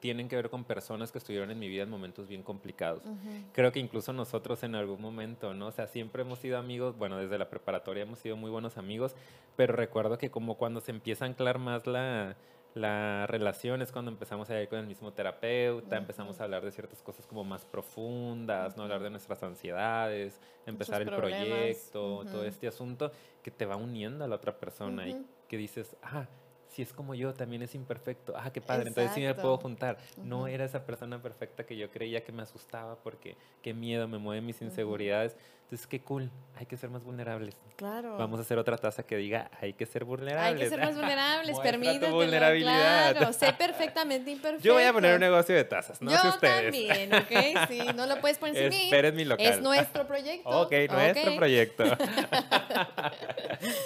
tienen 0.00 0.28
que 0.28 0.34
ver 0.34 0.50
con 0.50 0.64
personas 0.64 1.12
que 1.12 1.18
estuvieron 1.18 1.52
en 1.52 1.60
mi 1.60 1.68
vida 1.68 1.84
en 1.84 1.88
momentos 1.88 2.26
bien 2.26 2.42
complicados. 2.42 3.04
Creo 3.52 3.70
que 3.70 3.78
incluso 3.78 4.12
nosotros 4.12 4.64
en 4.64 4.74
algún 4.74 5.00
momento, 5.00 5.54
¿no? 5.54 5.68
O 5.68 5.70
sea, 5.70 5.86
siempre 5.86 6.22
hemos 6.22 6.40
sido 6.40 6.58
amigos, 6.58 6.98
bueno, 6.98 7.18
desde 7.18 7.38
la 7.38 7.48
preparatoria 7.48 8.02
hemos 8.02 8.18
sido 8.18 8.36
muy 8.36 8.50
buenos 8.50 8.78
amigos, 8.78 9.14
pero 9.54 9.74
recuerdo 9.74 10.18
que 10.18 10.28
como 10.28 10.56
cuando 10.56 10.80
se 10.80 10.90
empieza 10.90 11.24
a 11.24 11.28
anclar 11.28 11.60
más 11.60 11.86
la, 11.86 12.36
la 12.74 13.28
relación 13.28 13.80
es 13.80 13.92
cuando 13.92 14.10
empezamos 14.10 14.50
a 14.50 14.60
ir 14.60 14.68
con 14.68 14.80
el 14.80 14.88
mismo 14.88 15.12
terapeuta, 15.12 15.96
empezamos 15.96 16.40
a 16.40 16.44
hablar 16.44 16.64
de 16.64 16.72
ciertas 16.72 17.00
cosas 17.00 17.26
como 17.26 17.44
más 17.44 17.64
profundas, 17.64 18.76
no 18.76 18.82
hablar 18.82 19.04
de 19.04 19.10
nuestras 19.10 19.42
ansiedades, 19.44 20.40
empezar 20.66 21.02
el 21.02 21.10
proyecto, 21.10 22.24
todo 22.24 22.44
este 22.44 22.66
asunto 22.66 23.12
que 23.42 23.52
te 23.52 23.66
va 23.66 23.76
uniendo 23.76 24.24
a 24.24 24.28
la 24.28 24.34
otra 24.34 24.56
persona 24.58 25.06
y 25.06 25.24
que 25.52 25.58
dices, 25.58 25.94
ah, 26.02 26.26
si 26.66 26.80
es 26.80 26.94
como 26.94 27.14
yo, 27.14 27.34
también 27.34 27.60
es 27.60 27.74
imperfecto. 27.74 28.32
Ah, 28.34 28.50
qué 28.50 28.62
padre, 28.62 28.88
entonces 28.88 29.12
sí 29.12 29.20
me 29.20 29.34
puedo 29.34 29.58
juntar. 29.58 29.98
No 30.16 30.46
era 30.46 30.64
esa 30.64 30.86
persona 30.86 31.20
perfecta 31.20 31.66
que 31.66 31.76
yo 31.76 31.90
creía 31.90 32.24
que 32.24 32.32
me 32.32 32.40
asustaba 32.40 32.96
porque 32.96 33.36
qué 33.60 33.74
miedo, 33.74 34.08
me 34.08 34.16
mueve 34.16 34.40
mis 34.40 34.62
inseguridades. 34.62 35.36
Entonces, 35.72 35.86
qué 35.86 36.02
cool, 36.02 36.30
hay 36.58 36.66
que 36.66 36.76
ser 36.76 36.90
más 36.90 37.02
vulnerables. 37.02 37.56
Claro. 37.76 38.18
Vamos 38.18 38.38
a 38.38 38.42
hacer 38.42 38.58
otra 38.58 38.76
taza 38.76 39.04
que 39.04 39.16
diga, 39.16 39.50
hay 39.58 39.72
que 39.72 39.86
ser 39.86 40.04
vulnerables. 40.04 40.52
Hay 40.52 40.58
que 40.58 40.68
ser 40.68 40.80
más 40.84 40.94
vulnerables, 40.94 41.58
permítetelo, 41.62 42.14
vulnerabilidad. 42.14 43.16
Claro, 43.16 43.32
sé 43.32 43.52
perfectamente 43.58 44.30
imperfecto. 44.32 44.62
Yo 44.62 44.74
voy 44.74 44.82
a 44.82 44.92
poner 44.92 45.14
un 45.14 45.20
negocio 45.20 45.54
de 45.54 45.64
tazas, 45.64 46.02
no 46.02 46.10
Yo 46.10 46.18
sé 46.18 46.28
ustedes. 46.28 46.62
también, 46.64 47.14
¿ok? 47.14 47.68
Sí, 47.70 47.80
no 47.96 48.04
lo 48.04 48.20
puedes 48.20 48.36
poner 48.36 48.54
sin 48.54 48.68
mí. 48.68 48.84
Esperen 48.84 49.16
mi 49.16 49.24
local. 49.24 49.46
Es 49.46 49.62
nuestro 49.62 50.06
proyecto. 50.06 50.50
Ok, 50.62 50.72
nuestro 50.90 51.30
ok. 51.30 51.38
proyecto. 51.38 51.84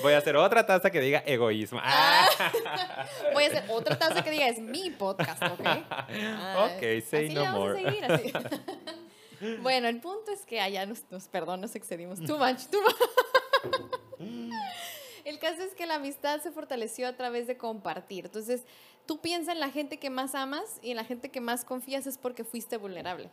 Voy 0.03 0.15
a 0.15 0.19
hacer 0.19 0.35
otra 0.35 0.67
taza 0.67 0.91
que 0.91 0.99
diga 0.99 1.23
egoísmo. 1.25 1.79
Ah. 1.85 2.27
Voy 3.33 3.45
a 3.45 3.47
hacer 3.47 3.63
otra 3.69 3.97
taza 3.97 4.25
que 4.25 4.33
diga 4.33 4.49
es 4.49 4.59
mi 4.59 4.91
podcast, 4.91 5.41
¿ok? 5.41 5.61
Ah, 5.65 6.69
Ok, 6.69 6.83
say 7.09 7.29
no 7.29 7.43
le 7.43 7.47
vamos 7.47 7.61
more. 7.61 7.81
A 7.81 7.85
seguir, 7.85 8.05
así. 8.13 8.33
Bueno, 9.62 9.89
el 9.89 10.01
punto 10.01 10.30
es 10.30 10.47
que 10.47 10.61
allá 10.61 10.87
nos, 10.87 11.05
nos 11.11 11.28
perdón, 11.28 11.61
nos 11.61 11.74
excedimos. 11.74 12.18
Too 12.20 12.39
much, 12.39 12.66
too 12.66 12.80
much. 12.82 12.95
El 15.26 15.41
caso 15.41 15.62
es 15.62 15.74
que 15.74 15.87
la 15.87 15.97
amistad 15.97 16.41
se 16.41 16.53
fortaleció 16.53 17.09
a 17.09 17.16
través 17.16 17.49
de 17.49 17.57
compartir. 17.57 18.26
Entonces, 18.26 18.62
tú 19.07 19.20
piensas 19.20 19.55
en 19.55 19.61
la 19.61 19.70
gente 19.70 19.99
que 19.99 20.09
más 20.09 20.37
amas 20.37 20.78
y 20.82 20.91
en 20.91 20.97
la 20.97 21.05
gente 21.05 21.30
que 21.32 21.41
más 21.41 21.64
confías 21.64 22.07
es 22.07 22.16
porque 22.16 22.45
fuiste 22.45 22.76
vulnerable. 22.76 23.28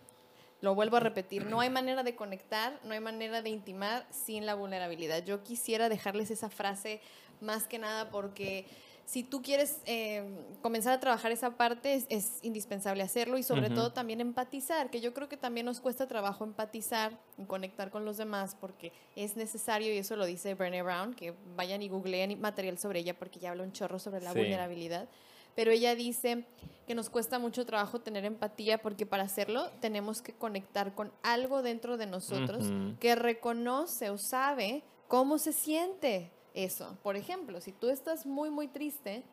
Lo 0.60 0.74
vuelvo 0.74 0.98
a 0.98 1.02
repetir, 1.02 1.46
no 1.46 1.60
hay 1.60 1.70
manera 1.70 2.02
de 2.02 2.16
conectar, 2.16 2.80
no 2.84 2.94
hay 2.94 3.00
manera 3.00 3.44
de 3.44 3.52
intimar 3.52 4.08
sin 4.10 4.48
la 4.48 4.56
vulnerabilidad. 4.56 5.24
Yo 5.24 5.44
quisiera 5.44 5.88
dejarles 5.88 6.32
esa 6.32 6.50
frase 6.50 7.00
más 7.42 7.68
que 7.68 7.78
nada 7.78 8.10
porque 8.10 8.66
si 9.06 9.24
tú 9.24 9.42
quieres 9.42 9.78
eh, 9.86 10.24
comenzar 10.62 10.94
a 10.94 11.00
trabajar 11.00 11.32
esa 11.32 11.52
parte, 11.58 11.94
es, 11.94 12.06
es 12.10 12.40
indispensable 12.42 13.04
hacerlo 13.04 13.38
y 13.38 13.44
sobre 13.44 13.70
todo 13.70 13.92
también 13.92 14.22
empatizar, 14.22 14.90
que 14.90 15.02
yo 15.02 15.14
creo 15.14 15.28
que 15.30 15.38
también 15.38 15.66
nos 15.66 15.82
cuesta 15.82 16.08
trabajo 16.08 16.44
empatizar 16.46 17.20
y 17.38 17.44
conectar 17.46 17.92
con 17.92 18.06
los 18.06 18.18
demás 18.18 18.56
porque 18.60 18.92
es 19.16 19.36
necesario, 19.36 19.94
y 19.94 19.98
eso 19.98 20.16
lo 20.16 20.26
dice 20.26 20.54
Brené 20.56 20.82
Brown, 20.84 21.14
que 21.14 21.34
vayan 21.56 21.82
y 21.82 21.90
googleen 21.90 22.40
material 22.40 22.78
sobre 22.80 23.00
ella 23.00 23.18
porque 23.18 23.40
ya 23.40 23.52
habla 23.52 23.64
un 23.64 23.72
chorro 23.74 24.00
sobre 24.00 24.22
la 24.22 24.32
Sí. 24.34 24.40
vulnerabilidad. 24.40 25.08
Pero 25.56 25.70
ella 25.70 25.94
dice 25.94 26.46
que 26.88 26.96
nos 26.96 27.12
cuesta 27.12 27.38
mucho 27.38 27.66
trabajo 27.66 28.02
tener 28.02 28.26
empatía 28.26 28.82
porque 28.82 29.06
para 29.06 29.24
hacerlo 29.24 29.70
tenemos 29.82 30.22
que 30.24 30.34
conectar 30.34 30.96
con 30.96 31.12
algo 31.22 31.62
dentro 31.62 31.98
de 31.98 32.08
nosotros 32.08 32.66
que 33.00 33.14
reconoce 33.16 34.10
o 34.10 34.18
sabe 34.18 34.82
cómo 35.08 35.38
se 35.38 35.54
siente 35.54 36.32
eso. 36.54 36.98
Por 37.04 37.16
ejemplo, 37.16 37.62
si 37.62 37.72
tú 37.72 37.90
estás 37.90 38.26
muy, 38.26 38.50
muy 38.50 38.68
triste, 38.68 39.24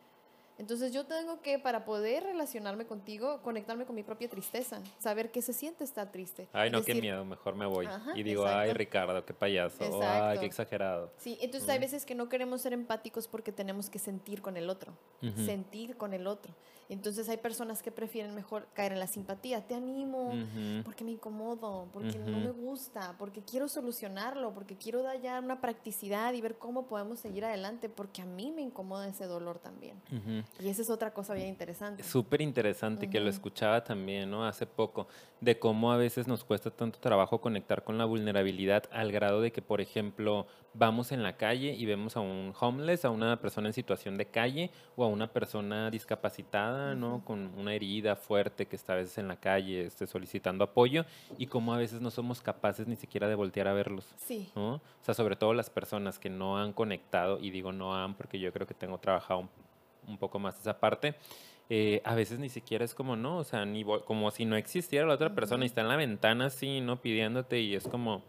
entonces 0.60 0.92
yo 0.92 1.06
tengo 1.06 1.40
que, 1.40 1.58
para 1.58 1.86
poder 1.86 2.22
relacionarme 2.22 2.86
contigo, 2.86 3.40
conectarme 3.40 3.86
con 3.86 3.96
mi 3.96 4.02
propia 4.02 4.28
tristeza, 4.28 4.82
saber 4.98 5.30
qué 5.32 5.40
se 5.40 5.54
siente 5.54 5.84
estar 5.84 6.12
triste. 6.12 6.48
Ay, 6.52 6.70
no, 6.70 6.82
qué 6.82 6.88
Decir, 6.92 7.02
miedo, 7.02 7.24
mejor 7.24 7.54
me 7.56 7.64
voy. 7.64 7.86
Ajá, 7.86 8.12
y 8.14 8.22
digo, 8.22 8.44
ay, 8.44 8.68
exacto. 8.68 8.74
Ricardo, 8.74 9.24
qué 9.24 9.32
payaso. 9.32 9.90
o, 9.90 10.02
ay, 10.02 10.38
qué 10.38 10.44
exagerado. 10.44 11.10
Sí, 11.16 11.38
entonces 11.40 11.66
hay 11.70 11.78
veces 11.78 12.04
que 12.04 12.14
no 12.14 12.28
queremos 12.28 12.60
ser 12.60 12.74
empáticos 12.74 13.26
porque 13.26 13.52
tenemos 13.52 13.88
que 13.88 13.98
sentir 13.98 14.42
con 14.42 14.58
el 14.58 14.68
otro, 14.68 14.92
Ujú. 15.22 15.46
sentir 15.46 15.96
con 15.96 16.12
el 16.12 16.26
otro. 16.26 16.54
Entonces 16.90 17.28
hay 17.28 17.36
personas 17.38 17.82
que 17.82 17.92
prefieren 17.92 18.34
mejor 18.34 18.66
caer 18.74 18.92
en 18.92 18.98
la 18.98 19.06
simpatía. 19.06 19.66
Te 19.66 19.76
animo, 19.76 20.34
Ujú. 20.34 20.82
porque 20.84 21.04
me 21.04 21.12
incomodo, 21.12 21.88
porque 21.92 22.18
no 22.18 22.36
Ujú. 22.36 22.46
me 22.46 22.50
gusta, 22.50 23.14
porque 23.16 23.42
quiero 23.42 23.68
solucionarlo, 23.68 24.52
porque 24.52 24.76
quiero 24.76 25.02
dar 25.02 25.20
ya 25.20 25.38
una 25.38 25.60
practicidad 25.60 26.34
y 26.34 26.40
ver 26.42 26.58
cómo 26.58 26.86
podemos 26.86 27.20
seguir 27.20 27.44
adelante, 27.46 27.88
porque 27.88 28.22
a 28.22 28.26
mí 28.26 28.50
me 28.50 28.60
incomoda 28.60 29.06
ese 29.08 29.24
dolor 29.26 29.58
también. 29.60 30.02
Y 30.58 30.68
esa 30.68 30.82
es 30.82 30.90
otra 30.90 31.12
cosa 31.12 31.34
bien 31.34 31.48
interesante. 31.48 32.02
Súper 32.02 32.42
interesante 32.42 33.08
que 33.08 33.20
lo 33.20 33.30
escuchaba 33.30 33.82
también, 33.82 34.30
¿no? 34.30 34.44
Hace 34.44 34.66
poco, 34.66 35.08
de 35.40 35.58
cómo 35.58 35.92
a 35.92 35.96
veces 35.96 36.26
nos 36.26 36.44
cuesta 36.44 36.70
tanto 36.70 36.98
trabajo 36.98 37.40
conectar 37.40 37.82
con 37.82 37.96
la 37.96 38.04
vulnerabilidad 38.04 38.84
al 38.92 39.10
grado 39.10 39.40
de 39.40 39.52
que, 39.52 39.62
por 39.62 39.80
ejemplo, 39.80 40.46
vamos 40.74 41.12
en 41.12 41.22
la 41.22 41.36
calle 41.36 41.74
y 41.74 41.86
vemos 41.86 42.16
a 42.16 42.20
un 42.20 42.52
homeless, 42.58 43.04
a 43.04 43.10
una 43.10 43.40
persona 43.40 43.68
en 43.68 43.72
situación 43.72 44.18
de 44.18 44.26
calle 44.26 44.70
o 44.96 45.04
a 45.04 45.08
una 45.08 45.32
persona 45.32 45.90
discapacitada, 45.90 46.94
¿no? 46.94 47.16
Ujú. 47.16 47.24
Con 47.24 47.58
una 47.58 47.74
herida 47.74 48.16
fuerte 48.16 48.66
que 48.66 48.76
está 48.76 48.92
a 48.92 48.96
veces 48.96 49.16
en 49.18 49.28
la 49.28 49.36
calle 49.36 49.86
este, 49.86 50.06
solicitando 50.06 50.64
apoyo 50.64 51.04
y 51.38 51.46
cómo 51.46 51.72
a 51.72 51.78
veces 51.78 52.00
no 52.00 52.10
somos 52.10 52.42
capaces 52.42 52.86
ni 52.86 52.96
siquiera 52.96 53.28
de 53.28 53.34
voltear 53.34 53.66
a 53.68 53.72
verlos. 53.72 54.14
Sí, 54.16 54.50
¿no? 54.54 54.74
O 54.74 55.04
sea, 55.04 55.14
sobre 55.14 55.36
todo 55.36 55.54
las 55.54 55.70
personas 55.70 56.18
que 56.18 56.28
no 56.28 56.58
han 56.58 56.72
conectado, 56.72 57.38
y 57.40 57.50
digo 57.50 57.72
no 57.72 57.96
han 57.96 58.14
porque 58.14 58.38
yo 58.38 58.52
creo 58.52 58.66
que 58.66 58.74
tengo 58.74 58.98
trabajado 58.98 59.40
un, 59.40 59.48
un 60.10 60.18
poco 60.18 60.38
más 60.38 60.58
esa 60.58 60.78
parte, 60.78 61.14
eh, 61.68 62.02
a 62.04 62.14
veces 62.14 62.38
ni 62.38 62.48
siquiera 62.48 62.84
es 62.84 62.94
como 62.94 63.16
no, 63.16 63.38
o 63.38 63.44
sea, 63.44 63.64
ni 63.64 63.84
como 63.84 64.30
si 64.30 64.44
no 64.44 64.56
existiera 64.56 65.06
la 65.06 65.14
otra 65.14 65.34
persona 65.34 65.64
y 65.64 65.66
está 65.66 65.80
en 65.80 65.88
la 65.88 65.96
ventana 65.96 66.46
así, 66.46 66.80
¿no? 66.80 67.00
Pidiéndote 67.00 67.60
y 67.60 67.74
es 67.74 67.86
como, 67.86 68.22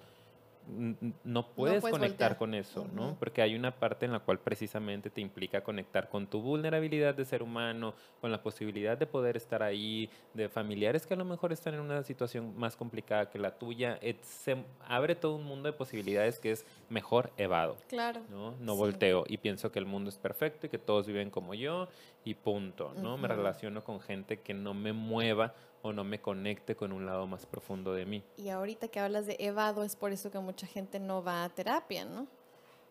no 1.23 1.47
puedes 1.53 1.81
conectar 1.81 2.09
voltear. 2.09 2.37
con 2.37 2.53
eso, 2.53 2.87
¿no? 2.93 3.15
Porque 3.19 3.41
hay 3.41 3.55
una 3.55 3.71
parte 3.71 4.05
en 4.05 4.13
la 4.13 4.19
cual 4.19 4.39
precisamente 4.39 5.09
te 5.09 5.19
implica 5.21 5.61
conectar 5.63 6.09
con 6.09 6.27
tu 6.27 6.41
vulnerabilidad 6.41 7.13
de 7.13 7.25
ser 7.25 7.43
humano, 7.43 7.93
con 8.21 8.31
la 8.31 8.41
posibilidad 8.41 8.97
de 8.97 9.05
poder 9.05 9.35
estar 9.37 9.61
ahí, 9.63 10.09
de 10.33 10.47
familiares 10.49 11.05
que 11.05 11.13
a 11.13 11.17
lo 11.17 11.25
mejor 11.25 11.51
están 11.51 11.73
en 11.73 11.81
una 11.81 12.03
situación 12.03 12.57
más 12.57 12.75
complicada 12.75 13.29
que 13.29 13.37
la 13.39 13.51
tuya. 13.57 13.97
Et- 14.01 14.23
se 14.23 14.63
abre 14.87 15.15
todo 15.15 15.35
un 15.35 15.43
mundo 15.43 15.67
de 15.67 15.73
posibilidades 15.73 16.39
que 16.39 16.51
es 16.51 16.65
mejor 16.89 17.31
evado. 17.37 17.75
claro. 17.89 18.21
¿no? 18.29 18.51
No 18.59 18.73
Sí. 18.73 18.79
volteo 18.79 19.23
y 19.27 19.37
pienso 19.37 19.71
que 19.71 19.79
el 19.79 19.85
mundo 19.85 20.09
es 20.09 20.17
perfecto 20.17 20.67
y 20.67 20.69
que 20.69 20.77
todos 20.77 21.05
viven 21.07 21.29
como 21.29 21.53
yo 21.53 21.87
y 22.23 22.35
punto, 22.35 22.93
¿no? 22.97 23.17
Me 23.17 23.27
relaciono 23.27 23.83
con 23.83 23.99
gente 23.99 24.41
que 24.41 24.53
no 24.53 24.73
me 24.73 24.93
mueva 24.93 25.53
o 25.81 25.91
no 25.93 26.03
me 26.03 26.21
conecte 26.21 26.75
con 26.75 26.91
un 26.91 27.05
lado 27.05 27.25
más 27.25 27.45
profundo 27.45 27.93
de 27.93 28.05
mí. 28.05 28.23
Y 28.37 28.49
ahorita 28.49 28.87
que 28.89 28.99
hablas 28.99 29.25
de 29.25 29.37
evado, 29.39 29.83
es 29.83 29.95
por 29.95 30.11
eso 30.11 30.29
que 30.29 30.39
mucha 30.39 30.67
gente 30.67 30.99
no 30.99 31.23
va 31.23 31.43
a 31.43 31.49
terapia, 31.49 32.05
¿no? 32.05 32.27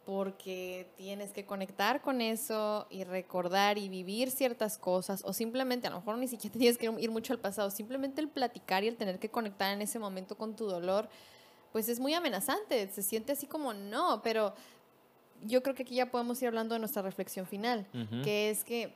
Porque 0.05 0.89
tienes 0.97 1.31
que 1.33 1.47
conectar 1.47 2.01
con 2.01 2.21
eso 2.21 2.89
y 2.91 3.05
recordar 3.05 3.79
y 3.79 3.89
vivir 3.89 4.31
ciertas 4.31 4.79
cosas, 4.79 5.23
o 5.25 5.33
simplemente, 5.33 5.87
a 5.87 5.91
lo 5.91 5.99
mejor 5.99 6.19
ni 6.19 6.27
siquiera 6.27 6.53
tienes 6.59 6.79
que 6.79 6.91
ir 6.99 7.11
mucho 7.11 7.33
al 7.33 7.39
pasado, 7.39 7.71
simplemente 7.71 8.21
el 8.21 8.29
platicar 8.29 8.83
y 8.83 8.89
el 8.89 8.97
tener 8.97 9.21
que 9.21 9.29
conectar 9.29 9.73
en 9.73 9.83
ese 9.83 10.01
momento 10.01 10.37
con 10.37 10.57
tu 10.57 10.67
dolor, 10.67 11.09
pues 11.71 11.89
es 11.89 12.01
muy 12.01 12.15
amenazante, 12.15 12.89
se 12.89 13.03
siente 13.03 13.31
así 13.31 13.47
como 13.47 13.73
no, 13.73 14.23
pero 14.25 14.55
yo 15.43 15.63
creo 15.63 15.75
que 15.75 15.85
aquí 15.85 15.95
ya 15.95 16.11
podemos 16.11 16.41
ir 16.43 16.49
hablando 16.49 16.75
de 16.75 16.81
nuestra 16.81 17.03
reflexión 17.03 17.47
final, 17.47 17.87
que 18.25 18.51
es 18.51 18.65
que, 18.65 18.93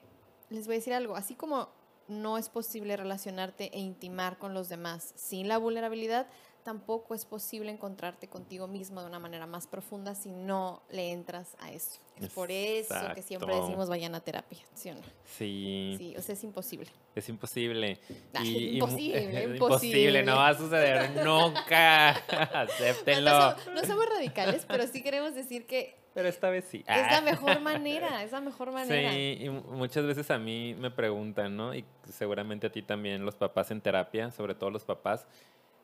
les 0.55 0.67
voy 0.67 0.77
a 0.77 0.79
decir 0.79 0.95
algo, 0.95 1.17
así 1.17 1.35
como 1.35 1.69
no 2.09 2.37
es 2.39 2.49
posible 2.49 2.97
relacionarte 2.97 3.71
e 3.75 3.81
intimar 3.81 4.39
con 4.39 4.53
los 4.55 4.69
demás 4.69 5.13
sin 5.17 5.49
la 5.49 5.57
vulnerabilidad, 5.59 6.27
tampoco 6.63 7.15
es 7.15 7.25
posible 7.27 7.71
encontrarte 7.71 8.29
contigo 8.29 8.67
mismo 8.69 9.01
de 9.03 9.07
una 9.07 9.19
manera 9.19 9.47
más 9.47 9.67
profunda 9.67 10.15
si 10.15 10.31
no 10.31 10.83
le 10.91 11.13
entras 11.13 11.57
a 11.61 11.71
eso. 11.73 12.01
Es 12.21 12.31
por 12.31 12.51
eso 12.51 12.95
que 13.15 13.21
siempre 13.23 13.55
decimos 13.55 13.89
vayan 13.89 14.15
a 14.15 14.21
terapia, 14.21 14.61
¿sí 14.75 14.89
o 14.91 14.95
no? 14.95 15.01
Sí, 15.25 15.95
Sí, 15.99 16.15
o 16.17 16.23
sea, 16.23 16.35
es 16.35 16.45
imposible. 16.45 16.91
es 17.15 17.29
imposible. 17.29 17.99
Ay, 18.35 18.53
mu- 18.55 18.61
imposible, 18.87 19.45
es 19.45 19.51
imposible. 19.57 20.23
no 20.23 20.37
va 20.37 20.49
a 20.49 20.55
suceder 20.57 21.25
nunca. 21.25 22.11
Acéptenlo. 22.63 23.31
No, 23.31 23.73
no 23.75 23.85
somos 23.85 24.07
radicales, 24.09 24.65
pero 24.67 24.87
sí 24.87 25.03
queremos 25.03 25.35
decir 25.35 25.67
que 25.67 25.97
Pero 26.15 26.29
esta 26.29 26.49
vez 26.49 26.65
sí. 26.71 26.79
es 26.87 26.87
la 27.11 27.19
Ah. 27.19 27.21
mejor 27.23 27.61
manera, 27.61 28.23
es 28.23 28.33
la 28.33 28.41
mejor 28.41 28.71
manera. 28.73 29.11
Sí, 29.13 29.39
y 29.41 29.49
mu- 29.51 29.63
muchas 29.77 30.07
veces 30.07 30.31
a 30.31 30.39
mí 30.39 30.75
me 30.79 30.91
preguntan, 30.91 31.57
¿no? 31.57 31.75
Y 31.75 31.85
seguramente 32.09 32.69
a 32.69 32.73
ti 32.73 32.83
también, 32.83 33.25
los 33.25 33.35
papás 33.35 33.71
en 33.73 33.81
terapia, 33.81 34.31
sobre 34.31 34.55
todo 34.55 34.71
los 34.71 34.85
papás, 34.85 35.27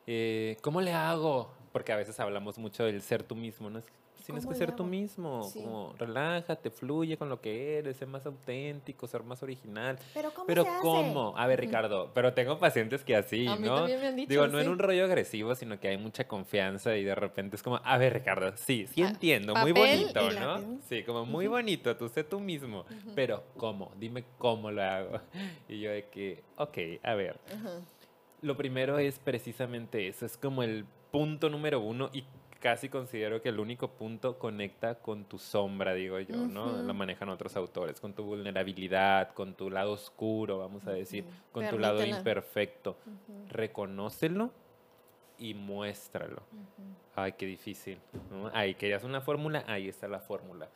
eh, 0.07 0.57
¿cómo 0.61 0.79
le 0.81 0.93
hago? 0.93 1.53
Porque 1.73 1.91
a 1.91 1.97
veces 1.97 2.19
hablamos 2.19 2.57
mucho 2.57 2.83
del 2.85 3.01
ser 3.01 3.23
tú 3.23 3.35
mismo, 3.35 3.69
¿no? 3.69 3.81
Es 4.21 4.25
que 4.27 4.33
Tienes 4.33 4.45
¿Cómo 4.45 4.53
que 4.53 4.59
ser 4.65 4.75
tú 4.75 4.83
mismo, 4.85 5.43
Sí. 5.43 5.59
como 5.63 5.95
relájate, 5.97 6.69
fluye 6.69 7.17
con 7.17 7.27
lo 7.27 7.41
que 7.41 7.79
eres, 7.79 7.97
ser 7.97 8.07
más 8.07 8.23
auténtico, 8.27 9.07
ser 9.07 9.23
más 9.23 9.41
original. 9.41 9.97
Pero 10.13 10.31
¿cómo 10.31 10.45
Pero 10.45 10.61
se 10.63 10.69
hace? 10.69 10.81
¿cómo? 10.81 11.33
A 11.35 11.47
ver. 11.47 11.59
Ricardo, 11.59 12.11
pero 12.13 12.31
tengo 12.33 12.59
pacientes 12.59 13.03
que 13.03 13.15
así, 13.15 13.47
A 13.47 13.55
mí 13.55 13.67
¿no? 13.67 13.77
también 13.77 13.99
me 13.99 14.07
han 14.07 14.15
dicho, 14.15 14.29
Digo, 14.29 14.47
no 14.47 14.59
en 14.59 14.69
un 14.69 14.77
rollo 14.77 15.05
agresivo, 15.05 15.55
sino 15.55 15.79
que 15.79 15.87
hay 15.87 15.97
mucha 15.97 16.27
confianza 16.27 16.95
y 16.97 17.03
de 17.03 17.15
repente 17.15 17.55
es 17.55 17.63
como, 17.63 17.81
a 17.83 17.97
ver, 17.97 18.13
Ricardo, 18.13 18.55
sí, 18.57 18.85
sí 18.93 19.01
Ah, 19.01 19.09
entiendo, 19.09 19.55
muy 19.55 19.71
bonito, 19.71 20.31
¿no? 20.33 20.59
lápiz. 20.59 20.65
Sí, 20.87 21.03
como 21.03 21.25
muy 21.25 21.47
bonito, 21.47 21.97
tú 21.97 22.07
sé 22.07 22.23
tú 22.23 22.39
mismo, 22.39 22.85
pero 23.15 23.43
¿cómo? 23.57 23.91
Dime 23.97 24.23
cómo 24.37 24.69
lo 24.69 24.83
hago. 24.83 25.19
Y 25.67 25.79
yo 25.79 25.89
de 25.91 26.05
que, 26.09 26.43
ok, 26.57 26.77
a 27.01 27.15
ver, 27.15 27.39
Ajá. 27.51 27.79
lo 28.41 28.55
primero 28.55 28.99
es 28.99 29.17
precisamente 29.17 30.07
eso, 30.07 30.27
es 30.27 30.37
como 30.37 30.61
el 30.61 30.85
punto 31.11 31.49
número 31.49 31.79
uno 31.79 32.09
y 32.13 32.23
casi 32.61 32.87
considero 32.87 33.41
que 33.41 33.49
el 33.49 33.59
único 33.59 33.89
punto 33.89 34.37
conecta 34.39 34.95
con 34.95 35.25
tu 35.25 35.37
sombra, 35.37 35.93
digo 35.93 36.19
yo, 36.19 36.35
¿no? 36.37 36.67
Ujú. 36.67 36.83
Lo 36.83 36.93
manejan 36.93 37.27
otros 37.29 37.55
autores, 37.57 37.99
con 37.99 38.13
tu 38.13 38.23
vulnerabilidad, 38.23 39.33
con 39.33 39.55
tu 39.55 39.69
lado 39.69 39.91
oscuro, 39.91 40.59
vamos 40.59 40.85
a 40.87 40.91
decir, 40.91 41.23
Ujú. 41.25 41.33
con 41.51 41.67
tu 41.69 41.77
lado 41.79 41.97
Permítela. 41.97 42.19
imperfecto. 42.19 42.91
Ujú. 43.05 43.47
Reconócelo 43.49 44.51
y 45.39 45.53
muéstralo. 45.55 46.43
Ay, 47.15 47.33
qué 47.33 47.45
difícil. 47.47 47.99
¿no? 48.29 48.49
Ahí 48.53 48.75
querías 48.75 49.03
una 49.03 49.19
fórmula, 49.21 49.63
ahí 49.67 49.89
está 49.89 50.07
la 50.07 50.19
fórmula. 50.19 50.69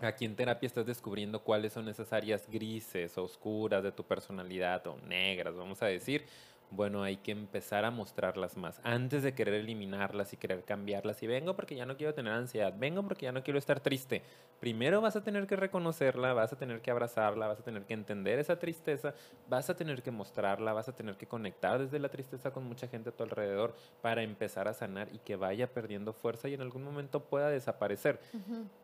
Aquí 0.00 0.24
en 0.24 0.34
terapia 0.34 0.66
estás 0.66 0.84
descubriendo 0.86 1.40
cuáles 1.42 1.72
son 1.72 1.88
esas 1.88 2.12
áreas 2.12 2.48
grises, 2.50 3.16
oscuras 3.16 3.82
de 3.82 3.92
tu 3.92 4.02
personalidad 4.02 4.86
o 4.88 4.96
negras, 5.06 5.54
vamos 5.54 5.82
a 5.82 5.86
decir, 5.86 6.24
bueno, 6.70 7.02
hay 7.02 7.16
que 7.18 7.30
empezar 7.30 7.84
a 7.84 7.90
mostrarlas 7.90 8.56
más. 8.56 8.80
Antes 8.82 9.22
de 9.22 9.34
querer 9.34 9.54
eliminarlas 9.54 10.32
y 10.32 10.36
querer 10.36 10.64
cambiarlas. 10.64 11.22
Y 11.22 11.26
vengo 11.26 11.54
porque 11.54 11.76
ya 11.76 11.86
no 11.86 11.96
quiero 11.96 12.12
tener 12.12 12.32
ansiedad. 12.32 12.74
Vengo 12.76 13.02
porque 13.04 13.24
ya 13.24 13.32
no 13.32 13.42
quiero 13.42 13.58
estar 13.58 13.80
triste. 13.80 14.22
Primero 14.58 15.00
vas 15.00 15.16
a 15.16 15.22
tener 15.22 15.46
que 15.46 15.54
reconocerla, 15.54 16.32
vas 16.32 16.52
a 16.52 16.56
tener 16.56 16.80
que 16.80 16.90
abrazarla, 16.90 17.46
vas 17.46 17.60
a 17.60 17.62
tener 17.62 17.84
que 17.84 17.94
entender 17.94 18.38
esa 18.38 18.58
tristeza, 18.58 19.14
vas 19.48 19.70
a 19.70 19.76
tener 19.76 20.02
que 20.02 20.10
mostrarla, 20.10 20.72
vas 20.72 20.88
a 20.88 20.94
tener 20.94 21.16
que 21.16 21.26
conectar 21.26 21.78
desde 21.78 21.98
la 21.98 22.08
tristeza 22.08 22.50
con 22.50 22.64
mucha 22.64 22.88
gente 22.88 23.10
a 23.10 23.12
tu 23.12 23.22
alrededor 23.22 23.74
para 24.02 24.22
empezar 24.22 24.66
a 24.66 24.74
sanar 24.74 25.08
y 25.12 25.18
que 25.18 25.36
vaya 25.36 25.72
perdiendo 25.72 26.12
fuerza 26.12 26.48
y 26.48 26.54
en 26.54 26.62
algún 26.62 26.82
momento 26.82 27.20
pueda 27.20 27.48
desaparecer. 27.48 28.20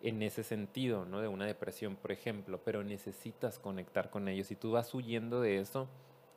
En 0.03 0.23
ese 0.23 0.45
sentido, 0.45 1.05
¿no? 1.05 1.21
De 1.21 1.29
una 1.29 1.47
depresión, 1.47 1.97
por 1.97 2.13
ejemplo. 2.13 2.61
Pero 2.65 2.85
necesitas 2.85 3.59
conectar 3.59 4.11
con 4.11 4.29
ellos. 4.29 4.47
Si 4.47 4.57
tú 4.57 4.73
vas 4.73 4.95
huyendo 4.95 5.41
de 5.41 5.59
eso, 5.59 5.89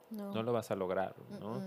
no, 0.10 0.43
lo 0.43 0.53
vas 0.53 0.72
a 0.72 0.76
lograr, 0.76 1.16
¿no? 1.39 1.62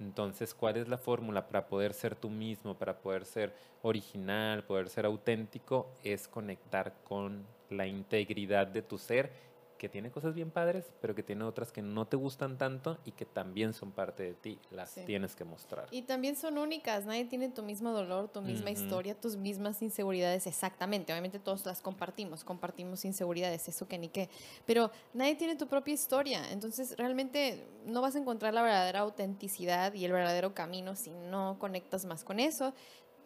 Entonces, 0.00 0.54
¿cuál 0.54 0.76
es 0.76 0.88
la 0.88 0.98
fórmula 0.98 1.46
para 1.46 1.66
poder 1.68 1.94
ser 1.94 2.16
tú 2.16 2.28
mismo, 2.28 2.76
para 2.76 2.98
poder 2.98 3.24
ser 3.24 3.54
original, 3.82 4.64
poder 4.64 4.88
ser 4.88 5.06
auténtico? 5.06 5.88
Es 6.02 6.26
conectar 6.26 6.94
con 7.04 7.46
la 7.70 7.86
integridad 7.86 8.66
de 8.66 8.82
tu 8.82 8.98
ser 8.98 9.32
que 9.78 9.88
tiene 9.88 10.10
cosas 10.10 10.34
bien 10.34 10.50
padres, 10.50 10.92
pero 11.00 11.14
que 11.14 11.22
tiene 11.22 11.44
otras 11.44 11.72
que 11.72 11.82
no 11.82 12.06
te 12.06 12.16
gustan 12.16 12.58
tanto 12.58 12.98
y 13.04 13.12
que 13.12 13.24
también 13.24 13.72
son 13.72 13.92
parte 13.92 14.22
de 14.22 14.34
ti, 14.34 14.58
las 14.70 14.94
tienes 15.06 15.34
que 15.34 15.44
mostrar. 15.44 15.88
Y 15.90 16.02
también 16.02 16.36
son 16.36 16.58
únicas, 16.58 17.06
nadie 17.06 17.24
tiene 17.24 17.48
tu 17.48 17.62
mismo 17.62 17.90
dolor, 17.90 18.28
tu 18.28 18.40
misma 18.40 18.70
historia, 18.70 19.14
tus 19.14 19.36
mismas 19.36 19.82
inseguridades, 19.82 20.46
exactamente, 20.46 21.12
obviamente 21.12 21.38
todos 21.38 21.64
las 21.66 21.82
compartimos, 21.82 22.44
compartimos 22.44 23.04
inseguridades, 23.04 23.68
eso 23.68 23.88
que 23.88 23.98
ni 23.98 24.08
qué, 24.08 24.28
pero 24.66 24.90
nadie 25.12 25.34
tiene 25.34 25.56
tu 25.56 25.66
propia 25.66 25.94
historia, 25.94 26.50
entonces 26.52 26.96
realmente 26.96 27.66
no 27.84 28.00
vas 28.00 28.14
a 28.14 28.18
encontrar 28.18 28.54
la 28.54 28.62
verdadera 28.62 29.00
autenticidad 29.00 29.92
y 29.94 30.04
el 30.04 30.12
verdadero 30.12 30.54
camino 30.54 30.94
si 30.94 31.10
no 31.10 31.58
conectas 31.58 32.04
más 32.04 32.24
con 32.24 32.40
eso 32.40 32.74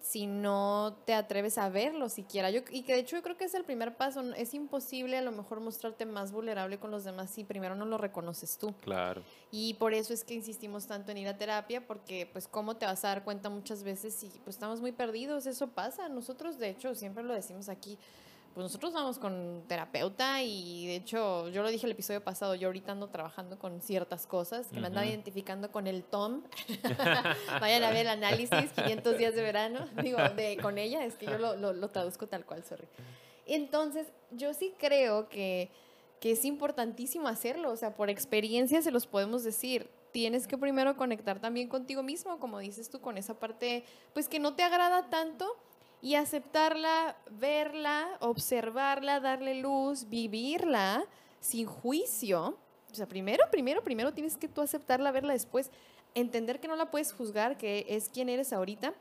si 0.01 0.27
no 0.27 0.99
te 1.05 1.15
atreves 1.15 1.59
a 1.59 1.69
verlo 1.69 2.09
siquiera. 2.09 2.51
Yo, 2.51 2.61
y 2.71 2.83
que 2.83 2.95
de 2.95 3.01
hecho 3.01 3.17
yo 3.17 3.23
creo 3.23 3.37
que 3.37 3.45
es 3.45 3.55
el 3.55 3.65
primer 3.65 3.97
paso. 3.97 4.23
Es 4.35 4.55
imposible 4.55 5.17
a 5.17 5.23
lo 5.23 5.33
mejor 5.33 5.61
mostrarte 5.61 6.07
más 6.07 6.33
vulnerable 6.33 6.79
con 6.79 6.91
los 6.91 7.05
demás 7.05 7.31
si 7.31 7.45
primero 7.45 7.75
no 7.75 7.85
lo 7.85 7.99
reconoces 7.99 8.59
tú. 8.59 8.75
Claro. 8.81 9.23
Y 9.51 9.75
por 9.75 9.95
eso 9.95 10.13
es 10.13 10.25
que 10.25 10.35
insistimos 10.35 10.87
tanto 10.87 11.13
en 11.13 11.19
ir 11.19 11.29
a 11.29 11.37
terapia, 11.37 11.87
porque 11.87 12.29
pues 12.33 12.49
cómo 12.49 12.77
te 12.77 12.87
vas 12.87 13.05
a 13.05 13.09
dar 13.09 13.25
cuenta 13.25 13.51
muchas 13.51 13.83
veces 13.83 14.15
si 14.15 14.29
pues 14.45 14.57
estamos 14.57 14.81
muy 14.81 14.93
perdidos, 14.93 15.47
eso 15.47 15.69
pasa. 15.69 16.09
Nosotros 16.09 16.59
de 16.59 16.71
hecho 16.71 16.95
siempre 16.95 17.25
lo 17.25 17.35
decimos 17.35 17.69
aquí 17.69 17.99
pues 18.59 18.65
nosotros 18.65 18.93
vamos 18.93 19.21
con 19.21 19.63
terapeuta 19.69 20.43
y 20.43 20.89
de 20.89 20.97
hecho 20.97 21.49
yo 21.51 21.63
lo 21.63 21.69
dije 21.69 21.87
el 21.87 21.93
episodio 21.93 22.25
pasado, 22.25 22.57
yo 22.57 22.67
ahorita 22.67 22.91
ando 22.91 23.07
trabajando 23.07 23.57
con 23.57 23.81
ciertas 23.81 24.27
cosas 24.27 24.67
que 24.67 24.81
me 24.81 24.89
andaba 24.89 25.07
identificando 25.07 25.71
con 25.71 25.87
el 25.87 26.03
Tom. 26.03 26.43
Vayan 27.61 27.85
a 27.85 27.91
ver 27.91 28.07
el 28.07 28.09
análisis, 28.09 28.73
500 28.73 29.17
días 29.17 29.37
de 29.37 29.43
verano, 29.43 29.87
digo, 30.03 30.19
de, 30.35 30.59
con 30.61 30.77
ella, 30.77 31.05
es 31.05 31.15
que 31.15 31.27
yo 31.27 31.39
lo, 31.39 31.55
lo, 31.55 31.89
traduzco 31.91 32.27
tal 32.27 32.45
cual, 32.45 32.65
sorry. 32.65 32.89
Entonces, 33.47 34.09
yo 34.33 34.53
sí 34.55 34.75
creo 34.77 35.29
que, 35.29 35.71
que 36.19 36.33
es 36.33 36.45
importantísimo 36.45 37.29
hacerlo, 37.29 37.71
o 37.71 37.77
sea, 37.77 37.95
por 37.95 38.11
experiencia 38.11 38.83
se 38.83 38.91
los 38.91 39.07
podemos 39.07 39.45
decir 39.45 39.89
tienes 40.11 40.49
que 40.49 40.59
primero 40.59 40.97
conectar 40.97 41.41
también 41.41 41.69
contigo 41.69 42.03
mismo, 42.03 42.41
como 42.41 42.59
dices 42.59 42.91
tú, 42.91 43.01
con 43.01 43.19
esa 43.19 43.39
parte, 43.39 43.85
pues 44.15 44.29
que 44.29 44.41
no 44.41 44.55
te 44.55 44.65
agrada 44.65 45.11
tanto, 45.11 45.57
y 46.01 46.15
aceptarla, 46.15 47.17
verla, 47.31 48.17
observarla, 48.21 49.21
darle 49.21 49.55
luz, 49.61 50.09
vivirla 50.09 51.05
sin 51.41 51.67
juicio. 51.67 52.57
O 52.91 52.95
sea, 52.95 53.07
primero, 53.07 53.45
primero, 53.51 53.83
primero 53.83 54.13
tienes 54.13 54.37
que 54.37 54.49
tú 54.49 54.61
aceptarla, 54.61 55.11
verla 55.13 55.33
después, 55.33 55.71
entender 56.15 56.61
que 56.61 56.69
no 56.69 56.77
la 56.77 56.91
puedes 56.91 57.13
juzgar, 57.13 57.57
que 57.57 57.87
es 57.89 58.09
quien 58.09 58.29
eres 58.29 58.53
ahorita. 58.53 58.95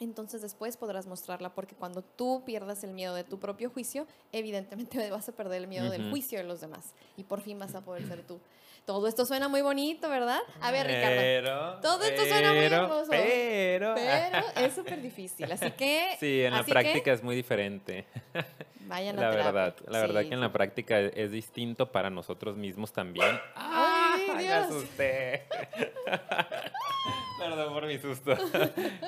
Entonces 0.00 0.42
después 0.42 0.76
podrás 0.76 1.06
mostrarla, 1.06 1.54
porque 1.54 1.76
cuando 1.76 2.02
tú 2.02 2.42
pierdas 2.44 2.82
el 2.82 2.92
miedo 2.92 3.14
de 3.14 3.22
tu 3.22 3.38
propio 3.38 3.70
juicio, 3.70 4.06
evidentemente 4.32 4.98
vas 5.10 5.28
a 5.28 5.32
perder 5.32 5.62
el 5.62 5.68
miedo 5.68 5.90
del 5.90 6.10
juicio 6.10 6.38
de 6.38 6.44
los 6.44 6.60
demás 6.60 6.92
y 7.16 7.22
por 7.22 7.40
fin 7.40 7.58
vas 7.58 7.74
a 7.74 7.82
poder 7.82 8.06
ser 8.08 8.26
tú. 8.26 8.40
Todo 8.84 9.06
esto 9.06 9.24
suena 9.24 9.48
muy 9.48 9.62
bonito, 9.62 10.08
¿verdad? 10.08 10.40
A 10.60 10.72
ver, 10.72 10.88
Ricardo. 10.88 11.20
Pero, 11.20 11.80
todo 11.80 12.04
esto 12.04 12.24
suena 12.24 12.52
muy 12.52 12.64
hermoso. 12.64 13.10
Pero. 13.10 13.94
Pero 13.94 14.38
es 14.56 14.74
súper 14.74 15.00
difícil. 15.00 15.50
Así 15.52 15.70
que. 15.72 16.16
Sí, 16.18 16.42
en 16.42 16.52
la 16.52 16.64
práctica 16.64 17.12
es 17.12 17.22
muy 17.22 17.36
diferente. 17.36 18.06
Vayan 18.86 19.16
a 19.18 19.22
La 19.22 19.30
verdad, 19.30 19.76
la 19.86 20.00
verdad 20.00 20.22
que 20.22 20.34
en 20.34 20.40
la 20.40 20.52
práctica 20.52 20.98
es, 20.98 21.30
distinto 21.30 21.92
para 21.92 22.10
nosotros 22.10 22.56
mismos 22.56 22.92
también. 22.92 23.38
¡Ay, 23.54 24.26
Dios! 24.26 24.38
Me 24.38 24.52
asusté. 24.52 25.46
Perdón 27.38 27.72
por 27.72 27.86
mi 27.86 27.98
susto. 27.98 28.34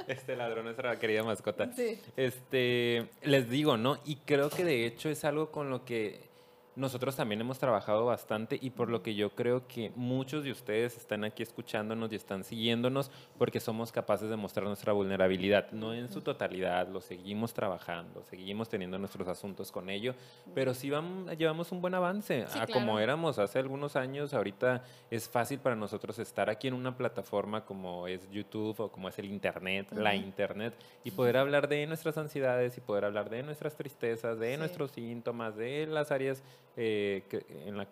Este 0.07 0.37
ladrón 0.37 0.61
es 0.61 0.64
nuestra 0.64 0.99
querida 0.99 1.25
mascota. 1.25 1.70
Sí. 1.72 2.01
Este, 2.16 3.09
les 3.22 3.51
digo, 3.51 3.77
¿no? 3.77 3.99
Y 4.05 4.16
creo 4.16 4.51
que 4.51 4.64
de 4.64 4.87
hecho 4.87 5.09
es 5.09 5.25
algo 5.25 5.51
con 5.51 5.68
lo 5.68 5.85
que 5.85 6.34
nosotros 6.77 7.14
también 7.14 7.41
hemos 7.41 7.59
trabajado 7.59 8.05
bastante 8.07 8.59
y 8.61 8.70
por 8.70 8.91
lo 8.91 9.03
que 9.03 9.14
yo 9.14 9.31
creo 9.31 9.66
que 9.68 9.93
muchos 9.95 10.45
de 10.45 10.51
ustedes 10.51 10.97
están 10.97 11.25
aquí 11.25 11.43
escuchándonos 11.43 12.12
y 12.12 12.16
están 12.16 12.43
siguiéndonos 12.43 13.11
porque 13.39 13.61
somos 13.61 13.93
capaces 13.93 14.29
de 14.29 14.37
mostrar 14.37 14.66
nuestra 14.66 14.93
vulnerabilidad, 14.93 15.70
no 15.72 15.95
en 15.95 16.09
su 16.09 16.20
totalidad, 16.20 16.89
lo 16.89 17.01
seguimos 17.01 17.55
trabajando, 17.55 18.25
seguimos 18.25 18.68
teniendo 18.68 18.99
nuestros 18.99 19.29
asuntos 19.29 19.70
con 19.70 19.89
ello, 19.89 20.14
pero 20.55 20.75
sí 20.75 20.91
vamos, 20.91 21.37
llevamos 21.37 21.70
un 21.70 21.81
buen 21.81 21.95
avance 21.95 22.47
a 22.55 22.66
como 22.66 22.99
éramos 22.99 23.39
hace 23.39 23.59
algunos 23.59 23.97
años, 23.97 24.35
ahorita 24.35 24.83
es 25.11 25.29
fácil 25.29 25.61
para 25.61 25.77
nosotros 25.77 26.18
estar 26.18 26.51
aquí 26.51 26.68
en 26.68 26.75
una 26.75 26.97
plataforma 26.97 27.64
como 27.64 28.09
es 28.09 28.29
YouTube 28.31 28.81
o 28.81 28.91
como 28.91 29.09
es 29.09 29.18
el 29.18 29.27
Internet, 29.27 29.93
la 29.93 30.14
Internet, 30.14 30.75
y 31.05 31.12
poder 31.12 31.37
hablar 31.37 31.68
de 31.68 31.87
nuestras 31.87 32.18
ansiedades 32.18 32.77
y 32.79 32.81
poder 32.81 33.05
hablar 33.05 33.31
de 33.31 33.43
nuestras 33.43 33.77
tristezas, 33.77 34.39
de 34.39 34.57
nuestros 34.57 34.91
síntomas, 34.91 35.57
de 35.57 35.87
las 35.87 36.11
áreas 36.11 36.43
eh, 36.77 37.22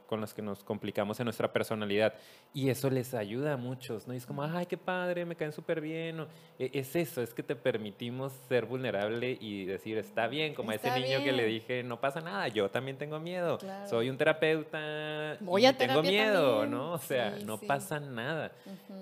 con 0.07 0.21
las 0.21 0.35
que 0.35 0.43
nos 0.43 0.65
complicamos 0.65 1.19
en 1.21 1.25
nuestra 1.25 1.53
personalidad. 1.53 2.15
Y 2.55 2.69
eso 2.69 2.91
les 2.91 3.15
ayuda 3.15 3.55
a 3.55 3.57
muchos, 3.57 4.07
¿no? 4.07 4.15
Y 4.15 4.17
es 4.17 4.27
como, 4.27 4.43
ay, 4.43 4.67
qué 4.67 4.77
padre, 4.77 5.25
me 5.25 5.37
caen 5.37 5.53
súper 5.53 5.81
bien. 5.81 6.27
E, 6.59 6.71
es 6.75 6.95
eso, 6.97 7.23
es 7.23 7.33
que 7.33 7.43
te 7.43 7.57
permitimos 7.57 8.33
ser 8.49 8.67
vulnerable 8.67 9.39
y 9.41 9.65
decir, 9.65 9.99
está 9.99 10.27
bien, 10.27 10.55
como 10.55 10.71
a 10.71 10.75
ese 10.75 10.91
niño 10.99 11.23
que 11.23 11.33
le 11.33 11.47
dije, 11.47 11.83
no 11.83 12.01
pasa 12.01 12.21
nada, 12.21 12.49
yo 12.49 12.71
también 12.71 12.99
tengo 12.99 13.19
miedo. 13.21 13.59
Soy 13.89 14.11
un 14.11 14.19
terapeuta 14.19 15.37
Voy 15.41 15.67
y 15.67 15.73
tengo 15.75 16.03
miedo, 16.03 16.67
¿no? 16.67 16.93
O 16.93 16.99
sea, 16.99 17.37
no 17.45 17.59
pasa 17.59 18.01
nada. 18.01 18.53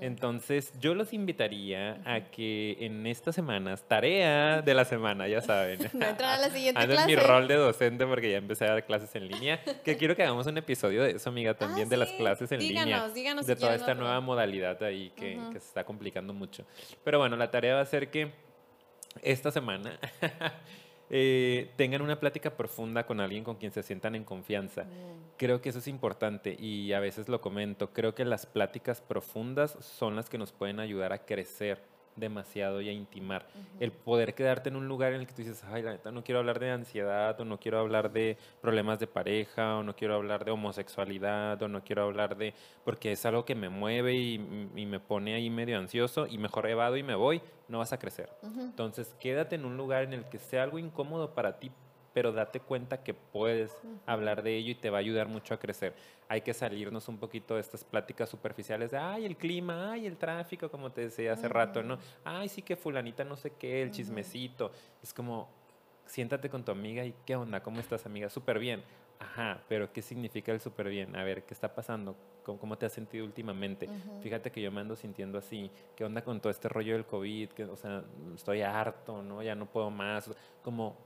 Entonces, 0.01 0.73
yo 0.79 0.95
los 0.95 1.13
invitaría 1.13 2.01
a 2.05 2.31
que 2.31 2.77
en 2.81 3.07
estas 3.07 3.35
semanas, 3.35 3.85
tarea 3.87 4.63
de 4.63 4.75
la 4.75 4.85
semana, 4.85 5.27
ya 5.29 5.41
saben. 5.41 5.79
no 5.93 6.07
entrar 6.07 6.39
a 6.39 6.49
la 6.49 6.51
siguiente 6.55 6.87
clase. 6.87 7.07
mi 7.07 7.17
rol 7.17 7.49
de 7.49 7.57
docente 7.57 8.07
porque 8.07 8.31
ya 8.31 8.39
empecé 8.39 8.65
a 8.65 8.73
dar 8.73 8.85
clases 8.85 9.15
en 9.15 9.29
línea 9.29 9.61
que 9.85 9.97
quiero 9.97 10.17
que 10.17 10.23
hagamos 10.23 10.47
un 10.47 10.59
episodio 10.59 11.03
de 11.03 11.13
eso, 11.13 11.29
amiga, 11.29 11.55
también 11.55 11.87
ah, 11.87 11.91
de 11.91 11.97
las 11.97 12.11
clases 12.13 12.51
en 12.53 12.61
línea. 12.61 13.09
Díganos, 13.09 13.47
de 13.47 13.57
toda 13.57 13.75
esta 13.75 13.95
nueva 13.95 14.21
modalidad 14.21 14.83
ahí 14.83 15.13
que, 15.17 15.39
que, 15.53 15.61
se 15.61 15.67
está 15.67 15.85
complicando 15.85 16.33
mucho. 16.33 16.65
Pero 17.05 17.19
bueno, 17.19 17.37
la 17.37 17.51
tarea 17.51 17.75
va 17.75 17.81
a 17.81 17.87
ser 17.87 18.11
que 18.11 18.33
esta 19.23 19.51
semana 19.51 19.99
eh, 21.11 21.73
tengan 21.77 22.03
una 22.03 22.21
plática 22.21 22.57
profunda 22.57 23.05
con 23.05 23.21
alguien 23.21 23.43
con 23.43 23.57
quien 23.57 23.73
se 23.73 23.83
sientan 23.83 24.15
en 24.15 24.25
confianza. 24.25 24.85
Mm. 24.85 25.37
Creo 25.37 25.61
que 25.61 25.71
eso 25.71 25.81
es 25.81 25.89
importante 25.89 26.57
y 26.59 26.93
a 26.93 27.01
veces 27.01 27.29
lo 27.29 27.41
comento. 27.41 27.93
Creo 27.93 28.15
que 28.15 28.25
las 28.25 28.47
pláticas 28.47 29.01
profundas 29.01 29.77
son 29.81 30.17
las 30.17 30.31
que 30.31 30.39
nos 30.39 30.53
pueden 30.53 30.79
ayudar 30.81 31.13
a 31.13 31.25
crecer 31.25 31.90
demasiado 32.21 32.81
y 32.81 32.89
a 32.89 32.93
intimar. 32.93 33.47
El 33.81 33.93
poder 33.93 34.35
quedarte 34.35 34.69
en 34.69 34.77
un 34.77 34.87
lugar 34.87 35.13
en 35.13 35.21
el 35.21 35.27
que 35.27 35.33
tú 35.33 35.43
dices, 35.43 35.65
ay, 35.65 35.83
la 35.83 35.93
neta, 35.93 36.11
no 36.13 36.23
quiero 36.23 36.39
hablar 36.39 36.61
de 36.61 36.71
ansiedad, 36.71 37.41
o 37.41 37.45
no 37.45 37.59
quiero 37.59 37.79
hablar 37.79 38.13
de 38.13 38.37
problemas 38.61 38.99
de 38.99 39.07
pareja, 39.07 39.79
o 39.79 39.83
no 39.83 39.97
quiero 39.97 40.15
hablar 40.15 40.45
de 40.45 40.51
homosexualidad, 40.51 41.61
o 41.63 41.69
no 41.69 41.83
quiero 41.83 42.05
hablar 42.05 42.37
de, 42.37 42.55
porque 42.85 43.13
es 43.13 43.27
algo 43.27 43.45
que 43.45 43.55
me 43.55 43.69
mueve 43.69 44.15
y, 44.15 44.39
me 44.39 45.01
pone 45.01 45.35
ahí 45.35 45.51
medio 45.51 45.79
ansioso, 45.79 46.27
y 46.27 46.39
mejor 46.39 46.67
evado 46.67 46.97
y 46.97 47.03
me 47.03 47.15
voy, 47.15 47.41
no 47.69 47.79
vas 47.79 47.93
a 47.93 47.99
crecer. 47.99 48.31
Entonces, 48.43 49.15
quédate 49.19 49.55
en 49.57 49.65
un 49.65 49.77
lugar 49.77 50.05
en 50.05 50.13
el 50.13 50.25
que 50.27 50.39
sea 50.39 50.63
algo 50.63 50.79
incómodo 50.79 51.35
para 51.35 51.59
ti, 51.59 51.71
pero 52.13 52.33
date 52.33 52.61
cuenta 52.61 53.03
que 53.03 53.15
puedes 53.15 53.77
hablar 54.07 54.43
de 54.43 54.57
ello 54.57 54.73
y 54.73 54.75
te 54.75 54.91
va 54.91 54.99
a 54.99 55.01
ayudar 55.01 55.29
mucho 55.29 55.55
a 55.55 55.59
crecer. 55.59 55.95
Hay 56.29 56.41
que 56.41 56.55
salirnos 56.55 57.09
un 57.09 57.19
poquito 57.19 57.55
de 57.55 57.61
estas 57.61 57.85
pláticas 57.85 58.29
superficiales 58.29 58.91
de, 58.91 58.99
ay, 58.99 59.27
el 59.27 59.37
clima, 59.37 59.93
ay, 59.93 60.07
el 60.07 60.17
tráfico, 60.17 60.71
como 60.71 60.91
te 60.91 61.03
decía 61.03 61.33
hace 61.33 61.49
rato, 61.49 61.83
¿no? 61.83 61.99
Ay, 62.25 62.49
sí 62.49 62.63
que 62.63 62.77
fulanita 62.77 63.25
no 63.25 63.37
sé 63.37 63.53
qué, 63.59 63.83
el 63.83 63.91
chismecito. 63.91 64.73
Es 65.03 65.15
como, 65.15 65.49
siéntate 66.07 66.51
con 66.51 66.65
tu 66.65 66.73
amiga 66.73 67.05
y, 67.05 67.15
¿qué 67.25 67.37
onda? 67.37 67.63
¿Cómo 67.63 67.81
estás, 67.81 68.05
amiga? 68.07 68.29
Súper 68.29 68.59
bien. 68.59 68.83
Ajá, 69.21 69.63
pero 69.69 69.93
¿qué 69.93 70.01
significa 70.01 70.51
el 70.51 70.61
súper 70.61 70.89
bien? 70.89 71.15
A 71.15 71.23
ver, 71.23 71.45
¿qué 71.45 71.53
está 71.53 71.75
pasando? 71.75 72.17
¿Cómo, 72.43 72.79
te 72.79 72.87
has 72.87 72.93
sentido 72.93 73.25
últimamente? 73.25 73.89
Fíjate 74.23 74.51
que 74.51 74.63
yo 74.63 74.73
me 74.73 74.81
ando 74.81 74.97
sintiendo 74.97 75.39
así. 75.39 75.71
¿Qué 75.95 76.05
onda 76.05 76.23
con 76.23 76.41
todo 76.41 76.51
este 76.51 76.69
rollo 76.69 76.95
del 76.95 77.05
COVID? 77.05 77.51
Que, 77.51 77.65
o 77.65 77.77
sea, 77.77 78.03
estoy 78.35 78.63
harto, 78.63 79.23
¿no? 79.23 79.43
Ya 79.43 79.55
no 79.55 79.67
puedo 79.67 79.91
más. 79.91 80.31
Como 80.63 80.97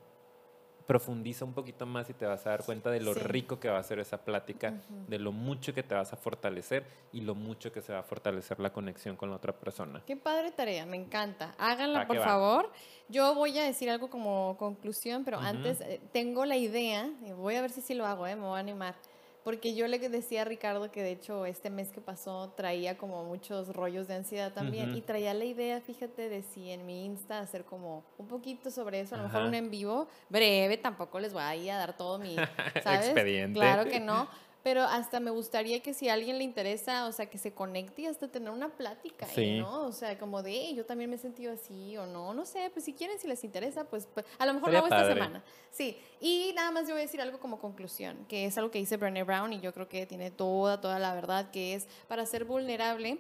profundiza 0.87 1.45
un 1.45 1.55
poquito 1.55 1.87
más 1.87 2.11
y 2.11 2.15
te 2.15 2.27
vas 2.27 2.47
a 2.47 2.51
dar 2.51 2.65
cuenta 2.65 2.91
de 2.91 3.01
lo 3.01 3.15
rico 3.15 3.59
que 3.59 3.69
va 3.69 3.79
a 3.79 3.83
ser 3.83 3.99
esa 3.99 4.25
plática, 4.25 4.75
de 5.09 5.19
lo 5.19 5.33
mucho 5.33 5.73
que 5.73 5.83
te 5.83 5.95
vas 5.95 6.13
a 6.13 6.17
fortalecer 6.17 6.87
y 7.13 7.23
lo 7.23 7.35
mucho 7.35 7.73
que 7.73 7.81
se 7.81 7.93
va 7.93 8.01
a 8.01 8.03
fortalecer 8.03 8.61
la 8.61 8.73
conexión 8.73 9.17
con 9.17 9.31
la 9.31 9.37
otra 9.37 9.53
persona. 9.53 10.03
Qué 10.07 10.17
padre 10.17 10.51
tarea, 10.53 10.85
me 10.87 10.97
encanta. 10.97 11.55
Háganla, 11.59 12.07
por 12.07 12.19
favor. 12.19 12.71
Yo 13.09 13.35
voy 13.35 13.59
a 13.59 13.65
decir 13.65 13.91
algo 13.91 14.11
como 14.11 14.57
conclusión, 14.59 15.25
pero 15.25 15.39
antes 15.39 15.81
eh, 15.81 16.01
tengo 16.13 16.45
la 16.45 16.57
idea, 16.57 17.11
voy 17.37 17.57
a 17.57 17.61
ver 17.61 17.71
si 17.71 17.81
sí 17.81 17.95
lo 17.95 18.07
hago, 18.07 18.27
eh, 18.27 18.37
me 18.37 18.43
voy 18.43 18.57
a 18.57 18.61
animar 18.61 18.95
porque 19.45 19.75
yo 19.75 19.87
le 19.87 19.99
decía 19.99 20.43
a 20.43 20.45
Ricardo 20.47 20.91
que 20.91 21.03
de 21.03 21.13
hecho 21.13 21.45
este 21.45 21.69
mes 21.69 21.91
que 21.93 22.01
pasó 22.01 22.55
traía 22.57 22.97
como 22.97 23.25
muchos 23.25 23.75
rollos 23.75 24.09
de 24.09 24.15
ansiedad 24.15 24.53
también 24.53 24.97
y 24.97 25.03
traía 25.03 25.35
la 25.35 25.45
idea, 25.45 25.83
fíjate, 25.83 26.31
de 26.31 26.43
si 26.43 26.71
en 26.71 26.87
mi 26.87 27.05
Insta 27.05 27.41
hacer 27.41 27.65
como 27.65 28.05
un 28.17 28.27
poquito 28.27 28.71
sobre 28.71 29.01
eso, 29.01 29.15
a 29.15 29.19
lo 29.19 29.25
mejor 29.25 29.43
un 29.43 29.55
en 29.55 29.71
vivo 29.71 30.09
breve, 30.31 30.79
tampoco 30.79 31.21
les 31.21 31.35
voy 31.35 31.43
a 31.43 31.55
ir 31.55 31.71
a 31.71 31.77
dar 31.77 31.95
todo 31.95 32.19
mi, 32.19 32.35
¿sabes? 32.83 33.07
Expediente. 33.07 33.59
Claro 33.59 33.85
que 33.85 34.01
no, 34.01 34.29
pero 34.65 34.83
hasta 34.83 35.21
me 35.21 35.31
gustaría 35.31 35.81
que 35.81 35.93
si 35.93 36.09
a 36.09 36.15
alguien 36.15 36.39
le 36.39 36.45
interesa, 36.45 37.07
o 37.07 37.13
sea, 37.13 37.27
que 37.27 37.37
se 37.37 37.53
conecte 37.53 38.03
y 38.03 38.07
hasta 38.07 38.29
tener 38.29 38.49
una 38.49 38.71
plática, 38.71 39.29
¿no? 39.37 39.83
O 39.85 39.93
sea, 39.93 40.19
como 40.19 40.43
de, 40.43 40.75
yo 40.75 40.87
también 40.87 41.11
me 41.11 41.17
he 41.17 41.19
sentido 41.19 41.53
así 41.53 41.99
o 41.99 42.07
no, 42.07 42.33
no 42.33 42.47
sé, 42.47 42.71
pues 42.73 42.87
si 42.87 42.95
quieren, 42.95 43.19
si 43.19 43.29
les 43.29 43.45
interesa, 43.45 43.85
pues, 43.85 44.09
pues 44.13 44.25
a 44.39 44.47
lo 44.47 44.55
mejor 44.55 44.73
lo 44.73 44.79
hago 44.79 44.87
esta 44.87 45.07
semana. 45.07 45.45
Sí, 45.71 45.99
y 46.19 46.53
nada 46.57 46.71
más 46.71 46.89
yo 46.89 46.95
voy 46.95 47.01
a 47.01 47.05
decir 47.05 47.21
algo 47.21 47.39
como 47.41 47.59
conclusión, 47.59 48.25
que 48.27 48.47
es 48.47 48.57
algo 48.57 48.71
que 48.71 48.79
dice 48.79 48.97
Brené 48.97 49.23
Brown 49.23 49.53
y 49.53 49.61
yo 49.61 49.75
creo 49.75 49.87
que 49.87 50.07
tiene 50.07 50.31
toda, 50.31 50.81
toda 50.81 50.99
la 50.99 51.15
verdad, 51.15 51.51
que 51.51 51.75
es 51.75 51.87
para 52.09 52.25
ser 52.25 52.47
vulnerable 52.47 53.19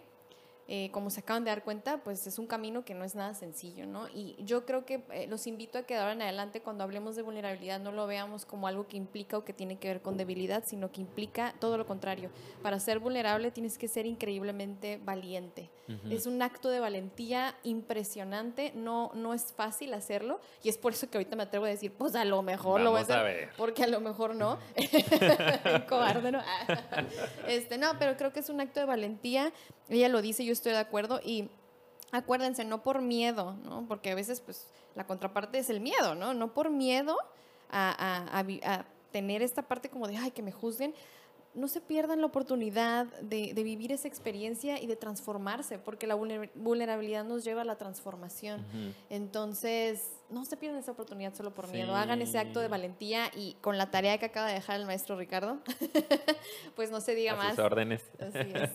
eh, 0.66 0.90
como 0.92 1.10
se 1.10 1.20
acaban 1.20 1.44
de 1.44 1.50
dar 1.50 1.62
cuenta, 1.62 1.98
pues 1.98 2.26
es 2.26 2.38
un 2.38 2.46
camino 2.46 2.84
que 2.84 2.94
no 2.94 3.04
es 3.04 3.14
nada 3.14 3.34
sencillo, 3.34 3.86
¿no? 3.86 4.08
Y 4.08 4.36
yo 4.44 4.64
creo 4.64 4.86
que 4.86 5.04
eh, 5.12 5.26
los 5.28 5.46
invito 5.46 5.78
a 5.78 5.82
que 5.82 5.96
ahora 5.96 6.12
en 6.12 6.22
adelante, 6.22 6.62
cuando 6.62 6.84
hablemos 6.84 7.16
de 7.16 7.22
vulnerabilidad, 7.22 7.80
no 7.80 7.92
lo 7.92 8.06
veamos 8.06 8.46
como 8.46 8.66
algo 8.66 8.86
que 8.86 8.96
implica 8.96 9.36
o 9.36 9.44
que 9.44 9.52
tiene 9.52 9.78
que 9.78 9.88
ver 9.88 10.00
con 10.00 10.16
debilidad, 10.16 10.64
sino 10.66 10.90
que 10.90 11.02
implica 11.02 11.54
todo 11.60 11.76
lo 11.76 11.86
contrario. 11.86 12.30
Para 12.62 12.80
ser 12.80 12.98
vulnerable 12.98 13.50
tienes 13.50 13.76
que 13.76 13.88
ser 13.88 14.06
increíblemente 14.06 14.98
valiente. 15.04 15.70
Es 16.08 16.24
un 16.24 16.40
acto 16.40 16.70
de 16.70 16.80
valentía 16.80 17.54
impresionante, 17.62 18.72
no, 18.74 19.10
no 19.14 19.34
es 19.34 19.52
fácil 19.52 19.92
hacerlo, 19.92 20.40
y 20.62 20.70
es 20.70 20.78
por 20.78 20.94
eso 20.94 21.10
que 21.10 21.18
ahorita 21.18 21.36
me 21.36 21.42
atrevo 21.42 21.66
a 21.66 21.68
decir, 21.68 21.92
pues 21.92 22.14
a 22.14 22.24
lo 22.24 22.40
mejor 22.40 22.80
lo 22.80 22.92
voy 22.92 23.00
a 23.00 23.02
hacer, 23.02 23.22
ver. 23.22 23.50
porque 23.58 23.84
a 23.84 23.86
lo 23.86 24.00
mejor 24.00 24.34
no. 24.34 24.58
Cobarde, 25.88 26.32
¿no? 26.32 26.40
este, 27.48 27.76
no, 27.76 27.98
pero 27.98 28.16
creo 28.16 28.32
que 28.32 28.40
es 28.40 28.48
un 28.48 28.62
acto 28.62 28.80
de 28.80 28.86
valentía. 28.86 29.52
Ella 29.88 30.08
lo 30.08 30.22
dice, 30.22 30.44
yo 30.44 30.52
estoy 30.52 30.72
de 30.72 30.78
acuerdo 30.78 31.20
y 31.24 31.48
acuérdense, 32.12 32.64
no 32.64 32.82
por 32.82 33.02
miedo, 33.02 33.56
¿no? 33.64 33.86
Porque 33.86 34.10
a 34.10 34.14
veces, 34.14 34.40
pues, 34.40 34.66
la 34.94 35.06
contraparte 35.06 35.58
es 35.58 35.70
el 35.70 35.80
miedo, 35.80 36.14
¿no? 36.14 36.34
No 36.34 36.54
por 36.54 36.70
miedo 36.70 37.16
a, 37.70 38.38
a 38.38 38.84
tener 39.10 39.42
esta 39.42 39.62
parte 39.62 39.88
como 39.88 40.08
de, 40.08 40.16
ay, 40.16 40.30
que 40.30 40.42
me 40.42 40.52
juzguen, 40.52 40.94
no 41.54 41.68
se 41.68 41.80
pierdan 41.80 42.20
la 42.20 42.26
oportunidad 42.26 43.06
de, 43.20 43.52
vivir 43.54 43.92
esa 43.92 44.08
experiencia 44.08 44.80
y 44.80 44.86
de 44.86 44.96
transformarse, 44.96 45.78
porque 45.78 46.06
la 46.06 46.16
vulnerabilidad 46.16 47.24
nos 47.24 47.44
lleva 47.44 47.62
a 47.62 47.64
la 47.64 47.76
transformación. 47.76 48.64
Entonces, 49.08 50.10
no 50.30 50.44
se 50.44 50.56
pierdan 50.56 50.80
esa 50.80 50.92
oportunidad 50.92 51.34
solo 51.34 51.52
por 51.52 51.68
miedo. 51.68 51.94
Hagan 51.94 52.22
ese 52.22 52.38
acto 52.38 52.60
de 52.60 52.68
valentía 52.68 53.30
y 53.34 53.56
con 53.60 53.78
la 53.78 53.90
tarea 53.90 54.18
que 54.18 54.26
acaba 54.26 54.48
de 54.48 54.54
dejar 54.54 54.80
el 54.80 54.86
maestro 54.86 55.16
Ricardo, 55.16 55.58
pues 56.76 56.90
no 56.90 57.00
se 57.00 57.14
diga 57.14 57.36
más. 57.36 57.58
órdenes. 57.58 58.02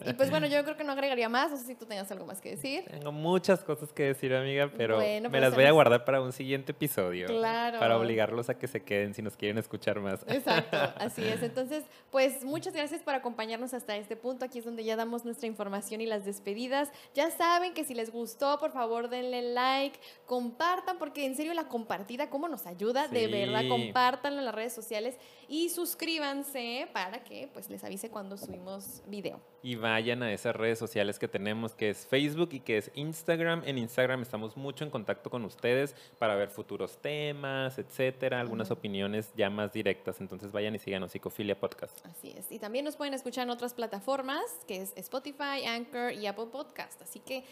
Y 0.05 0.13
pues 0.13 0.29
bueno, 0.29 0.47
yo 0.47 0.63
creo 0.63 0.77
que 0.77 0.83
no 0.83 0.93
agregaría 0.93 1.29
más. 1.29 1.51
No 1.51 1.57
sé 1.57 1.65
si 1.65 1.75
tú 1.75 1.85
tenías 1.85 2.09
algo 2.11 2.25
más 2.25 2.41
que 2.41 2.51
decir. 2.51 2.85
Tengo 2.89 3.11
muchas 3.11 3.63
cosas 3.63 3.91
que 3.91 4.03
decir, 4.03 4.33
amiga, 4.33 4.71
pero 4.75 4.99
me 4.99 5.29
pues 5.29 5.41
las 5.41 5.53
voy 5.53 5.65
a 5.65 5.71
guardar 5.71 6.05
para 6.05 6.21
un 6.21 6.31
siguiente 6.31 6.71
episodio. 6.71 7.27
Claro. 7.27 7.79
Para 7.79 7.97
obligarlos 7.97 8.49
a 8.49 8.57
que 8.57 8.67
se 8.67 8.83
queden 8.83 9.13
si 9.13 9.21
nos 9.21 9.35
quieren 9.35 9.57
escuchar 9.57 9.99
más. 9.99 10.23
Exacto, 10.27 10.77
así 10.97 11.23
es. 11.25 11.43
Entonces, 11.49 11.83
pues 12.11 12.43
muchas 12.43 12.73
gracias 12.73 13.01
por 13.01 13.13
acompañarnos 13.13 13.73
hasta 13.73 13.97
este 13.97 14.15
punto. 14.15 14.45
Aquí 14.45 14.59
es 14.59 14.65
donde 14.65 14.83
ya 14.83 14.95
damos 14.95 15.25
nuestra 15.25 15.47
información 15.47 16.01
y 16.01 16.05
las 16.05 16.25
despedidas. 16.25 16.89
Ya 17.13 17.29
saben 17.31 17.73
que 17.73 17.83
si 17.83 17.93
les 17.93 18.11
gustó, 18.11 18.57
por 18.59 18.71
favor 18.71 19.09
denle 19.09 19.53
like, 19.53 19.99
compartan, 20.25 20.97
porque 20.97 21.25
en 21.25 21.35
serio 21.39 21.53
la 21.53 21.69
compartida, 21.69 22.29
¿cómo 22.29 22.49
nos 22.49 22.67
ayuda? 22.67 23.07
De 23.07 23.27
verdad, 23.27 23.63
compártanlo 23.69 24.39
en 24.39 24.45
las 24.45 24.53
redes 24.53 24.73
sociales 24.73 25.15
y 25.47 25.69
suscríbanse 25.69 26.89
para 26.91 27.23
que 27.23 27.47
pues 27.53 27.69
les 27.69 27.81
avise 27.85 28.09
cuando 28.09 28.37
subimos 28.37 29.01
video. 29.07 29.39
Y 29.63 29.75
vayan 29.75 30.21
a 30.21 30.33
esas 30.33 30.53
redes 30.53 30.77
sociales 30.77 31.17
que 31.17 31.29
tenemos, 31.29 31.75
que 31.75 31.91
es 31.91 32.05
Facebook 32.05 32.49
y 32.51 32.59
que 32.59 32.77
es 32.77 32.91
Instagram. 32.93 33.63
En 33.65 33.77
Instagram 33.77 34.21
estamos 34.21 34.57
mucho 34.57 34.83
en 34.83 34.89
contacto 34.89 35.29
con 35.29 35.45
ustedes 35.45 35.95
para 36.17 36.35
ver 36.35 36.49
futuros 36.49 36.97
temas, 36.97 37.79
etcétera, 37.79 38.41
algunas 38.41 38.69
opiniones 38.69 39.31
ya 39.37 39.49
más 39.49 39.71
directas. 39.71 40.19
Entonces 40.19 40.51
vayan 40.51 40.75
y 40.75 40.79
síganos 40.79 41.13
Psicofilia 41.13 41.57
Podcast. 41.57 42.05
Así 42.05 42.33
es. 42.37 42.51
Y 42.51 42.59
también 42.59 42.83
nos 42.83 42.97
pueden 42.97 43.13
escuchar 43.13 43.45
en 43.45 43.51
otras 43.51 43.73
plataformas, 43.73 44.43
que 44.67 44.81
es 44.81 44.91
Spotify, 44.97 45.65
Anchor 45.65 46.11
y 46.11 46.27
Apple 46.27 46.47
Podcast. 46.51 47.01
Así 47.01 47.21
que 47.21 47.45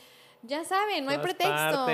ya 0.44 0.64
saben, 0.64 1.06
no 1.06 1.12
hay 1.12 1.18
pretexto. 1.20 1.86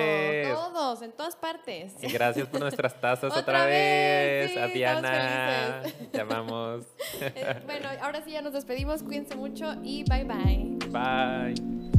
Todos, 0.53 1.01
en 1.01 1.11
todas 1.11 1.35
partes. 1.35 1.93
Y 2.01 2.11
gracias 2.11 2.47
por 2.47 2.59
nuestras 2.59 2.99
tazas 2.99 3.31
otra, 3.37 3.65
vez. 3.65 4.55
a 4.57 4.67
Diana. 4.67 5.83
Llamamos. 6.11 6.85
Eh, 7.35 7.61
bueno, 7.65 7.89
ahora 8.01 8.23
sí 8.23 8.31
ya 8.31 8.41
nos 8.41 8.53
despedimos. 8.53 9.03
Cuídense 9.03 9.35
mucho 9.35 9.75
y 9.83 10.03
bye 10.03 10.23
bye. 10.23 10.77
Bye. 10.89 11.92